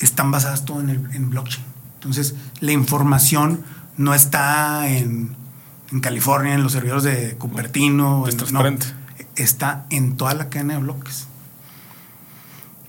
están 0.00 0.30
basadas 0.30 0.64
todo 0.64 0.80
en, 0.80 0.90
el, 0.90 1.14
en 1.14 1.30
blockchain? 1.30 1.64
Entonces, 1.94 2.34
la 2.60 2.72
información 2.72 3.64
no 3.96 4.14
está 4.14 4.88
en, 4.88 5.36
en 5.90 6.00
California, 6.00 6.54
en 6.54 6.62
los 6.62 6.72
servidores 6.72 7.04
de 7.04 7.36
Cupertino. 7.36 8.26
Es 8.28 8.36
transparente. 8.36 8.86
está 9.36 9.86
en 9.90 10.16
toda 10.16 10.34
la 10.34 10.48
cadena 10.48 10.74
de 10.74 10.80
bloques. 10.80 11.26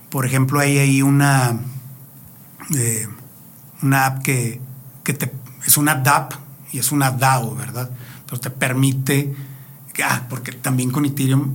Por 0.09 0.25
ejemplo, 0.25 0.59
hay 0.59 0.77
ahí 0.77 1.01
una, 1.01 1.59
eh, 2.75 3.07
una 3.81 4.05
app 4.05 4.23
que, 4.23 4.61
que 5.03 5.13
te, 5.13 5.31
es 5.65 5.77
una 5.77 5.95
DApp 5.95 6.33
y 6.71 6.79
es 6.79 6.91
una 6.91 7.11
DAO, 7.11 7.55
¿verdad? 7.55 7.89
Entonces 8.27 8.41
te 8.41 8.49
permite, 8.49 9.33
ah, 10.03 10.25
porque 10.27 10.51
también 10.51 10.91
con 10.91 11.05
Ethereum 11.05 11.53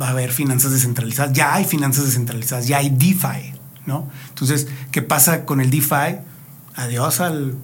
va 0.00 0.08
a 0.08 0.10
haber 0.12 0.32
finanzas 0.32 0.72
descentralizadas, 0.72 1.34
ya 1.34 1.54
hay 1.54 1.66
finanzas 1.66 2.06
descentralizadas, 2.06 2.66
ya 2.66 2.78
hay 2.78 2.88
DeFi, 2.88 3.52
¿no? 3.84 4.08
Entonces, 4.30 4.66
¿qué 4.90 5.02
pasa 5.02 5.44
con 5.44 5.60
el 5.60 5.68
DeFi? 5.68 6.16
Adiós 6.76 7.20
al, 7.20 7.58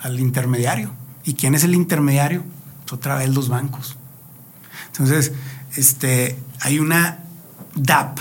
al 0.00 0.20
intermediario. 0.20 0.92
¿Y 1.24 1.34
quién 1.34 1.56
es 1.56 1.64
el 1.64 1.74
intermediario? 1.74 2.44
Pues 2.82 2.92
otra 2.92 3.16
vez 3.16 3.28
los 3.30 3.48
bancos. 3.48 3.96
Entonces, 4.86 5.32
este, 5.74 6.38
hay 6.60 6.78
una 6.78 7.18
DApp 7.74 8.20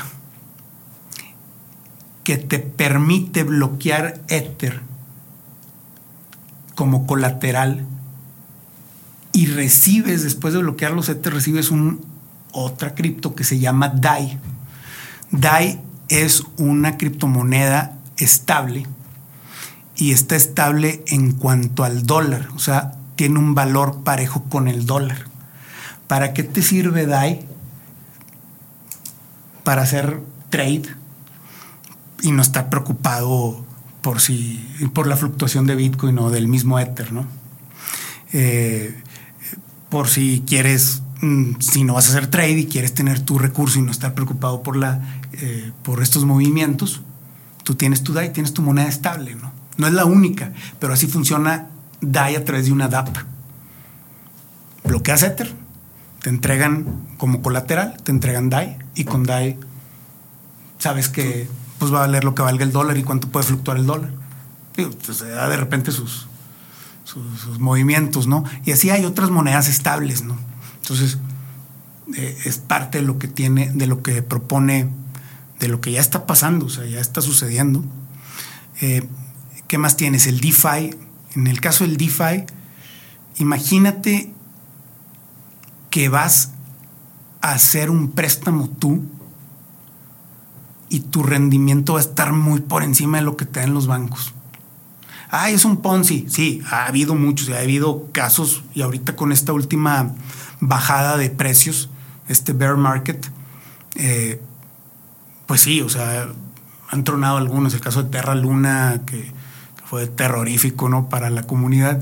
que 2.24 2.38
te 2.38 2.57
permite 2.57 3.43
bloquear 3.43 4.22
Ether 4.28 4.82
como 6.74 7.05
colateral 7.05 7.86
y 9.34 9.47
recibes, 9.47 10.23
después 10.23 10.53
de 10.53 10.59
bloquear 10.59 10.91
los 10.91 11.09
Ether, 11.09 11.34
recibes 11.34 11.71
un, 11.71 12.03
otra 12.51 12.95
cripto 12.95 13.36
que 13.36 13.43
se 13.43 13.59
llama 13.59 13.89
DAI. 13.89 14.39
DAI 15.32 15.82
es 16.09 16.43
una 16.57 16.97
criptomoneda 16.97 17.97
estable 18.17 18.86
y 19.95 20.11
está 20.11 20.36
estable 20.36 21.03
en 21.07 21.32
cuanto 21.32 21.84
al 21.84 22.05
dólar, 22.05 22.49
o 22.55 22.59
sea, 22.59 22.93
tiene 23.15 23.39
un 23.39 23.55
valor 23.55 24.03
parejo 24.03 24.43
con 24.43 24.67
el 24.67 24.86
dólar. 24.86 25.25
¿Para 26.07 26.34
qué 26.34 26.43
te 26.43 26.61
sirve 26.61 27.05
DAI? 27.05 27.45
Para 29.63 29.84
hacer 29.84 30.19
trade 30.49 30.84
y 32.21 32.32
no 32.32 32.41
estar 32.41 32.69
preocupado 32.69 33.63
por 34.01 34.19
si 34.19 34.67
por 34.93 35.07
la 35.07 35.15
fluctuación 35.15 35.67
de 35.67 35.75
Bitcoin 35.75 36.17
o 36.19 36.32
del 36.32 36.47
mismo 36.47 36.79
Ether, 36.79 37.13
¿no? 37.13 37.25
Eh, 38.34 39.01
por 39.91 40.07
si 40.07 40.41
quieres, 40.47 41.03
mm, 41.21 41.59
si 41.59 41.83
no 41.83 41.93
vas 41.93 42.07
a 42.07 42.11
hacer 42.11 42.27
trade 42.27 42.59
y 42.59 42.65
quieres 42.65 42.93
tener 42.93 43.19
tu 43.19 43.37
recurso 43.37 43.77
y 43.77 43.83
no 43.83 43.91
estar 43.91 44.15
preocupado 44.15 44.63
por 44.63 44.77
la 44.77 45.01
eh, 45.33 45.71
por 45.83 46.01
estos 46.01 46.25
movimientos, 46.25 47.01
tú 47.63 47.75
tienes 47.75 48.01
tu 48.01 48.13
DAI, 48.13 48.33
tienes 48.33 48.53
tu 48.53 48.61
moneda 48.61 48.87
estable, 48.87 49.35
¿no? 49.35 49.51
No 49.77 49.87
es 49.87 49.93
la 49.93 50.05
única, 50.05 50.53
pero 50.79 50.93
así 50.93 51.07
funciona 51.07 51.67
DAI 51.99 52.37
a 52.37 52.45
través 52.45 52.65
de 52.65 52.71
una 52.71 52.87
DAP. 52.87 53.17
Bloqueas 54.85 55.23
Ether, 55.23 55.53
te 56.21 56.29
entregan 56.29 56.85
como 57.17 57.41
colateral, 57.41 57.97
te 58.01 58.11
entregan 58.11 58.49
DAI 58.49 58.77
y 58.95 59.03
con 59.03 59.23
DAI 59.23 59.57
sabes 60.79 61.09
que 61.09 61.47
pues 61.79 61.93
va 61.93 61.97
a 61.97 62.07
valer 62.07 62.23
lo 62.23 62.33
que 62.33 62.43
valga 62.43 62.63
el 62.63 62.71
dólar 62.71 62.97
y 62.97 63.03
cuánto 63.03 63.27
puede 63.27 63.45
fluctuar 63.45 63.77
el 63.77 63.85
dólar. 63.85 64.11
Pues, 64.75 65.17
se 65.17 65.29
da 65.29 65.49
de 65.49 65.57
repente 65.57 65.91
sus, 65.91 66.27
sus, 67.12 67.59
movimientos, 67.59 68.28
¿no? 68.28 68.43
Y 68.66 68.72
así 68.72 68.89
hay 68.89 69.05
otras 69.05 69.30
monedas 69.30 69.68
estables, 69.68 70.24
¿no? 70.24 70.38
Entonces, 70.82 71.18
eh, 72.16 72.38
es 72.45 72.57
parte 72.57 72.99
de 72.99 73.03
lo 73.03 73.20
que 73.20 73.28
tiene, 73.28 73.72
de 73.74 73.88
lo 73.88 74.01
que 74.01 74.22
propone, 74.22 74.89
de 75.59 75.68
lo 75.68 75.82
que 75.82 75.91
ya 75.91 75.99
está 75.99 76.26
pasando, 76.26 76.66
o 76.68 76.70
sea, 76.70 76.86
ya 76.86 76.99
está 76.99 77.22
sucediendo. 77.22 77.84
Eh, 78.82 79.07
¿Qué 79.68 79.78
más 79.78 79.97
tienes? 79.97 80.28
El 80.28 80.39
DeFi. 80.39 80.95
En 81.36 81.47
el 81.47 81.62
caso 81.62 81.86
del 81.86 81.97
DeFi, 81.97 82.45
imagínate 83.38 84.34
que 85.89 86.09
vas 86.09 86.51
a 87.41 87.53
hacer 87.53 87.89
un 87.89 88.12
préstamo 88.12 88.70
tú 88.70 89.03
y 90.89 90.99
tu 90.99 91.24
rendimiento 91.24 91.93
va 91.93 91.99
a 91.99 92.01
estar 92.01 92.34
muy 92.34 92.59
por 92.59 92.84
encima 92.84 93.20
de 93.20 93.24
lo 93.24 93.38
que 93.38 93.45
te 93.45 93.62
dan 93.62 93.74
los 93.74 93.88
bancos. 93.88 94.34
Ay, 95.32 95.55
es 95.55 95.65
un 95.65 95.77
Ponzi. 95.77 96.25
Sí, 96.29 96.61
ha 96.69 96.86
habido 96.86 97.15
muchos, 97.15 97.49
ha 97.49 97.59
habido 97.59 98.11
casos 98.11 98.63
y 98.75 98.82
ahorita 98.82 99.15
con 99.15 99.32
esta 99.32 99.53
última 99.53 100.13
bajada 100.59 101.17
de 101.17 101.29
precios, 101.29 101.89
este 102.27 102.53
bear 102.53 102.77
market, 102.77 103.32
eh, 103.95 104.39
pues 105.47 105.61
sí, 105.61 105.82
o 105.82 105.89
sea, 105.89 106.27
han 106.89 107.03
tronado 107.03 107.38
algunos. 107.38 107.73
El 107.73 107.82
caso 107.82 108.03
de 108.03 108.09
Terra 108.09 108.36
Luna, 108.36 109.01
que, 109.05 109.32
fue 109.91 110.07
terrorífico, 110.07 110.88
¿no? 110.88 111.09
Para 111.09 111.29
la 111.29 111.43
comunidad. 111.43 112.01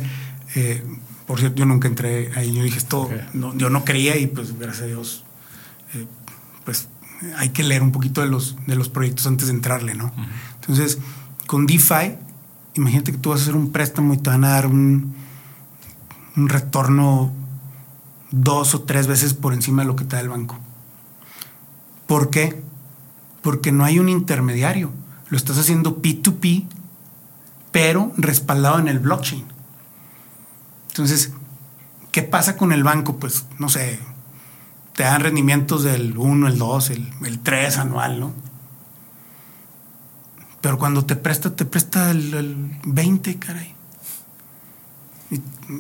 Eh, 0.53 0.86
por 1.25 1.39
cierto, 1.39 1.57
yo 1.57 1.65
nunca 1.65 1.88
entré 1.88 2.32
ahí. 2.36 2.53
Yo 2.53 2.61
dije, 2.61 2.77
esto, 2.77 3.09
yo 3.34 3.71
no 3.71 3.84
creía 3.84 4.15
y 4.15 4.27
pues 4.27 4.59
gracias 4.59 4.84
a 4.84 4.86
Dios, 4.86 5.23
eh, 5.95 6.05
pues 6.65 6.88
hay 7.38 7.49
que 7.49 7.63
leer 7.63 7.82
un 7.82 7.91
poquito 7.91 8.21
de 8.21 8.27
los, 8.27 8.57
de 8.67 8.75
los 8.75 8.89
proyectos 8.89 9.25
antes 9.25 9.47
de 9.47 9.53
entrarle, 9.53 9.95
¿no? 9.95 10.13
Entonces, 10.61 10.99
con 11.47 11.65
DeFi, 11.65 12.15
imagínate 12.80 13.11
que 13.11 13.17
tú 13.17 13.30
vas 13.30 13.39
a 13.39 13.43
hacer 13.43 13.55
un 13.55 13.71
préstamo 13.71 14.13
y 14.13 14.17
te 14.17 14.30
van 14.30 14.43
a 14.43 14.49
dar 14.49 14.65
un, 14.65 15.13
un 16.36 16.49
retorno 16.49 17.32
dos 18.32 18.75
o 18.75 18.82
tres 18.82 19.07
veces 19.07 19.34
por 19.34 19.53
encima 19.53 19.82
de 19.84 19.88
lo 19.88 19.95
que 19.95 20.05
te 20.05 20.15
da 20.15 20.21
el 20.21 20.30
banco. 20.30 20.57
¿Por 22.07 22.30
qué? 22.30 22.63
Porque 23.41 23.71
no 23.71 23.86
hay 23.86 23.99
un 23.99 24.09
intermediario. 24.09 24.91
Lo 25.30 25.38
estás 25.38 25.57
haciendo 25.57 26.01
P2P, 26.01 26.65
pero 27.71 28.11
respaldado 28.17 28.80
en 28.80 28.88
el 28.88 28.99
blockchain. 28.99 29.45
Entonces, 30.89 31.34
¿qué 32.11 32.23
pasa 32.23 32.57
con 32.57 32.71
el 32.71 32.84
banco? 32.84 33.17
Pues, 33.17 33.45
no 33.59 33.69
sé, 33.69 33.99
te 34.95 35.03
dan 35.03 35.21
rendimientos 35.21 35.84
del 35.84 36.17
1, 36.17 36.47
el 36.47 36.57
2, 36.57 36.89
el, 36.89 37.39
3 37.43 37.77
anual, 37.77 38.19
¿no? 38.19 38.34
Pero 40.62 40.78
cuando 40.78 41.05
te 41.05 41.16
presta, 41.16 41.55
te 41.55 41.66
presta 41.66 42.12
el, 42.12 42.78
20, 42.86 43.39
caray. 43.39 43.74
Y, 45.32 45.39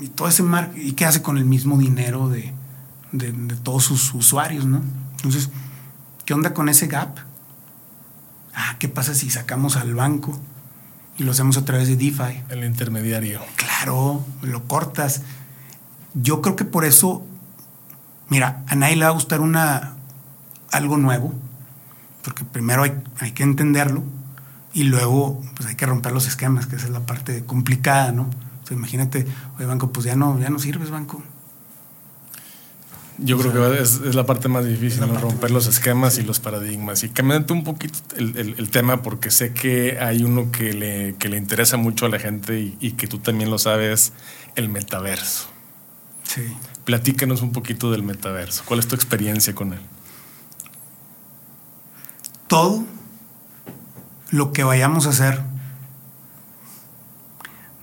todo 0.09 0.27
ese 0.27 0.43
mar 0.43 0.71
¿y 0.75 0.91
qué 0.93 1.05
hace 1.05 1.23
con 1.23 1.37
el 1.37 1.45
mismo 1.45 1.77
dinero 1.77 2.29
de, 2.29 2.53
de, 3.11 3.31
todos 3.63 3.83
sus 3.83 4.13
usuarios, 4.13 4.65
no? 4.65 4.81
Entonces, 5.17 5.49
¿qué 6.25 6.33
onda 6.33 6.53
con 6.53 6.69
ese 6.69 6.87
gap? 6.87 7.17
Ah, 8.53 8.75
¿qué 8.79 8.87
pasa 8.87 9.15
si 9.15 9.29
sacamos 9.29 9.75
al 9.75 9.95
banco 9.95 10.39
y 11.17 11.23
lo 11.23 11.31
hacemos 11.31 11.57
a 11.57 11.65
través 11.65 11.87
de 11.87 11.95
DeFi? 11.95 12.43
El 12.49 12.63
intermediario. 12.63 13.41
Claro, 13.55 14.23
lo 14.41 14.67
cortas. 14.67 15.23
Yo 16.13 16.41
creo 16.41 16.55
que 16.55 16.65
por 16.65 16.85
eso 16.85 17.25
Mira, 18.29 18.63
a 18.67 18.75
nadie 18.75 18.95
le 18.95 19.05
va 19.05 19.09
a 19.09 19.13
gustar 19.13 19.41
una, 19.41 19.95
algo 20.71 20.97
nuevo, 20.97 21.33
porque 22.23 22.45
primero 22.45 22.83
hay, 22.83 22.93
hay 23.19 23.31
que 23.31 23.41
entenderlo 23.41 24.03
y 24.79 24.83
luego 24.83 25.41
pues 25.57 25.67
hay 25.67 25.75
que 25.75 25.85
romper 25.85 26.13
los 26.13 26.25
esquemas, 26.25 26.65
que 26.65 26.77
esa 26.77 26.85
es 26.85 26.93
la 26.93 27.01
parte 27.01 27.43
complicada, 27.43 28.13
¿no? 28.13 28.29
O 28.69 28.73
imagínate, 28.73 29.25
oye, 29.57 29.65
banco, 29.65 29.91
pues 29.91 30.05
ya 30.05 30.15
no, 30.15 30.39
ya 30.39 30.49
no 30.49 30.57
sirves, 30.57 30.89
banco. 30.89 31.21
Yo 33.17 33.37
creo 33.37 33.51
que 33.51 33.81
es, 33.81 33.99
la 34.15 34.25
parte 34.25 34.47
más 34.47 34.65
difícil, 34.65 35.01
¿no? 35.01 35.19
romper 35.19 35.51
los 35.51 35.67
esquemas 35.67 36.17
y 36.17 36.21
los 36.21 36.39
paradigmas. 36.39 37.03
Y 37.03 37.09
cambiando 37.09 37.53
un 37.53 37.65
poquito 37.65 37.99
el, 38.15 38.69
tema, 38.69 39.01
porque 39.01 39.31
sé 39.31 39.51
que 39.51 39.97
hay 39.99 40.23
uno 40.23 40.49
que 40.49 40.71
le, 40.71 41.15
que 41.15 41.27
le 41.27 41.35
interesa 41.35 41.75
mucho 41.75 42.05
a 42.05 42.09
la 42.09 42.19
gente 42.19 42.57
y, 42.57 42.77
y, 42.79 42.91
que 42.91 43.07
tú 43.07 43.19
también 43.19 43.49
lo 43.49 43.57
sabes, 43.57 44.13
el 44.55 44.69
metaverso. 44.69 45.49
Sí. 46.23 46.43
Platícanos 46.85 47.41
un 47.41 47.51
poquito 47.51 47.91
del 47.91 48.03
metaverso. 48.03 48.63
¿Cuál 48.65 48.79
es 48.79 48.87
tu 48.87 48.95
experiencia 48.95 49.53
con 49.53 49.73
él? 49.73 49.81
Todo 52.47 52.85
lo 54.31 54.51
que 54.51 54.63
vayamos 54.63 55.07
a 55.07 55.09
hacer 55.09 55.41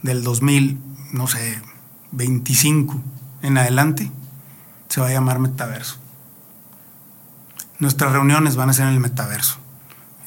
del 0.03 0.22
2000, 0.22 0.78
no 1.12 1.26
sé, 1.26 1.61
25 2.12 3.01
en 3.42 3.59
adelante, 3.59 4.11
se 4.88 5.01
va 5.01 5.09
a 5.09 5.12
llamar 5.12 5.38
metaverso. 5.38 5.97
Nuestras 7.78 8.12
reuniones 8.12 8.57
van 8.57 8.70
a 8.70 8.72
ser 8.72 8.86
en 8.86 8.94
el 8.94 9.01
metaverso. 9.01 9.59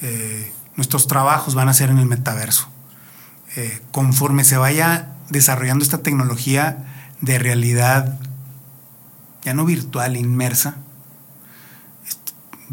Eh, 0.02 0.52
nuestros 0.76 1.08
trabajos 1.08 1.56
van 1.56 1.70
a 1.70 1.74
ser 1.74 1.90
en 1.90 1.98
el 1.98 2.06
metaverso. 2.06 2.68
Eh, 3.56 3.82
conforme 3.92 4.44
se 4.44 4.58
vaya 4.58 5.16
desarrollando 5.30 5.84
esta 5.84 6.00
tecnología 6.00 6.86
de 7.22 7.40
realidad 7.40 8.20
ya 9.44 9.54
no 9.54 9.66
virtual, 9.66 10.18
inmersa, 10.18 10.76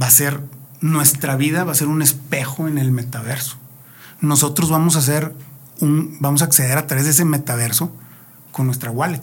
va 0.01 0.07
a 0.07 0.11
ser 0.11 0.41
nuestra 0.81 1.37
vida, 1.37 1.65
va 1.65 1.73
a 1.73 1.75
ser 1.75 1.89
un 1.89 2.03
espejo 2.03 2.69
en 2.69 2.79
el 2.79 2.93
metaverso. 2.93 3.57
nosotros 4.21 4.71
vamos 4.71 4.97
a 4.97 5.01
hacer 5.01 5.35
un, 5.81 6.17
vamos 6.21 6.43
a 6.43 6.47
acceder 6.47 6.79
a 6.79 6.87
través 6.87 7.05
de 7.05 7.11
ese 7.11 7.25
metaverso 7.25 7.95
con 8.53 8.67
nuestra 8.67 8.91
wallet. 8.91 9.23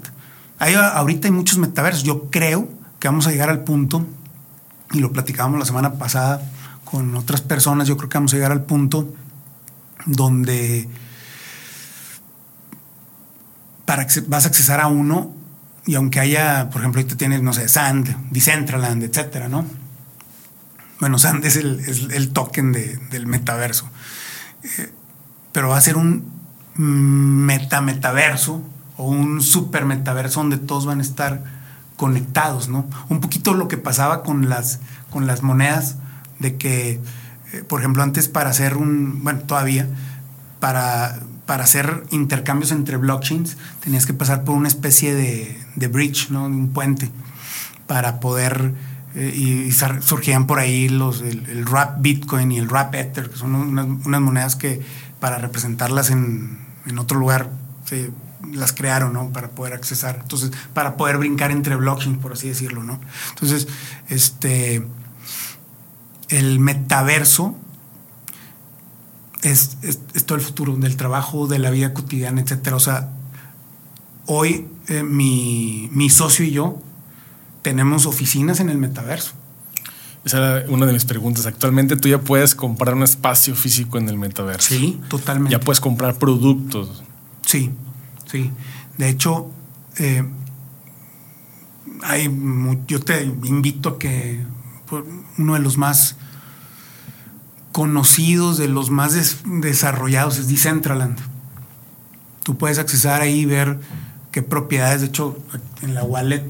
Hay, 0.60 0.76
ahorita 0.76 1.28
hay 1.28 1.32
muchos 1.32 1.58
metaversos. 1.58 2.04
Yo 2.04 2.30
creo 2.30 2.70
que 3.00 3.08
vamos 3.08 3.28
a 3.28 3.32
llegar 3.32 3.50
al 3.50 3.64
punto, 3.64 4.06
y 4.92 5.00
lo 5.00 5.12
platicábamos 5.12 5.60
la 5.60 5.66
semana 5.66 5.94
pasada 5.94 6.42
con 6.86 7.16
otras 7.16 7.42
personas, 7.42 7.88
yo 7.88 7.98
creo 7.98 8.10
que 8.10 8.18
vamos 8.18 8.34
a 8.34 8.36
llegar 8.36 8.52
al 8.52 8.64
punto 8.64 9.14
donde 10.06 10.88
para 13.86 14.08
vas 14.28 14.46
a 14.46 14.48
accesar 14.48 14.80
a 14.80 14.88
uno 14.88 15.34
y 15.86 15.96
aunque 15.96 16.20
haya, 16.20 16.70
por 16.70 16.82
ejemplo, 16.82 17.02
ahorita 17.02 17.18
tienes, 17.18 17.42
no 17.42 17.52
sé, 17.52 17.68
Sand, 17.68 18.30
Decentraland, 18.32 19.04
etcétera, 19.04 19.50
¿no? 19.50 19.66
Bueno, 21.04 21.20
Sand 21.20 21.44
es 21.44 21.58
el, 21.58 22.30
token 22.32 22.72
del 22.72 23.28
metaverso. 23.28 23.90
Eh, 24.64 24.90
pero 25.52 25.68
va 25.68 25.76
a 25.76 25.82
ser 25.82 25.98
un 25.98 26.32
meta-metaverso 26.78 28.64
o 28.96 29.10
un 29.10 29.42
super 29.42 29.84
metaverso 29.84 30.40
donde 30.40 30.58
todos 30.58 30.86
van 30.86 31.00
a 31.00 31.02
estar 31.02 31.44
conectados, 31.98 32.70
¿no? 32.70 32.86
Un 33.10 33.20
poquito 33.20 33.54
lo 33.54 33.68
que 33.68 33.76
pasaba 33.76 34.24
con 34.24 34.48
las, 34.48 34.80
con 35.10 35.28
las 35.28 35.44
monedas, 35.44 35.98
de 36.40 36.56
que, 36.56 37.02
eh, 37.52 37.64
por 37.68 37.82
ejemplo, 37.82 38.02
antes 38.02 38.30
para 38.30 38.52
hacer 38.52 38.78
un, 38.78 39.26
bueno, 39.26 39.42
todavía, 39.42 39.90
para, 40.62 41.20
para 41.46 41.66
hacer 41.66 42.06
intercambios 42.12 42.72
entre 42.72 42.96
blockchains, 42.96 43.58
tenías 43.84 44.06
que 44.06 44.14
pasar 44.14 44.46
por 44.46 44.56
una 44.56 44.70
especie 44.70 45.14
de, 45.14 45.62
de 45.76 45.88
bridge, 45.90 46.30
¿no? 46.30 46.46
Un 46.46 46.70
puente, 46.70 47.12
para 47.88 48.22
poder, 48.22 48.74
eh, 49.16 49.34
y, 49.36 49.72
surgían 49.72 50.48
por 50.48 50.60
ahí 50.60 50.90
los, 50.90 51.22
el, 51.22 51.66
Rap 51.66 52.02
Bitcoin 52.02 52.52
y 52.52 52.58
el 52.58 52.70
Rap 52.70 52.96
Ether, 52.96 53.30
que 53.30 53.38
son 53.38 53.54
unas, 53.54 54.22
monedas 54.22 54.56
que 54.56 54.82
para 55.20 55.38
representarlas 55.38 56.10
en, 56.10 56.60
en 56.86 57.00
otro 57.00 57.20
lugar 57.20 57.50
se 57.86 58.12
las 58.52 58.74
crearon, 58.74 59.14
¿no? 59.14 59.32
Para 59.32 59.52
poder 59.52 59.74
accesar. 59.74 60.20
Entonces, 60.22 60.52
para 60.74 60.98
poder 60.98 61.18
brincar 61.18 61.52
entre 61.52 61.76
blockchains, 61.76 62.18
por 62.18 62.34
así 62.34 62.50
decirlo, 62.50 62.84
¿no? 62.84 63.00
Entonces, 63.30 63.68
este. 64.10 64.86
El 66.30 66.60
metaverso 66.60 67.56
es, 69.44 69.78
todo 70.26 70.38
el 70.38 70.44
futuro 70.44 70.76
del 70.76 70.96
trabajo, 70.98 71.48
de 71.48 71.60
la 71.60 71.70
vida 71.70 71.94
cotidiana, 71.94 72.42
etcétera. 72.42 72.76
O 72.76 72.80
sea, 72.80 73.12
hoy 74.26 74.68
eh, 74.88 75.04
mi, 75.04 75.90
mi 75.92 76.10
socio 76.10 76.44
y 76.44 76.52
yo 76.52 76.82
tenemos 77.64 78.06
oficinas 78.06 78.60
en 78.60 78.70
el 78.70 78.78
metaverso. 78.78 79.34
Esa 80.24 80.38
era 80.38 80.72
una 80.72 80.86
de 80.86 80.94
mis 80.94 81.06
preguntas. 81.06 81.46
Actualmente 81.46 81.96
tú 81.96 82.08
ya 82.08 82.20
puedes 82.20 82.56
comprar 82.56 82.94
un 82.94 83.04
espacio 83.04 83.56
físico 83.56 83.98
en 83.98 84.08
el 84.08 84.18
metaverso. 84.18 84.70
Sí, 84.70 85.02
totalmente. 85.10 85.52
Ya 85.52 85.60
puedes 85.60 85.80
comprar 85.80 86.16
productos. 86.18 87.04
Sí, 87.46 87.72
sí. 88.32 88.52
De 88.98 89.10
hecho, 89.10 89.50
eh, 89.98 90.24
hay, 92.04 92.30
yo 92.88 93.00
te 93.00 93.24
invito 93.24 93.90
a 93.90 94.00
que 94.00 94.40
pues, 94.88 95.04
uno 95.38 95.56
de 95.56 95.60
los 95.60 95.78
más 95.78 96.16
conocidos, 97.72 98.58
de 98.58 98.68
los 98.68 98.92
más 98.92 99.38
desarrollados 99.46 100.38
es 100.38 100.48
Decentraland. 100.48 101.18
Tú 102.44 102.58
puedes 102.58 102.78
accesar 102.78 103.22
ahí 103.22 103.42
y 103.42 103.46
ver 103.46 103.80
qué 104.32 104.42
propiedades, 104.42 105.02
de 105.02 105.08
hecho, 105.08 105.38
en 105.82 105.96
la 105.96 106.04
wallet 106.04 106.48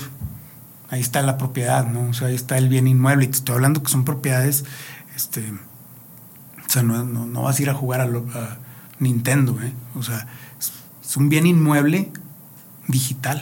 ahí 0.93 1.01
está 1.01 1.23
la 1.23 1.39
propiedad, 1.39 1.87
¿no? 1.87 2.09
O 2.09 2.13
sea, 2.13 2.27
ahí 2.27 2.35
está 2.35 2.57
el 2.57 2.69
bien 2.69 2.87
inmueble. 2.87 3.25
Y 3.25 3.27
te 3.27 3.37
estoy 3.37 3.55
hablando 3.55 3.81
que 3.81 3.89
son 3.89 4.05
propiedades, 4.05 4.63
este, 5.15 5.41
o 5.51 6.69
sea, 6.69 6.83
no, 6.83 7.41
vas 7.41 7.57
a 7.57 7.61
ir 7.61 7.69
a 7.71 7.73
jugar 7.73 8.01
a, 8.01 8.57
Nintendo, 8.99 9.59
¿eh? 9.61 9.73
O 9.95 10.03
sea, 10.03 10.27
es, 10.59 11.17
un 11.17 11.29
bien 11.29 11.47
inmueble 11.47 12.11
digital. 12.87 13.41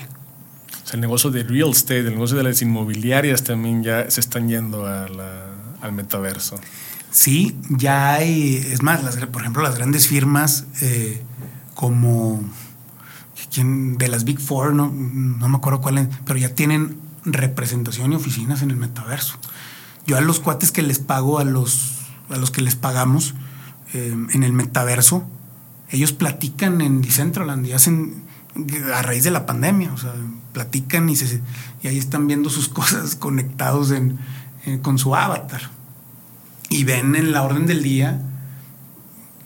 O 0.83 0.87
sea, 0.87 0.95
el 0.95 1.01
negocio 1.01 1.29
de 1.29 1.43
real 1.43 1.71
estate, 1.71 1.99
el 1.99 2.11
negocio 2.11 2.37
de 2.37 2.43
las 2.43 2.61
inmobiliarias 2.61 3.43
también 3.43 3.83
ya 3.83 4.09
se 4.09 4.21
están 4.21 4.47
yendo 4.47 4.87
al 4.87 5.91
metaverso. 5.91 6.57
Sí, 7.11 7.57
ya 7.69 8.13
hay, 8.13 8.55
es 8.55 8.81
más, 8.81 9.03
las, 9.03 9.17
por 9.27 9.41
ejemplo, 9.41 9.61
las 9.61 9.75
grandes 9.75 10.07
firmas 10.07 10.65
eh, 10.81 11.21
como 11.75 12.41
de 13.57 14.07
las 14.07 14.23
Big 14.23 14.39
Four, 14.39 14.73
no, 14.73 14.89
no 14.89 15.49
me 15.49 15.57
acuerdo 15.57 15.81
cuál, 15.81 16.07
pero 16.25 16.39
ya 16.39 16.55
tienen 16.55 17.10
representación 17.23 18.13
y 18.13 18.15
oficinas 18.15 18.61
en 18.61 18.71
el 18.71 18.77
metaverso. 18.77 19.35
Yo 20.07 20.17
a 20.17 20.21
los 20.21 20.39
cuates 20.39 20.71
que 20.71 20.81
les 20.81 20.99
pago, 20.99 21.39
a 21.39 21.43
los, 21.43 21.99
a 22.29 22.37
los 22.37 22.51
que 22.51 22.61
les 22.61 22.75
pagamos 22.75 23.35
eh, 23.93 24.15
en 24.33 24.43
el 24.43 24.53
metaverso, 24.53 25.23
ellos 25.89 26.13
platican 26.13 26.81
en 26.81 27.01
Decentraland 27.01 27.65
y 27.67 27.73
hacen 27.73 28.23
a 28.93 29.01
raíz 29.01 29.23
de 29.23 29.31
la 29.31 29.45
pandemia, 29.45 29.93
o 29.93 29.97
sea, 29.97 30.13
platican 30.53 31.09
y, 31.09 31.15
se, 31.15 31.41
ahí 31.83 31.97
están 31.97 32.27
viendo 32.27 32.49
sus 32.49 32.69
cosas 32.69 33.15
conectados 33.15 33.91
eh, 33.91 34.79
con 34.81 34.97
su 34.97 35.15
avatar. 35.15 35.69
Y 36.69 36.85
ven 36.85 37.15
en 37.15 37.33
la 37.33 37.43
orden 37.43 37.65
del 37.65 37.83
día 37.83 38.21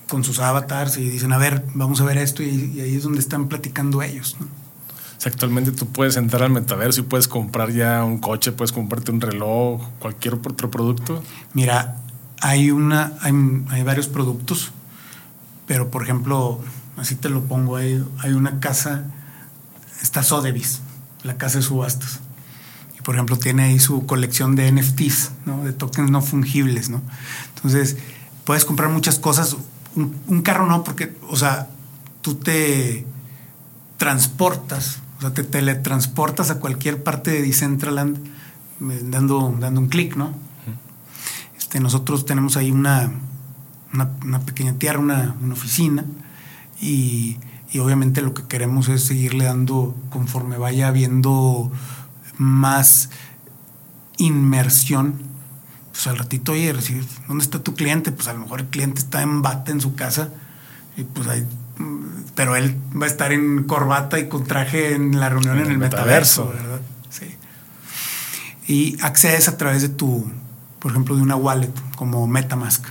con 0.08 0.24
sus 0.24 0.40
avatars 0.40 0.98
y 0.98 1.10
dicen, 1.10 1.34
a 1.34 1.38
ver, 1.40 1.66
vamos 1.74 2.00
a 2.00 2.06
ver 2.06 2.20
esto 2.20 2.44
y, 2.44 2.74
y 2.76 2.82
ahí 2.82 2.96
es 2.96 3.04
donde 3.04 3.20
están 3.20 3.48
platicando 3.48 4.04
ellos. 4.04 4.38
¿no? 4.40 4.65
Actualmente 5.24 5.72
tú 5.72 5.88
puedes 5.88 6.18
entrar 6.18 6.44
al 6.44 6.52
metaverso 6.52 7.02
y 7.02 7.04
puedes 7.04 7.28
comprar 7.28 7.72
ya 7.72 8.04
un 8.04 8.20
coche, 8.20 8.52
puedes 8.52 8.72
comprarte 8.72 9.12
un 9.12 9.22
reloj, 9.22 9.82
cualquier 10.00 10.36
otro 10.36 10.70
producto. 10.70 11.24
Mira, 11.54 11.98
hay 12.42 12.72
una, 12.72 13.14
hay, 13.22 13.84
varios 13.84 14.08
productos, 14.08 14.72
pero 15.68 15.90
por 15.90 16.04
ejemplo, 16.04 16.60
así 16.98 17.16
te 17.16 17.30
lo 17.30 17.44
pongo, 17.46 17.78
hay, 17.78 18.04
hay 18.20 18.34
una 18.34 18.60
casa, 18.60 19.06
está 20.02 20.22
Sotheby's, 20.22 20.82
la 21.24 21.38
casa 21.38 21.60
de 21.60 21.64
subastas. 21.64 22.20
Y 22.98 23.02
por 23.02 23.16
ejemplo, 23.16 23.38
tiene 23.38 23.64
ahí 23.64 23.80
su 23.80 24.06
colección 24.06 24.56
de 24.56 24.72
NFTs, 24.72 25.32
¿no? 25.46 25.64
de 25.64 25.74
tokens 25.74 26.12
no 26.12 26.22
fungibles, 26.22 26.90
¿no? 26.90 27.02
Entonces, 27.56 27.98
puedes 28.44 28.64
comprar 28.64 28.90
muchas 28.90 29.20
cosas. 29.20 29.58
Un, 29.96 30.42
carro 30.42 30.68
no, 30.68 30.84
porque, 30.84 31.18
o 31.30 31.36
sea, 31.36 31.70
tú 32.22 32.36
te 32.36 33.06
transportas 33.98 35.00
sea, 35.26 35.34
te 35.34 35.44
teletransportas 35.44 36.50
a 36.52 36.60
cualquier 36.60 37.04
parte 37.04 37.32
de 37.32 37.42
Decentraland 37.42 38.18
eh, 38.18 39.02
dando, 39.04 39.56
dando 39.60 39.82
un 39.82 39.88
clic, 39.88 40.16
¿no? 40.16 40.34
Este, 41.58 41.80
nosotros 41.80 42.26
tenemos 42.26 42.58
ahí 42.58 42.72
una, 42.72 43.12
una, 43.94 44.40
pequeña 44.42 44.74
tierra, 44.74 45.00
una, 45.00 45.36
oficina, 45.52 46.06
y, 46.82 47.38
obviamente 47.80 48.22
lo 48.22 48.34
que 48.34 48.44
queremos 48.44 48.88
es 48.88 49.04
seguirle 49.04 49.46
dando, 49.46 49.96
conforme 50.10 50.58
vaya 50.58 50.88
habiendo 50.88 51.72
más 52.38 53.10
inmersión, 54.18 55.16
pues 55.92 56.08
al 56.08 56.18
ratito, 56.18 56.54
oye, 56.54 56.74
¿dónde 57.28 57.44
está 57.44 57.62
tu 57.62 57.74
cliente? 57.74 58.14
Pues 58.14 58.30
a 58.30 58.34
lo 58.34 58.40
mejor 58.40 58.62
el 58.62 58.68
cliente 58.68 59.00
está 59.00 59.22
en 59.22 59.42
bate 59.42 59.72
en 59.72 59.82
su 59.82 59.96
casa, 59.96 60.30
y 60.96 61.04
pues 61.04 61.28
ahí 61.28 61.46
pero 62.36 62.56
él 62.56 62.78
va 63.00 63.06
a 63.06 63.10
estar 63.10 63.32
en 63.32 63.64
corbata 63.64 64.20
y 64.20 64.28
con 64.28 64.46
traje 64.46 64.94
en 64.94 65.20
la 65.20 65.30
reunión 65.30 65.60
en, 65.60 65.72
el 65.72 65.78
metaverso, 65.78 66.50
¿verdad? 66.50 66.82
Sí. 67.10 67.36
Y 68.68 69.02
accedes 69.02 69.48
a 69.48 69.58
través 69.58 69.82
de 69.82 69.90
tu, 69.90 70.30
por 70.80 70.92
ejemplo, 70.92 71.16
de 71.16 71.22
una 71.22 71.36
wallet 71.36 71.74
como 71.96 72.28
MetaMask. 72.28 72.86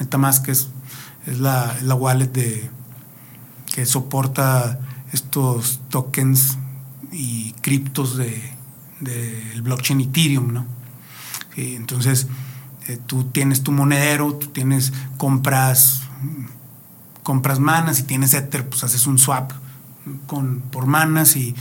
MetaMask 0.00 0.48
es, 0.48 0.68
es, 1.26 1.38
la, 1.38 1.76
la 1.82 1.94
wallet 1.94 2.28
de, 2.28 2.70
que 3.74 3.86
soporta 3.86 4.80
estos 5.12 5.80
tokens 5.90 6.58
y 7.12 7.52
criptos 7.60 8.16
del 8.16 8.42
de, 9.00 9.60
blockchain 9.62 10.00
Ethereum, 10.00 10.52
¿no? 10.52 10.66
entonces, 11.56 12.26
eh, 12.86 12.98
tú 13.06 13.24
tienes 13.24 13.62
tu 13.62 13.72
monedero, 13.72 14.34
tú 14.34 14.48
tienes, 14.48 14.92
compras 15.16 16.02
compras 17.26 17.58
manas 17.58 17.98
y 17.98 18.04
tienes 18.04 18.34
Ether, 18.34 18.68
pues 18.68 18.84
haces 18.84 19.08
un 19.08 19.18
swap 19.18 19.50
con, 20.28 20.60
por 20.60 20.86
manas 20.86 21.34
y, 21.34 21.56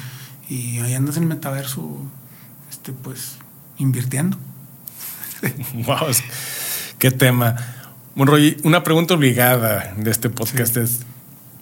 ahí 0.47 0.93
andas 0.93 1.17
en 1.17 1.23
el 1.23 1.29
metaverso, 1.29 2.03
este, 2.69 2.93
pues, 2.93 3.37
invirtiendo. 3.79 4.37
wow, 5.87 6.05
qué 6.99 7.09
tema. 7.09 7.55
Bueno, 8.13 8.33
Roy, 8.33 8.57
una 8.63 8.83
pregunta 8.83 9.15
obligada 9.15 9.95
de 9.97 10.11
este 10.11 10.29
podcast 10.29 10.77
es, 10.77 10.99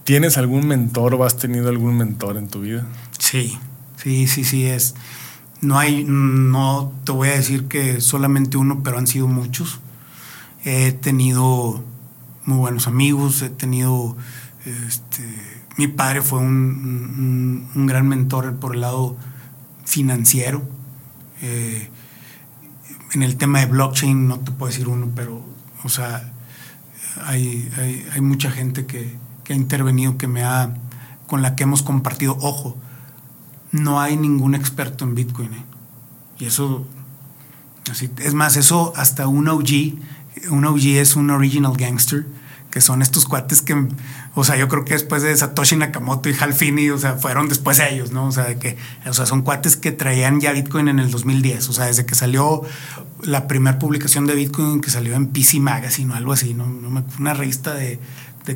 ¿tienes 0.03 0.37
algún 0.37 0.67
mentor 0.67 1.15
o 1.15 1.23
has 1.23 1.37
tenido 1.37 1.69
algún 1.69 1.95
mentor 1.95 2.35
en 2.35 2.49
tu 2.49 2.59
vida? 2.59 2.85
Sí, 3.19 3.57
sí, 3.95 4.27
sí, 4.27 4.43
sí, 4.43 4.65
es. 4.65 4.95
No 5.61 5.79
hay, 5.79 6.03
no 6.05 6.91
te 7.05 7.13
voy 7.13 7.29
a 7.29 7.35
decir 7.35 7.69
que 7.69 8.01
solamente 8.01 8.57
uno, 8.57 8.83
pero 8.83 8.97
han 8.97 9.07
sido 9.07 9.29
muchos. 9.29 9.79
He 10.65 10.91
tenido 10.91 11.85
muy 12.45 12.57
buenos 12.57 12.87
amigos, 12.87 13.41
he 13.41 13.49
tenido, 13.49 14.17
este, 14.65 15.23
mi 15.77 15.87
padre 15.87 16.21
fue 16.21 16.39
un, 16.39 17.69
gran 17.87 18.07
mentor 18.07 18.55
por 18.59 18.75
el 18.75 18.81
lado 18.81 19.17
financiero. 19.85 20.61
Eh, 21.41 21.89
en 23.13 23.23
el 23.23 23.37
tema 23.37 23.59
de 23.59 23.67
blockchain 23.67 24.27
no 24.27 24.39
te 24.39 24.51
puedo 24.51 24.71
decir 24.71 24.87
uno, 24.87 25.09
pero, 25.15 25.43
o 25.83 25.89
sea, 25.89 26.33
hay, 27.25 27.69
hay, 28.11 28.21
mucha 28.21 28.51
gente 28.51 28.85
que, 28.85 29.17
ha 29.49 29.53
intervenido, 29.53 30.17
que 30.17 30.27
me 30.27 30.43
ha, 30.43 30.73
con 31.27 31.41
la 31.41 31.55
que 31.55 31.63
hemos 31.63 31.83
compartido. 31.83 32.37
Ojo, 32.41 32.77
no 33.71 34.01
hay 34.01 34.17
ningún 34.17 34.55
experto 34.55 35.05
en 35.05 35.15
Bitcoin. 35.15 35.53
¿eh? 35.53 35.65
Y 36.39 36.45
eso, 36.45 36.87
así, 37.91 38.09
es 38.17 38.33
más, 38.33 38.57
eso 38.57 38.93
hasta 38.95 39.27
un 39.27 39.47
OG, 39.47 39.95
un 40.49 40.65
OG 40.65 40.85
es 40.97 41.15
un 41.15 41.29
original 41.29 41.73
gangster, 41.77 42.25
que 42.73 42.81
son 42.81 43.03
estos 43.03 43.25
cuates 43.25 43.61
que, 43.61 43.87
o 44.33 44.43
sea, 44.43 44.57
yo 44.57 44.67
creo 44.67 44.83
que 44.83 44.93
después 44.93 45.21
de 45.21 45.35
Satoshi 45.37 45.75
Nakamoto 45.75 46.27
y 46.29 46.35
Hal 46.39 46.55
Finney, 46.55 46.89
o 46.89 46.97
sea, 46.97 47.13
fueron 47.13 47.47
después 47.47 47.79
ellos, 47.79 48.11
¿no? 48.11 48.25
O 48.25 48.31
sea, 48.31 48.45
de 48.45 48.57
que, 48.57 48.77
o 49.05 49.13
sea, 49.13 49.27
son 49.27 49.43
cuates 49.43 49.77
que 49.77 49.91
traían 49.91 50.41
ya 50.41 50.51
Bitcoin 50.53 50.87
en 50.87 50.97
el 50.97 51.11
2010, 51.11 51.69
o 51.69 51.73
sea, 51.73 51.85
desde 51.85 52.07
que 52.07 52.15
salió 52.15 52.63
la 53.21 53.47
primera 53.47 53.77
publicación 53.77 54.25
de 54.25 54.33
Bitcoin 54.33 54.81
que 54.81 54.89
salió 54.89 55.13
en 55.13 55.27
PC 55.27 55.59
Magazine 55.59 56.11
o 56.13 56.15
algo 56.15 56.33
así, 56.33 56.55
¿no? 56.55 56.65
Una 57.19 57.35
revista 57.35 57.75
de, 57.75 57.99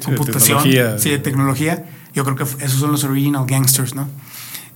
computación, 0.03 0.63
sí, 0.63 1.09
de 1.11 1.19
tecnología. 1.19 1.85
Yo 2.15 2.23
creo 2.23 2.35
que 2.35 2.43
esos 2.43 2.79
son 2.79 2.91
los 2.91 3.03
original 3.03 3.45
gangsters, 3.45 3.93
¿no? 3.93 4.09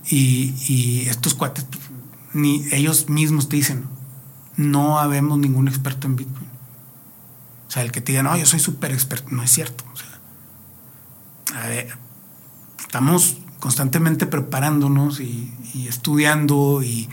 Y, 0.08 0.54
y 0.68 1.06
estos 1.08 1.34
cuates, 1.34 1.66
ni 2.32 2.64
ellos 2.70 3.08
mismos 3.08 3.48
te 3.48 3.56
dicen, 3.56 3.86
no 4.56 5.00
habemos 5.00 5.36
ningún 5.38 5.66
experto 5.66 6.06
en 6.06 6.14
Bitcoin. 6.14 6.51
O 7.72 7.74
sea, 7.74 7.84
el 7.84 7.90
que 7.90 8.02
te 8.02 8.12
diga, 8.12 8.22
no, 8.22 8.36
yo 8.36 8.44
soy 8.44 8.60
súper 8.60 8.92
experto, 8.92 9.28
no 9.30 9.42
es 9.42 9.50
cierto. 9.50 9.82
O 9.94 9.96
sea, 9.96 11.62
a 11.62 11.68
ver, 11.68 11.88
estamos 12.78 13.38
constantemente 13.60 14.26
preparándonos 14.26 15.20
y, 15.20 15.50
estudiando 15.88 16.82
y, 16.82 17.08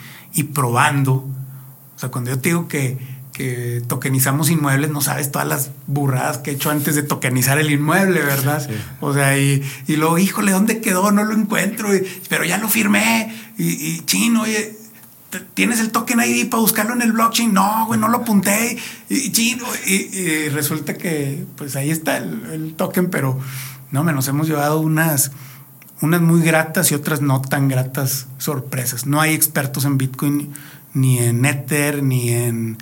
probando. 0.53 1.13
O 1.13 1.95
sea, 1.95 2.09
cuando 2.09 2.31
yo 2.31 2.39
te 2.39 2.49
digo 2.49 2.67
que, 2.67 2.97
que, 3.31 3.81
tokenizamos 3.87 4.49
inmuebles, 4.49 4.89
no 4.89 4.99
sabes 4.99 5.31
todas 5.31 5.47
las 5.47 5.71
burradas 5.87 6.39
que 6.39 6.51
he 6.51 6.55
hecho 6.55 6.71
antes 6.71 6.93
de 6.93 7.03
tokenizar 7.03 7.57
el 7.57 7.71
inmueble, 7.71 8.21
¿verdad? 8.21 8.69
O 8.99 9.13
sea, 9.13 9.37
y, 9.37 9.63
y, 9.87 9.95
luego, 9.95 10.17
híjole, 10.17 10.51
¿dónde 10.51 10.81
quedó? 10.81 11.13
No 11.13 11.23
lo 11.23 11.35
encuentro, 11.35 11.87
pero 12.27 12.43
ya 12.43 12.57
lo 12.57 12.67
firmé. 12.67 13.33
Y, 13.57 13.63
y 13.65 14.01
chino, 14.01 14.41
oye, 14.41 14.77
¿Tienes 15.53 15.79
el 15.79 15.91
token 15.91 16.19
ID 16.21 16.49
para 16.49 16.61
buscarlo 16.61 16.93
en 16.93 17.03
el 17.03 17.11
blockchain? 17.11 17.53
No, 17.53 17.85
güey, 17.85 17.99
no 17.99 18.07
lo 18.07 18.19
apunté. 18.19 18.77
Y, 19.09 19.31
y, 19.85 20.49
resulta 20.49 20.97
que, 20.97 21.45
pues 21.55 21.75
ahí 21.75 21.91
está 21.91 22.17
el, 22.17 22.73
token, 22.75 23.09
pero 23.09 23.39
no, 23.91 24.03
nos 24.03 24.27
hemos 24.27 24.47
llevado 24.47 24.79
unas, 24.79 25.31
unas 26.01 26.21
muy 26.21 26.41
gratas 26.41 26.91
y 26.91 26.95
otras 26.95 27.21
no 27.21 27.41
tan 27.41 27.67
gratas 27.67 28.27
sorpresas. 28.39 29.05
No 29.05 29.21
hay 29.21 29.33
expertos 29.33 29.85
en 29.85 29.99
Bitcoin, 29.99 30.51
ni 30.93 31.19
en 31.19 31.45
Ether, 31.45 32.01
ni 32.01 32.29
en 32.29 32.77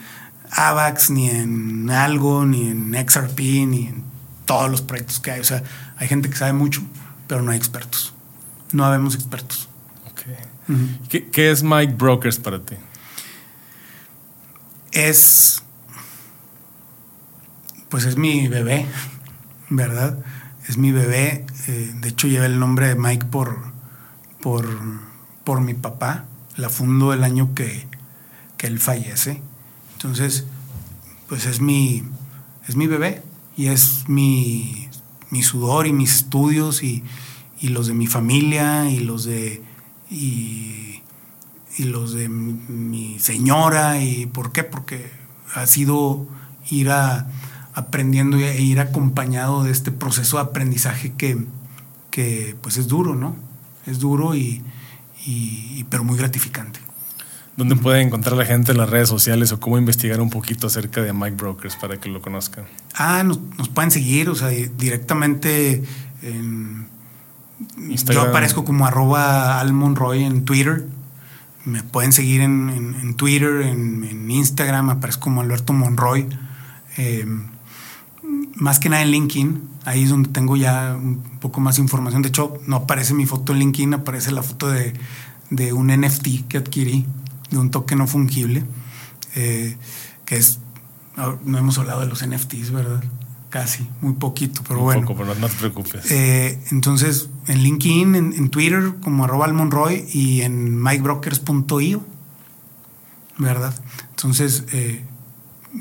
AVAX, 0.52 1.10
ni 1.10 1.30
en 1.30 1.90
Algo, 1.90 2.46
ni 2.46 2.70
en 2.70 2.94
XRP, 2.94 3.40
ni 3.68 3.88
en 3.88 4.04
todos 4.46 4.72
los 4.72 4.82
proyectos 4.82 5.20
que 5.20 5.32
hay. 5.32 5.42
O 5.42 5.46
sea, 5.46 5.64
hay 5.98 6.08
gente 6.08 6.30
que 6.30 6.38
sabe 6.38 6.54
mucho, 6.54 6.82
pero 7.28 7.42
no 7.42 7.52
hay 7.52 7.58
expertos. 7.58 8.14
No 8.72 8.86
habemos 8.86 9.16
expertos. 9.16 9.68
¿Qué, 11.10 11.52
es 11.52 11.64
Mike 11.64 11.94
Brokers 11.94 12.38
para 12.38 12.60
ti? 12.60 12.76
Es. 14.92 15.64
Pues 17.90 18.06
es 18.06 18.18
mi 18.18 18.48
bebé, 18.48 18.86
¿verdad? 19.70 20.18
Es 20.68 20.78
mi 20.78 20.92
bebé. 20.92 21.46
Eh, 21.68 21.94
de 22.02 22.10
hecho, 22.10 22.28
lleva 22.28 22.46
el 22.46 22.60
nombre 22.60 22.88
de 22.88 22.96
Mike 22.96 23.28
por, 23.28 23.58
por, 24.42 24.68
por 25.44 25.62
mi 25.62 25.74
papá. 25.74 26.26
La 26.58 26.70
fundó 26.70 27.14
el 27.14 27.24
año 27.24 27.54
que, 27.56 27.88
que 28.58 28.68
él 28.68 28.80
fallece. 28.80 29.42
Entonces, 29.94 30.46
pues 31.28 31.46
es 31.46 31.62
mi, 31.62 32.04
es 32.68 32.76
mi 32.76 32.88
bebé 32.88 33.22
y 33.56 33.68
es 33.68 34.08
mi, 34.08 34.90
mi 35.30 35.44
sudor 35.44 35.88
y 35.88 35.94
mis 35.94 36.16
estudios 36.16 36.84
y, 36.84 37.04
y, 37.60 37.70
los 37.70 37.88
de 37.88 37.94
mi 37.94 38.08
familia 38.08 38.90
y 38.90 39.00
los 39.00 39.24
de 39.26 39.64
y, 40.10 41.02
los 41.80 42.14
de 42.14 42.28
mi 42.28 43.20
señora. 43.20 44.02
¿Y 44.02 44.26
por 44.26 44.52
qué? 44.52 44.64
Porque 44.64 45.12
ha 45.54 45.68
sido 45.68 46.28
ir 46.70 46.90
a, 46.90 47.28
aprendiendo 47.78 48.38
e 48.38 48.60
ir 48.60 48.80
acompañado 48.80 49.64
de 49.64 49.72
este 49.72 49.92
proceso 49.92 50.38
de 50.38 50.44
aprendizaje 50.44 51.14
que, 51.14 51.38
que 52.10 52.56
pues 52.62 52.78
es 52.78 52.88
duro, 52.88 53.14
¿no? 53.14 53.36
Es 53.86 54.00
duro 54.00 54.36
y, 54.36 54.64
pero 55.90 56.04
muy 56.04 56.18
gratificante. 56.18 56.80
¿Dónde 57.56 57.76
puede 57.76 58.02
encontrar 58.02 58.36
la 58.36 58.46
gente 58.46 58.72
en 58.72 58.80
las 58.80 58.90
redes 58.90 59.10
sociales 59.10 59.52
o 59.52 59.60
cómo 59.60 59.78
investigar 59.78 60.22
un 60.22 60.32
poquito 60.32 60.66
acerca 60.66 61.02
de 61.02 61.14
Mike 61.14 61.36
Brokers 61.36 61.76
para 61.76 62.00
que 62.00 62.10
lo 62.10 62.20
conozcan? 62.20 62.66
Ah, 62.96 63.24
nos, 63.24 63.40
nos 63.58 63.70
pueden 63.70 63.92
seguir, 63.92 64.30
o 64.30 64.36
sea, 64.36 64.50
directamente 64.50 65.84
en 66.24 66.88
yo 68.12 68.22
aparezco 68.22 68.64
como 68.64 68.86
arroba 68.86 69.60
Almonroy 69.60 70.24
en 70.24 70.46
Twitter. 70.46 70.88
Me 71.66 71.84
pueden 71.84 72.14
seguir 72.14 72.42
en, 72.42 73.16
Twitter, 73.16 73.62
en, 73.62 74.30
Instagram, 74.30 74.90
aparezco 74.90 75.26
como 75.26 75.42
Alberto 75.42 75.74
Monroy. 75.74 76.28
Em, 76.96 77.48
más 78.56 78.80
que 78.80 78.90
nada 78.90 79.02
en 79.02 79.12
LinkedIn, 79.12 79.62
ahí 79.86 80.04
es 80.04 80.10
donde 80.10 80.30
tengo 80.30 80.56
ya 80.56 80.96
un 80.96 81.22
poco 81.40 81.60
más 81.60 81.78
información. 81.78 82.22
De 82.22 82.30
hecho, 82.30 82.60
no 82.66 82.78
aparece 82.78 83.14
mi 83.14 83.26
foto 83.26 83.54
en 83.54 83.60
LinkedIn, 83.60 83.94
aparece 83.96 84.32
la 84.32 84.44
foto 84.44 84.70
de, 84.70 84.94
un 85.74 85.88
NFT 85.88 86.48
que 86.48 86.58
adquirí, 86.58 87.06
de 87.50 87.58
un 87.58 87.70
toque 87.70 87.96
no 87.96 88.08
fungible, 88.08 88.64
eh, 89.36 89.78
que 90.26 90.38
es, 90.38 90.60
no 91.44 91.58
hemos 91.58 91.78
hablado 91.78 92.02
de 92.02 92.08
los 92.08 92.26
NFTs, 92.26 92.72
¿verdad? 92.72 93.04
Casi, 93.50 93.88
muy 94.02 94.14
poquito, 94.14 94.62
pero 94.68 94.82
bueno. 94.82 95.02
Poco, 95.02 95.20
pero 95.20 95.36
no 95.36 95.48
te 95.48 95.56
preocupes. 95.56 96.12
Eh, 96.12 96.62
entonces, 96.72 97.30
en 97.48 97.60
LinkedIn, 97.60 98.16
en, 98.16 98.50
Twitter, 98.50 98.96
como 99.02 99.24
arroba 99.24 99.46
almonroy 99.46 100.06
y 100.12 100.42
en 100.42 100.82
mikebrokers.io, 100.84 102.04
¿verdad? 103.38 103.74
Entonces, 104.10 104.66
eh, 104.74 105.06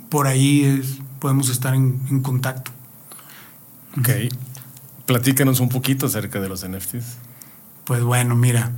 por 0.08 0.28
ahí 0.28 0.80
podemos 1.18 1.48
estar 1.48 1.74
en, 1.74 2.20
contacto. 2.20 2.70
Ok. 3.98 4.10
Platícanos 5.06 5.58
un 5.58 5.68
poquito 5.68 6.06
acerca 6.06 6.40
de 6.40 6.48
los 6.48 6.66
NFTs. 6.68 7.16
Pues 7.84 8.02
bueno, 8.02 8.36
mira. 8.36 8.72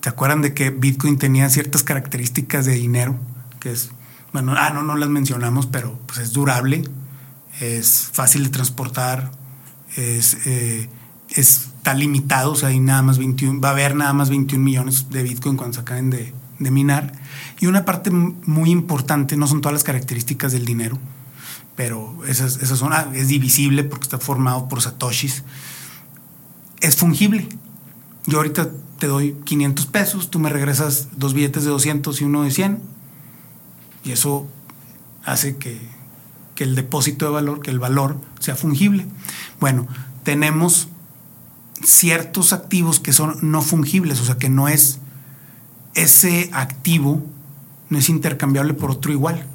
¿Te 0.00 0.10
acuerdan 0.10 0.42
de 0.42 0.54
que 0.54 0.70
Bitcoin 0.70 1.18
tenía 1.18 1.48
ciertas 1.48 1.82
características 1.82 2.66
de 2.66 2.72
dinero? 2.72 3.16
Que 3.58 3.72
es, 3.72 3.90
bueno, 4.32 4.54
ah, 4.56 4.70
no, 4.70 4.82
no 4.82 4.96
las 4.96 5.08
mencionamos, 5.08 5.66
pero 5.66 5.98
pues 6.06 6.18
es 6.20 6.32
durable, 6.32 6.84
es 7.60 8.10
fácil 8.12 8.44
de 8.44 8.50
transportar, 8.50 9.30
es, 9.96 10.36
eh, 10.46 10.88
está 11.30 11.94
limitado, 11.94 12.52
o 12.52 12.56
sea, 12.56 12.68
hay 12.70 12.80
nada 12.80 13.02
más 13.02 13.18
21, 13.18 13.60
va 13.60 13.70
a 13.70 13.72
haber 13.72 13.94
nada 13.94 14.12
más 14.12 14.30
21 14.30 14.62
millones 14.64 15.10
de 15.10 15.22
Bitcoin 15.22 15.56
cuando 15.56 15.74
se 15.74 15.80
acaben 15.80 16.10
de, 16.10 16.32
minar. 16.58 17.12
Y 17.60 17.66
una 17.66 17.84
parte 17.84 18.10
muy 18.10 18.70
importante, 18.70 19.36
no 19.36 19.46
son 19.46 19.60
todas 19.60 19.74
las 19.74 19.84
características 19.84 20.52
del 20.52 20.64
dinero, 20.64 20.98
pero 21.76 22.24
esa, 22.26 22.48
zona 22.48 23.08
es 23.14 23.28
divisible 23.28 23.84
porque 23.84 24.04
está 24.04 24.18
formado 24.18 24.68
por 24.68 24.82
satoshis. 24.82 25.44
Es 26.80 26.96
fungible. 26.96 27.48
Yo 28.26 28.38
ahorita 28.38 28.70
te 28.98 29.06
doy 29.06 29.36
500 29.44 29.86
pesos, 29.86 30.30
tú 30.30 30.40
me 30.40 30.50
regresas 30.50 31.08
dos 31.16 31.32
billetes 31.32 31.64
de 31.64 31.70
200 31.70 32.20
y 32.20 32.24
uno 32.24 32.42
de 32.42 32.50
100. 32.50 32.80
Y 34.04 34.10
eso 34.10 34.48
hace 35.24 35.56
que 35.56 35.80
que 36.58 36.64
el 36.64 36.74
depósito 36.74 37.24
de 37.24 37.30
valor, 37.30 37.60
que 37.60 37.70
el 37.70 37.78
valor 37.78 38.20
sea 38.40 38.56
fungible. 38.56 39.06
Bueno, 39.60 39.86
tenemos 40.24 40.88
ciertos 41.84 42.52
activos 42.52 42.98
que 42.98 43.12
son 43.12 43.36
no 43.42 43.62
fungibles, 43.62 44.20
o 44.20 44.24
sea 44.24 44.38
que 44.38 44.48
no 44.48 44.66
es 44.66 44.98
ese 45.94 46.50
activo 46.52 47.24
no 47.90 47.98
es 47.98 48.08
intercambiable 48.08 48.74
por 48.74 48.90
otro 48.90 49.12
igual. 49.12 49.46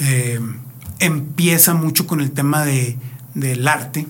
Eh, 0.00 0.38
empieza 0.98 1.72
mucho 1.72 2.06
con 2.06 2.20
el 2.20 2.32
tema 2.32 2.62
de, 2.66 2.98
del 3.32 3.66
arte 3.66 4.06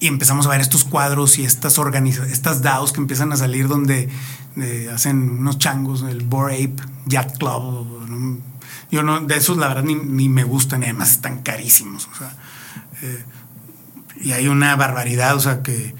y 0.00 0.06
empezamos 0.06 0.46
a 0.46 0.50
ver 0.50 0.60
estos 0.60 0.84
cuadros 0.84 1.38
y 1.38 1.44
estas 1.44 1.78
estas 2.30 2.60
DAOs 2.60 2.92
que 2.92 3.00
empiezan 3.00 3.32
a 3.32 3.36
salir 3.36 3.68
donde 3.68 4.10
hacen 4.92 5.30
unos 5.30 5.56
changos, 5.56 6.02
el 6.02 6.22
Bored 6.24 6.56
Ape 6.56 6.82
Yacht 7.06 7.38
Club, 7.38 8.02
yo 8.92 9.02
no, 9.02 9.20
de 9.20 9.36
esos 9.38 9.56
la 9.56 9.68
verdad 9.68 9.84
ni, 9.84 10.28
me 10.28 10.44
gustan, 10.44 10.82
y 10.82 10.84
además 10.84 11.12
están 11.12 11.42
carísimos. 11.42 12.08
O 12.12 12.14
sea, 12.14 12.36
eh, 13.00 13.24
y 14.20 14.32
hay 14.32 14.48
una 14.48 14.76
barbaridad, 14.76 15.34
o 15.34 15.40
sea, 15.40 15.62
que 15.62 15.94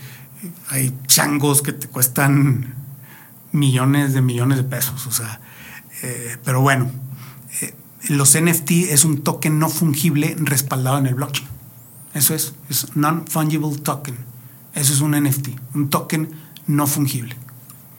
hay 0.69 0.95
changos 1.07 1.63
que 1.63 1.73
te 1.73 1.89
cuestan 1.89 2.75
millones 3.51 4.13
de 4.13 4.21
millones 4.21 4.59
de 4.59 4.65
pesos, 4.65 5.07
o 5.07 5.11
sea, 5.11 5.41
eh, 6.03 6.37
pero 6.45 6.61
bueno, 6.61 6.91
eh, 7.63 7.75
los 8.09 8.39
NFT 8.39 8.71
es 8.91 9.07
un 9.07 9.23
token 9.23 9.59
no 9.59 9.71
fungible 9.71 10.37
respaldado 10.39 10.99
en 10.99 11.07
el 11.07 11.15
blockchain. 11.15 11.49
Eso 12.13 12.35
es, 12.35 12.55
es 12.69 12.95
non-fungible 12.95 13.79
token. 13.79 14.17
Eso 14.75 14.93
es 14.93 15.01
un 15.01 15.13
NFT, 15.13 15.49
un 15.75 15.89
token 15.89 16.31
no 16.67 16.87
fungible. 16.87 17.37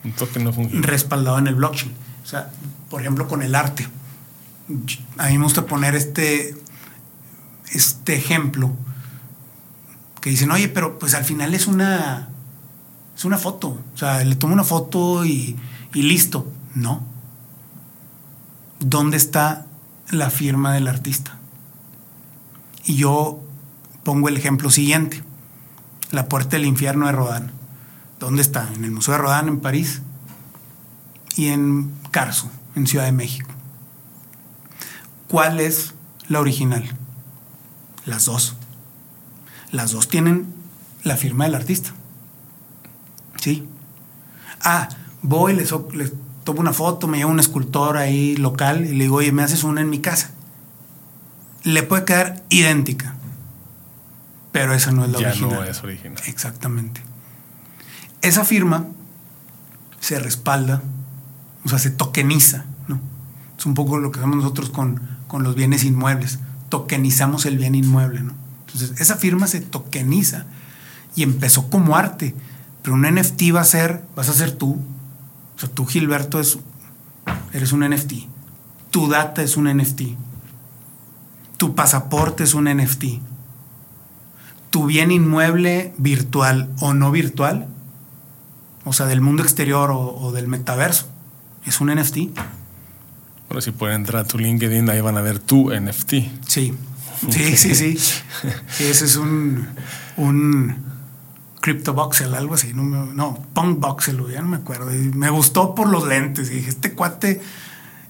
Un 0.04 0.12
token 0.12 0.44
no 0.44 0.52
fungible. 0.52 0.86
Respaldado 0.86 1.38
en 1.38 1.48
el 1.48 1.56
blockchain. 1.56 1.92
O 2.22 2.26
sea, 2.26 2.52
por 2.90 3.00
ejemplo, 3.00 3.26
con 3.26 3.42
el 3.42 3.56
arte 3.56 3.88
a 5.18 5.28
mí 5.28 5.38
me 5.38 5.44
gusta 5.44 5.66
poner 5.66 5.94
este, 5.94 6.56
este 7.72 8.16
ejemplo 8.16 8.74
que 10.20 10.30
dicen, 10.30 10.50
oye, 10.50 10.68
pero 10.68 10.98
pues 10.98 11.14
al 11.14 11.24
final 11.24 11.54
es 11.54 11.66
una, 11.66 12.28
es 13.16 13.24
una 13.24 13.36
foto. 13.36 13.78
O 13.94 13.96
sea, 13.96 14.24
le 14.24 14.36
tomo 14.36 14.54
una 14.54 14.64
foto 14.64 15.24
y, 15.24 15.56
y 15.92 16.02
listo. 16.02 16.50
No. 16.74 17.04
¿Dónde 18.80 19.18
está 19.18 19.66
la 20.10 20.30
firma 20.30 20.72
del 20.72 20.88
artista? 20.88 21.38
Y 22.84 22.96
yo 22.96 23.42
pongo 24.02 24.28
el 24.28 24.36
ejemplo 24.36 24.70
siguiente. 24.70 25.22
La 26.10 26.28
puerta 26.28 26.56
del 26.56 26.64
infierno 26.64 27.06
de 27.06 27.12
Rodin. 27.12 27.50
¿Dónde 28.18 28.40
está? 28.40 28.70
En 28.74 28.84
el 28.84 28.92
Museo 28.92 29.14
de 29.14 29.18
Rodin 29.18 29.48
en 29.48 29.60
París 29.60 30.00
y 31.36 31.48
en 31.48 31.92
Carso, 32.10 32.50
en 32.74 32.86
Ciudad 32.86 33.04
de 33.04 33.12
México. 33.12 33.53
¿Cuál 35.28 35.60
es 35.60 35.94
la 36.28 36.40
original? 36.40 36.84
Las 38.06 38.26
dos. 38.26 38.56
Las 39.70 39.92
dos 39.92 40.08
tienen 40.08 40.46
la 41.02 41.16
firma 41.16 41.44
del 41.44 41.54
artista. 41.54 41.90
Sí. 43.40 43.66
Ah, 44.60 44.88
voy, 45.22 45.54
les, 45.54 45.72
les 45.92 46.12
tomo 46.44 46.60
una 46.60 46.72
foto, 46.72 47.08
me 47.08 47.18
llevo 47.18 47.30
un 47.30 47.40
escultor 47.40 47.96
ahí 47.96 48.36
local 48.36 48.84
y 48.84 48.94
le 48.94 49.04
digo, 49.04 49.16
oye, 49.16 49.32
me 49.32 49.42
haces 49.42 49.64
una 49.64 49.80
en 49.80 49.90
mi 49.90 50.00
casa. 50.00 50.30
Le 51.62 51.82
puede 51.82 52.04
quedar 52.04 52.44
idéntica. 52.50 53.16
Pero 54.52 54.74
esa 54.74 54.92
no 54.92 55.04
es 55.04 55.10
la 55.10 55.18
ya 55.18 55.28
original. 55.28 55.54
no 55.54 55.64
es 55.64 55.82
original. 55.82 56.22
Exactamente. 56.26 57.02
Esa 58.22 58.44
firma 58.44 58.86
se 60.00 60.18
respalda, 60.18 60.82
o 61.64 61.68
sea, 61.68 61.78
se 61.78 61.90
tokeniza, 61.90 62.66
¿no? 62.86 63.00
Es 63.58 63.66
un 63.66 63.74
poco 63.74 63.98
lo 63.98 64.12
que 64.12 64.20
hacemos 64.20 64.36
nosotros 64.36 64.70
con, 64.70 65.00
con 65.34 65.42
los 65.42 65.56
bienes 65.56 65.82
inmuebles. 65.82 66.38
Tokenizamos 66.68 67.44
el 67.44 67.58
bien 67.58 67.74
inmueble. 67.74 68.20
Entonces, 68.20 69.00
esa 69.00 69.16
firma 69.16 69.48
se 69.48 69.60
tokeniza 69.60 70.46
y 71.16 71.24
empezó 71.24 71.68
como 71.70 71.96
arte. 71.96 72.36
Pero 72.82 72.94
un 72.94 73.02
NFT 73.02 73.52
va 73.52 73.62
a 73.62 73.64
ser, 73.64 74.04
vas 74.14 74.28
a 74.28 74.32
ser 74.32 74.52
tú. 74.52 74.74
O 75.56 75.58
sea, 75.58 75.68
tú, 75.68 75.86
Gilberto, 75.86 76.38
es, 76.38 76.60
eres 77.52 77.72
un 77.72 77.80
NFT. 77.80 78.12
Tu 78.92 79.08
data 79.08 79.42
es 79.42 79.56
un 79.56 79.64
NFT. 79.64 80.02
Tu 81.56 81.74
pasaporte 81.74 82.44
es 82.44 82.54
un 82.54 82.72
NFT. 82.72 83.04
Tu 84.70 84.86
bien 84.86 85.10
inmueble 85.10 85.94
virtual 85.98 86.70
o 86.78 86.94
no 86.94 87.10
virtual, 87.10 87.66
o 88.84 88.92
sea, 88.92 89.06
del 89.06 89.20
mundo 89.20 89.42
exterior 89.42 89.90
o 89.90 90.30
del 90.30 90.46
metaverso, 90.46 91.08
es 91.66 91.80
un 91.80 91.92
NFT. 91.92 92.38
Si 93.60 93.70
pueden 93.70 93.96
entrar 93.96 94.24
a 94.24 94.28
tu 94.28 94.38
LinkedIn, 94.38 94.88
ahí 94.90 95.00
van 95.00 95.16
a 95.16 95.20
ver 95.20 95.38
tu 95.38 95.70
NFT. 95.70 96.12
Sí, 96.46 96.74
sí, 97.30 97.56
sí, 97.56 97.74
sí. 97.74 97.98
Sí, 98.68 98.84
ese 98.84 99.04
es 99.04 99.16
un, 99.16 99.66
un 100.16 100.76
Crypto 101.60 101.94
Voxel, 101.94 102.34
algo 102.34 102.54
así. 102.54 102.72
No, 102.74 102.84
no 102.84 103.38
Punk 103.54 103.80
Voxel, 103.80 104.20
ya 104.32 104.42
no 104.42 104.48
me 104.48 104.56
acuerdo. 104.58 104.94
Y 104.94 105.10
me 105.14 105.30
gustó 105.30 105.74
por 105.74 105.88
los 105.88 106.06
lentes. 106.06 106.50
Y 106.50 106.56
dije, 106.56 106.68
este 106.68 106.92
cuate 106.92 107.40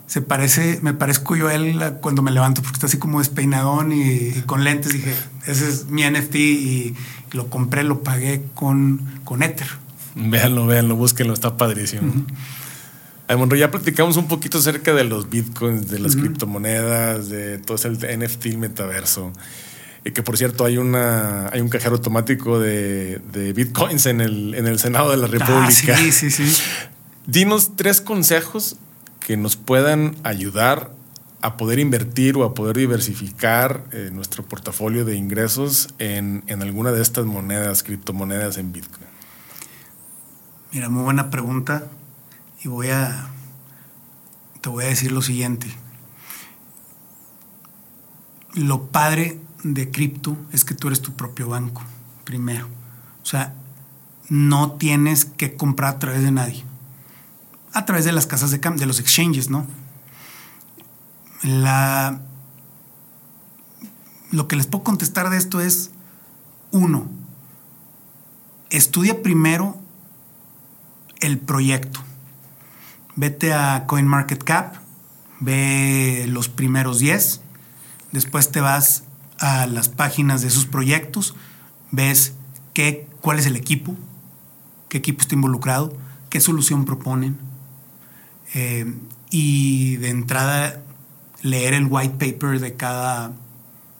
se 0.06 0.20
parece, 0.20 0.80
me 0.82 0.92
parezco 0.92 1.36
yo 1.36 1.48
a 1.48 1.54
él 1.54 1.80
cuando 2.00 2.22
me 2.22 2.30
levanto, 2.30 2.62
porque 2.62 2.76
está 2.76 2.86
así 2.86 2.98
como 2.98 3.20
despeinadón 3.20 3.92
y, 3.92 4.02
y 4.02 4.42
con 4.46 4.64
lentes. 4.64 4.92
Dije, 4.92 5.14
ese 5.46 5.68
es 5.68 5.86
mi 5.86 6.02
NFT 6.02 6.34
y 6.34 6.94
lo 7.32 7.48
compré, 7.48 7.84
lo 7.84 8.02
pagué 8.02 8.44
con, 8.54 9.20
con 9.24 9.42
Ether. 9.42 9.68
Véanlo, 10.14 10.66
véanlo, 10.66 10.96
búsquenlo, 10.96 11.34
está 11.34 11.56
padrísimo. 11.56 12.12
Monroy, 13.28 13.58
ya 13.58 13.70
platicamos 13.70 14.16
un 14.16 14.28
poquito 14.28 14.58
acerca 14.58 14.92
de 14.92 15.04
los 15.04 15.30
bitcoins, 15.30 15.88
de 15.90 15.98
las 15.98 16.14
criptomonedas, 16.14 17.28
de 17.28 17.58
todo 17.58 17.76
ese 17.76 17.90
NFT, 17.90 18.46
el 18.46 18.58
metaverso. 18.58 19.32
Y 20.04 20.10
que 20.10 20.22
por 20.22 20.36
cierto, 20.36 20.66
hay 20.66 20.76
una 20.76 21.48
hay 21.48 21.62
un 21.62 21.70
cajero 21.70 21.96
automático 21.96 22.60
de, 22.60 23.20
de 23.32 23.52
bitcoins 23.54 24.04
en 24.06 24.20
el, 24.20 24.54
en 24.54 24.66
el 24.66 24.78
Senado 24.78 25.10
de 25.10 25.16
la 25.16 25.26
República. 25.26 25.94
Ah, 25.96 25.98
sí, 25.98 26.12
sí, 26.12 26.30
sí. 26.30 26.62
Dinos 27.26 27.74
tres 27.76 28.02
consejos 28.02 28.76
que 29.20 29.38
nos 29.38 29.56
puedan 29.56 30.16
ayudar 30.22 30.90
a 31.40 31.56
poder 31.56 31.78
invertir 31.78 32.36
o 32.36 32.44
a 32.44 32.54
poder 32.54 32.76
diversificar 32.76 33.84
eh, 33.92 34.10
nuestro 34.12 34.44
portafolio 34.44 35.06
de 35.06 35.16
ingresos 35.16 35.88
en, 35.98 36.42
en 36.46 36.60
alguna 36.60 36.92
de 36.92 37.00
estas 37.00 37.24
monedas, 37.24 37.82
criptomonedas 37.82 38.58
en 38.58 38.72
Bitcoin. 38.72 39.06
Mira, 40.72 40.88
muy 40.88 41.04
buena 41.04 41.30
pregunta. 41.30 41.84
Y 42.64 42.68
voy 42.68 42.88
a. 42.88 43.28
Te 44.62 44.70
voy 44.70 44.84
a 44.84 44.88
decir 44.88 45.12
lo 45.12 45.20
siguiente. 45.20 45.66
Lo 48.54 48.86
padre 48.86 49.38
de 49.62 49.90
cripto 49.90 50.36
es 50.50 50.64
que 50.64 50.74
tú 50.74 50.86
eres 50.86 51.02
tu 51.02 51.12
propio 51.12 51.48
banco, 51.48 51.82
primero. 52.24 52.66
O 53.22 53.26
sea, 53.26 53.54
no 54.30 54.72
tienes 54.72 55.26
que 55.26 55.56
comprar 55.56 55.96
a 55.96 55.98
través 55.98 56.22
de 56.22 56.30
nadie. 56.30 56.64
A 57.74 57.84
través 57.84 58.06
de 58.06 58.12
las 58.12 58.26
casas 58.26 58.50
de 58.50 58.60
cambio, 58.60 58.80
de 58.80 58.86
los 58.86 58.98
exchanges, 58.98 59.50
¿no? 59.50 59.66
La. 61.42 62.22
Lo 64.30 64.48
que 64.48 64.56
les 64.56 64.66
puedo 64.66 64.84
contestar 64.84 65.28
de 65.28 65.36
esto 65.36 65.60
es: 65.60 65.90
uno, 66.70 67.10
estudia 68.70 69.22
primero 69.22 69.76
el 71.20 71.38
proyecto. 71.38 72.00
Vete 73.16 73.52
a 73.52 73.86
CoinMarketCap, 73.86 74.76
ve 75.40 76.26
los 76.28 76.48
primeros 76.48 76.98
10, 76.98 77.40
después 78.12 78.50
te 78.50 78.60
vas 78.60 79.04
a 79.38 79.66
las 79.66 79.88
páginas 79.88 80.42
de 80.42 80.48
esos 80.48 80.66
proyectos, 80.66 81.34
ves 81.90 82.34
qué, 82.72 83.08
cuál 83.20 83.38
es 83.38 83.46
el 83.46 83.56
equipo, 83.56 83.94
qué 84.88 84.98
equipo 84.98 85.20
está 85.20 85.34
involucrado, 85.34 85.96
qué 86.30 86.40
solución 86.40 86.84
proponen, 86.84 87.38
eh, 88.54 88.92
y 89.30 89.96
de 89.96 90.10
entrada 90.10 90.82
leer 91.42 91.74
el 91.74 91.86
white 91.86 92.32
paper 92.32 92.60
de 92.60 92.74
cada, 92.74 93.32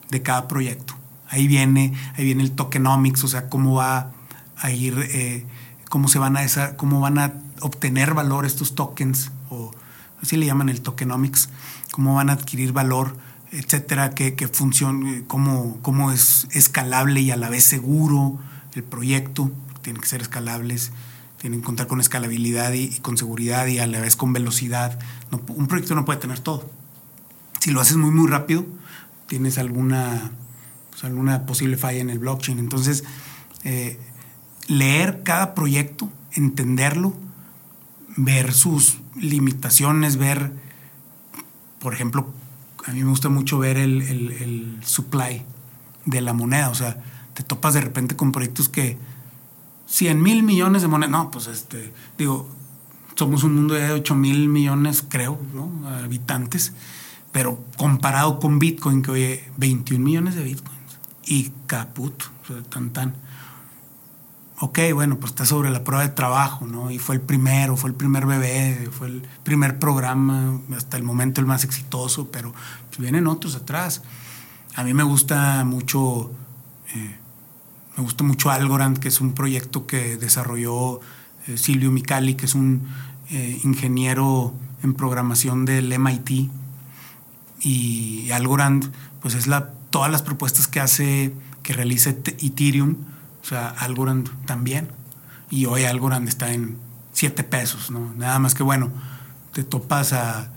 de 0.09 0.21
cada 0.21 0.47
proyecto. 0.47 0.95
Ahí 1.29 1.47
viene, 1.47 1.93
ahí 2.15 2.25
viene 2.25 2.43
el 2.43 2.51
tokenomics, 2.51 3.23
o 3.23 3.27
sea, 3.27 3.49
cómo 3.49 3.75
va 3.75 4.11
a 4.57 4.71
ir, 4.71 4.97
eh, 5.11 5.45
cómo 5.89 6.07
se 6.07 6.19
van 6.19 6.37
a 6.37 6.43
esa, 6.43 6.77
cómo 6.77 6.99
van 6.99 7.19
a 7.19 7.33
obtener 7.61 8.13
valor 8.13 8.45
estos 8.45 8.75
tokens, 8.75 9.31
o 9.49 9.71
así 10.21 10.37
le 10.37 10.45
llaman 10.45 10.69
el 10.69 10.81
tokenomics, 10.81 11.49
cómo 11.91 12.15
van 12.15 12.29
a 12.29 12.33
adquirir 12.33 12.71
valor, 12.71 13.17
etcétera, 13.51 14.11
qué, 14.11 14.35
qué 14.35 14.47
función, 14.47 15.23
cómo, 15.27 15.77
cómo 15.81 16.11
es 16.11 16.47
escalable 16.51 17.21
y 17.21 17.31
a 17.31 17.37
la 17.37 17.49
vez 17.49 17.63
seguro 17.63 18.39
el 18.73 18.83
proyecto, 18.83 19.51
tienen 19.81 20.01
que 20.01 20.07
ser 20.07 20.21
escalables, 20.21 20.91
tienen 21.39 21.61
que 21.61 21.65
contar 21.65 21.87
con 21.87 22.01
escalabilidad 22.01 22.73
y, 22.73 22.83
y 22.83 22.99
con 22.99 23.17
seguridad 23.17 23.67
y 23.67 23.79
a 23.79 23.87
la 23.87 24.01
vez 24.01 24.15
con 24.15 24.33
velocidad. 24.33 24.99
No, 25.31 25.41
un 25.49 25.67
proyecto 25.67 25.95
no 25.95 26.03
puede 26.03 26.19
tener 26.19 26.39
todo. 26.39 26.69
Si 27.59 27.71
lo 27.71 27.79
haces 27.81 27.97
muy, 27.97 28.11
muy 28.11 28.29
rápido, 28.29 28.65
tienes 29.27 29.57
alguna, 29.57 30.31
pues, 30.89 31.03
alguna 31.03 31.45
posible 31.45 31.77
falla 31.77 31.99
en 31.99 32.09
el 32.09 32.19
blockchain. 32.19 32.59
Entonces, 32.59 33.03
eh, 33.63 33.99
leer 34.67 35.23
cada 35.23 35.53
proyecto, 35.53 36.09
entenderlo, 36.33 37.13
ver 38.17 38.53
sus 38.53 38.99
limitaciones, 39.15 40.17
ver, 40.17 40.51
por 41.79 41.93
ejemplo, 41.93 42.33
a 42.85 42.91
mí 42.91 43.03
me 43.03 43.09
gusta 43.09 43.29
mucho 43.29 43.57
ver 43.57 43.77
el, 43.77 44.79
supply 44.83 45.43
de 46.05 46.21
la 46.21 46.33
moneda. 46.33 46.69
O 46.69 46.75
sea, 46.75 47.01
te 47.33 47.43
topas 47.43 47.73
de 47.73 47.81
repente 47.81 48.15
con 48.15 48.31
proyectos 48.31 48.69
que 48.69 48.97
100 49.87 50.21
mil 50.21 50.43
millones 50.43 50.81
de 50.81 50.87
monedas. 50.87 51.11
No, 51.11 51.31
pues 51.31 51.47
este, 51.47 51.93
digo, 52.17 52.49
somos 53.15 53.43
un 53.43 53.55
mundo 53.55 53.73
de 53.73 53.91
8 53.91 54.15
mil 54.15 54.47
millones, 54.49 55.03
creo, 55.07 55.39
¿no? 55.53 55.87
Habitantes. 55.87 56.73
Pero 57.31 57.63
comparado 57.77 58.39
con 58.39 58.59
Bitcoin, 58.59 59.01
que 59.01 59.11
oye, 59.11 59.43
21 59.57 60.03
millones 60.03 60.35
de 60.35 60.43
Bitcoins. 60.43 60.99
Y 61.25 61.51
caput, 61.65 62.23
o 62.43 62.47
sea, 62.47 62.63
tan 62.63 62.91
tan. 62.91 63.15
Ok, 64.59 64.79
bueno, 64.93 65.17
pues 65.19 65.31
está 65.33 65.45
sobre 65.45 65.69
la 65.69 65.83
prueba 65.83 66.03
de 66.03 66.09
trabajo, 66.13 66.65
¿no? 66.65 66.89
Y 66.89 66.97
fue 66.97 67.15
el 67.15 67.21
primero, 67.21 67.75
fue 67.75 67.89
el 67.89 67.95
primer 67.95 68.25
bebé, 68.25 68.87
fue 68.89 69.07
el 69.07 69.27
primer 69.43 69.79
programa, 69.79 70.61
hasta 70.75 70.95
el 70.95 71.03
momento 71.03 71.41
el 71.41 71.47
más 71.47 71.65
exitoso, 71.65 72.29
pero 72.31 72.53
pues 72.87 72.99
vienen 72.99 73.27
otros 73.27 73.55
atrás. 73.55 74.01
A 74.75 74.83
mí 74.85 74.93
me 74.93 75.03
gusta 75.03 75.65
mucho, 75.65 76.31
eh, 76.93 77.17
me 77.97 78.03
gusta 78.03 78.23
mucho 78.23 78.49
Algorand, 78.49 78.97
que 78.97 79.09
es 79.09 79.19
un 79.19 79.33
proyecto 79.33 79.87
que 79.87 80.15
desarrolló 80.15 81.01
eh, 81.47 81.57
Silvio 81.57 81.91
Micali, 81.91 82.35
que 82.35 82.45
es 82.45 82.55
un 82.55 82.87
eh, 83.31 83.59
ingeniero 83.65 84.53
en 84.83 84.93
programación 84.93 85.65
del 85.65 85.91
MIT. 85.91 86.49
Y 87.59 88.31
Algorand, 88.31 88.91
pues 89.21 89.33
es 89.33 89.47
la, 89.47 89.71
todas 89.89 90.11
las 90.11 90.21
propuestas 90.21 90.67
que 90.69 90.79
hace, 90.79 91.33
que 91.63 91.73
realiza 91.73 92.09
Eth- 92.11 92.35
Ethereum, 92.41 92.95
o 93.45 93.47
sea, 93.47 93.69
Algorand 93.69 94.27
también. 94.45 94.89
Y 95.51 95.67
hoy 95.67 95.83
Algorand 95.83 96.27
está 96.27 96.51
en 96.51 96.77
7 97.13 97.43
pesos, 97.43 97.91
¿no? 97.91 98.11
Nada 98.15 98.39
más 98.39 98.55
que 98.55 98.63
bueno, 98.63 98.91
te 99.53 99.63
topas 99.63 100.13
a 100.13 100.51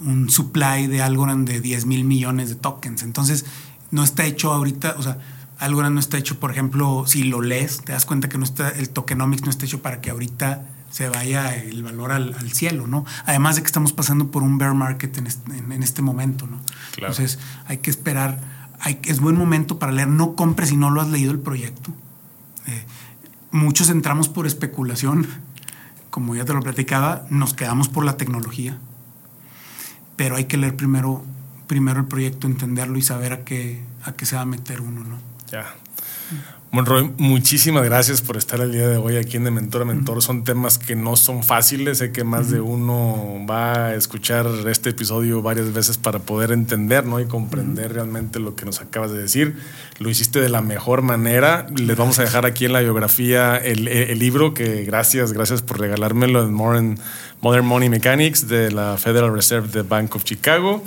un 0.00 0.28
supply 0.28 0.86
de 0.86 1.02
Algorand 1.02 1.48
de 1.48 1.62
10 1.62 1.86
mil 1.86 2.04
millones 2.04 2.50
de 2.50 2.56
tokens. 2.56 3.02
Entonces, 3.02 3.46
no 3.90 4.04
está 4.04 4.24
hecho 4.24 4.52
ahorita, 4.52 4.96
o 4.98 5.02
sea, 5.02 5.18
Algorand 5.58 5.94
no 5.94 6.00
está 6.00 6.18
hecho, 6.18 6.38
por 6.38 6.50
ejemplo, 6.50 7.04
si 7.06 7.24
lo 7.24 7.40
lees, 7.40 7.82
te 7.84 7.92
das 7.92 8.04
cuenta 8.04 8.28
que 8.28 8.36
no 8.36 8.44
está, 8.44 8.68
el 8.68 8.90
tokenomics 8.90 9.44
no 9.44 9.50
está 9.50 9.64
hecho 9.64 9.80
para 9.80 10.02
que 10.02 10.10
ahorita 10.10 10.66
se 10.90 11.08
vaya 11.08 11.54
el 11.54 11.82
valor 11.82 12.12
al, 12.12 12.52
cielo, 12.52 12.86
¿no? 12.86 13.06
Además 13.24 13.56
de 13.56 13.62
que 13.62 13.66
estamos 13.66 13.92
pasando 13.92 14.30
por 14.30 14.42
un 14.42 14.58
bear 14.58 14.74
market 14.74 15.16
en 15.16 15.26
este, 15.82 16.02
momento, 16.02 16.46
¿no? 16.46 16.60
Entonces, 16.96 17.38
hay 17.66 17.78
que 17.78 17.90
esperar, 17.90 18.40
hay, 18.80 19.00
es 19.04 19.20
buen 19.20 19.36
momento 19.36 19.78
para 19.78 19.92
leer, 19.92 20.08
no 20.08 20.34
compres 20.34 20.68
si 20.68 20.76
no 20.76 20.90
lo 20.90 21.00
has 21.00 21.08
leído 21.08 21.30
el 21.32 21.38
proyecto. 21.38 21.92
Eh, 22.66 22.84
muchos 23.50 23.90
entramos 23.90 24.28
por 24.28 24.46
especulación, 24.46 25.26
como 26.10 26.34
ya 26.34 26.44
te 26.44 26.52
lo 26.52 26.60
platicaba, 26.60 27.26
nos 27.30 27.54
quedamos 27.54 27.88
por 27.88 28.04
la 28.04 28.16
tecnología, 28.16 28.78
pero 30.16 30.36
hay 30.36 30.44
que 30.44 30.56
leer 30.56 30.76
primero, 30.76 31.24
primero 31.66 32.00
el 32.00 32.06
proyecto, 32.06 32.46
entenderlo 32.46 32.98
y 32.98 33.02
saber 33.02 33.32
a 33.32 33.44
qué, 33.44 33.82
a 34.04 34.12
qué 34.12 34.26
se 34.26 34.36
va 34.36 34.42
a 34.42 34.46
meter 34.46 34.80
uno, 34.80 35.04
¿no? 35.04 35.18
Ya. 35.50 35.66
Monroy, 36.72 37.10
muchísimas 37.18 37.84
gracias 37.84 38.22
por 38.22 38.36
estar 38.36 38.60
el 38.60 38.70
día 38.70 38.86
de 38.86 38.96
hoy 38.96 39.16
aquí 39.16 39.36
en 39.36 39.42
De 39.42 39.50
Mentor 39.50 39.82
a 39.82 39.84
Mentor. 39.84 40.22
Son 40.22 40.44
temas 40.44 40.78
que 40.78 40.94
no 40.94 41.16
son 41.16 41.42
fáciles. 41.42 41.98
Sé 41.98 42.12
que 42.12 42.22
más 42.22 42.48
de 42.48 42.60
uno 42.60 43.44
va 43.50 43.86
a 43.86 43.94
escuchar 43.96 44.46
este 44.68 44.90
episodio 44.90 45.42
varias 45.42 45.72
veces 45.72 45.98
para 45.98 46.20
poder 46.20 46.52
entender 46.52 47.04
¿no? 47.04 47.18
y 47.18 47.26
comprender 47.26 47.94
realmente 47.94 48.38
lo 48.38 48.54
que 48.54 48.66
nos 48.66 48.80
acabas 48.80 49.10
de 49.10 49.20
decir. 49.20 49.56
Lo 49.98 50.10
hiciste 50.10 50.40
de 50.40 50.48
la 50.48 50.62
mejor 50.62 51.02
manera. 51.02 51.66
Les 51.74 51.96
vamos 51.96 52.20
a 52.20 52.22
dejar 52.22 52.46
aquí 52.46 52.66
en 52.66 52.72
la 52.72 52.80
biografía 52.82 53.56
el, 53.56 53.88
el 53.88 54.20
libro 54.20 54.54
que 54.54 54.84
gracias, 54.84 55.32
gracias 55.32 55.62
por 55.62 55.80
regalármelo, 55.80 56.44
en 56.44 56.54
Modern, 56.54 57.00
Modern 57.40 57.66
Money 57.66 57.88
Mechanics 57.88 58.46
de 58.46 58.70
la 58.70 58.96
Federal 58.96 59.32
Reserve 59.34 59.66
de 59.66 59.82
Bank 59.82 60.14
of 60.14 60.22
Chicago. 60.22 60.84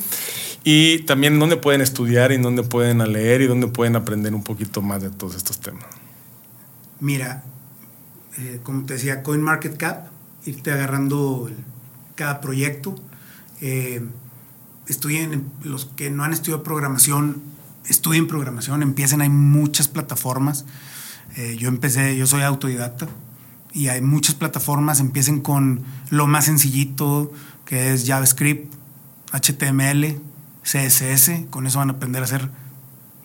Y 0.64 0.99
también 0.99 1.39
dónde 1.39 1.57
pueden 1.57 1.82
estudiar 1.82 2.32
y 2.32 2.38
dónde 2.38 2.64
pueden 2.64 2.99
leer 3.11 3.41
y 3.41 3.47
dónde 3.47 3.68
pueden 3.68 3.95
aprender 3.95 4.34
un 4.34 4.43
poquito 4.43 4.82
más 4.82 5.01
de 5.01 5.09
todos 5.09 5.36
estos 5.36 5.59
temas. 5.59 5.86
Mira, 6.99 7.43
eh, 8.38 8.59
como 8.64 8.86
te 8.86 8.93
decía, 8.93 9.24
CoinMarketCap, 9.24 10.07
irte 10.45 10.72
agarrando 10.72 11.49
cada 12.16 12.39
proyecto. 12.39 12.95
Eh, 13.61 14.01
estudien, 14.88 15.51
los 15.64 15.86
que 15.86 16.09
no 16.09 16.24
han 16.24 16.34
estudiado 16.34 16.64
programación, 16.64 17.41
estudien 17.88 18.28
programación, 18.28 18.84
empiecen, 18.84 19.22
hay 19.22 19.30
muchas 19.30 19.88
plataformas. 19.88 20.66
Eh, 21.36 21.57
yo 21.59 21.68
empecé, 21.68 22.16
yo 22.16 22.28
soy 22.28 22.43
autodidacta 22.43 23.07
y 23.74 23.88
hay 23.88 24.01
muchas 24.01 24.36
plataformas, 24.36 24.99
empiecen 24.99 25.41
con 25.41 25.82
lo 26.09 26.28
más 26.28 26.45
sencillito, 26.45 27.32
que 27.66 27.93
es 27.93 28.05
JavaScript, 28.05 28.74
HTML, 29.32 30.20
CSS, 30.64 31.47
con 31.49 31.68
eso 31.68 31.80
van 31.80 31.89
a 31.89 31.93
aprender 31.93 32.22
a 32.22 32.26
hacer, 32.26 32.49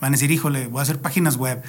van 0.01 0.12
a 0.12 0.16
decir, 0.16 0.30
híjole, 0.30 0.66
voy 0.66 0.80
a 0.80 0.82
hacer 0.82 1.01
páginas 1.01 1.36
web. 1.36 1.62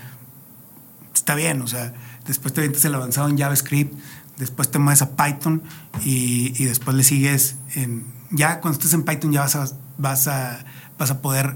Está 1.14 1.36
bien, 1.36 1.62
o 1.62 1.68
sea, 1.68 1.94
después 2.26 2.54
te 2.54 2.62
metes 2.62 2.84
el 2.86 2.96
avanzado 2.96 3.30
en 3.30 3.38
JavaScript, 3.38 3.94
después 4.38 4.72
te 4.72 4.80
mueves 4.80 5.02
a 5.02 5.16
Python 5.16 5.62
y, 6.04 6.66
después 6.66 6.96
le 6.96 7.04
sigues 7.04 7.56
en... 7.76 8.06
Ya 8.32 8.62
cuando 8.62 8.78
estés 8.78 8.94
en 8.94 9.04
Python 9.04 9.32
ya 9.32 9.42
vas 9.42 9.56
a, 9.56 9.68
vas 9.98 10.28
a, 10.28 10.64
vas 10.98 11.12
a 11.12 11.22
poder, 11.22 11.56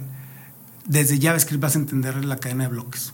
desde 0.85 1.19
JavaScript 1.19 1.61
vas 1.61 1.75
a 1.75 1.79
entender 1.79 2.25
la 2.25 2.37
cadena 2.37 2.63
de 2.63 2.69
bloques. 2.69 3.13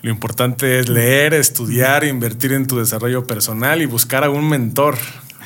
Lo 0.00 0.10
importante 0.10 0.78
es 0.78 0.88
leer, 0.88 1.34
estudiar, 1.34 2.04
invertir 2.04 2.52
en 2.52 2.66
tu 2.66 2.78
desarrollo 2.78 3.26
personal 3.26 3.82
y 3.82 3.86
buscar 3.86 4.24
a 4.24 4.30
un 4.30 4.48
mentor 4.48 4.96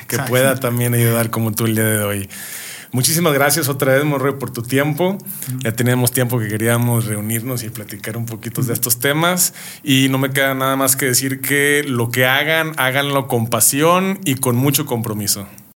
que 0.07 0.19
pueda 0.19 0.57
también 0.57 0.93
ayudar 0.93 1.31
como 1.31 1.53
tú 1.53 1.65
el 1.65 1.75
día 1.75 1.85
de 1.85 2.03
hoy. 2.03 2.29
Muchísimas 2.93 3.33
gracias 3.33 3.71
otra 3.71 3.95
vez, 3.95 4.05
Morre, 4.05 4.35
por 4.35 4.51
tu 4.51 4.63
tiempo. 4.63 5.17
Ya 5.65 5.73
teníamos 5.73 6.13
tiempo 6.13 6.39
que 6.39 6.49
queríamos 6.49 7.07
reunirnos 7.07 7.63
y 7.63 7.71
platicar 7.71 8.19
un 8.19 8.27
poquito 8.27 8.63
de 8.63 8.75
estos 8.75 8.99
temas. 8.99 9.55
Y 9.83 10.09
no 10.11 10.19
me 10.19 10.31
queda 10.31 10.55
nada 10.55 10.77
más 10.77 10.95
que 10.95 11.07
decir 11.07 11.41
que 11.41 11.85
lo 11.87 12.11
que 12.11 12.27
hagan, 12.27 12.73
háganlo 12.77 13.29
con 13.29 13.49
pasión 13.49 14.21
y 14.27 14.35
con 14.35 14.57
mucho 14.57 14.85
compromiso. 14.85 15.49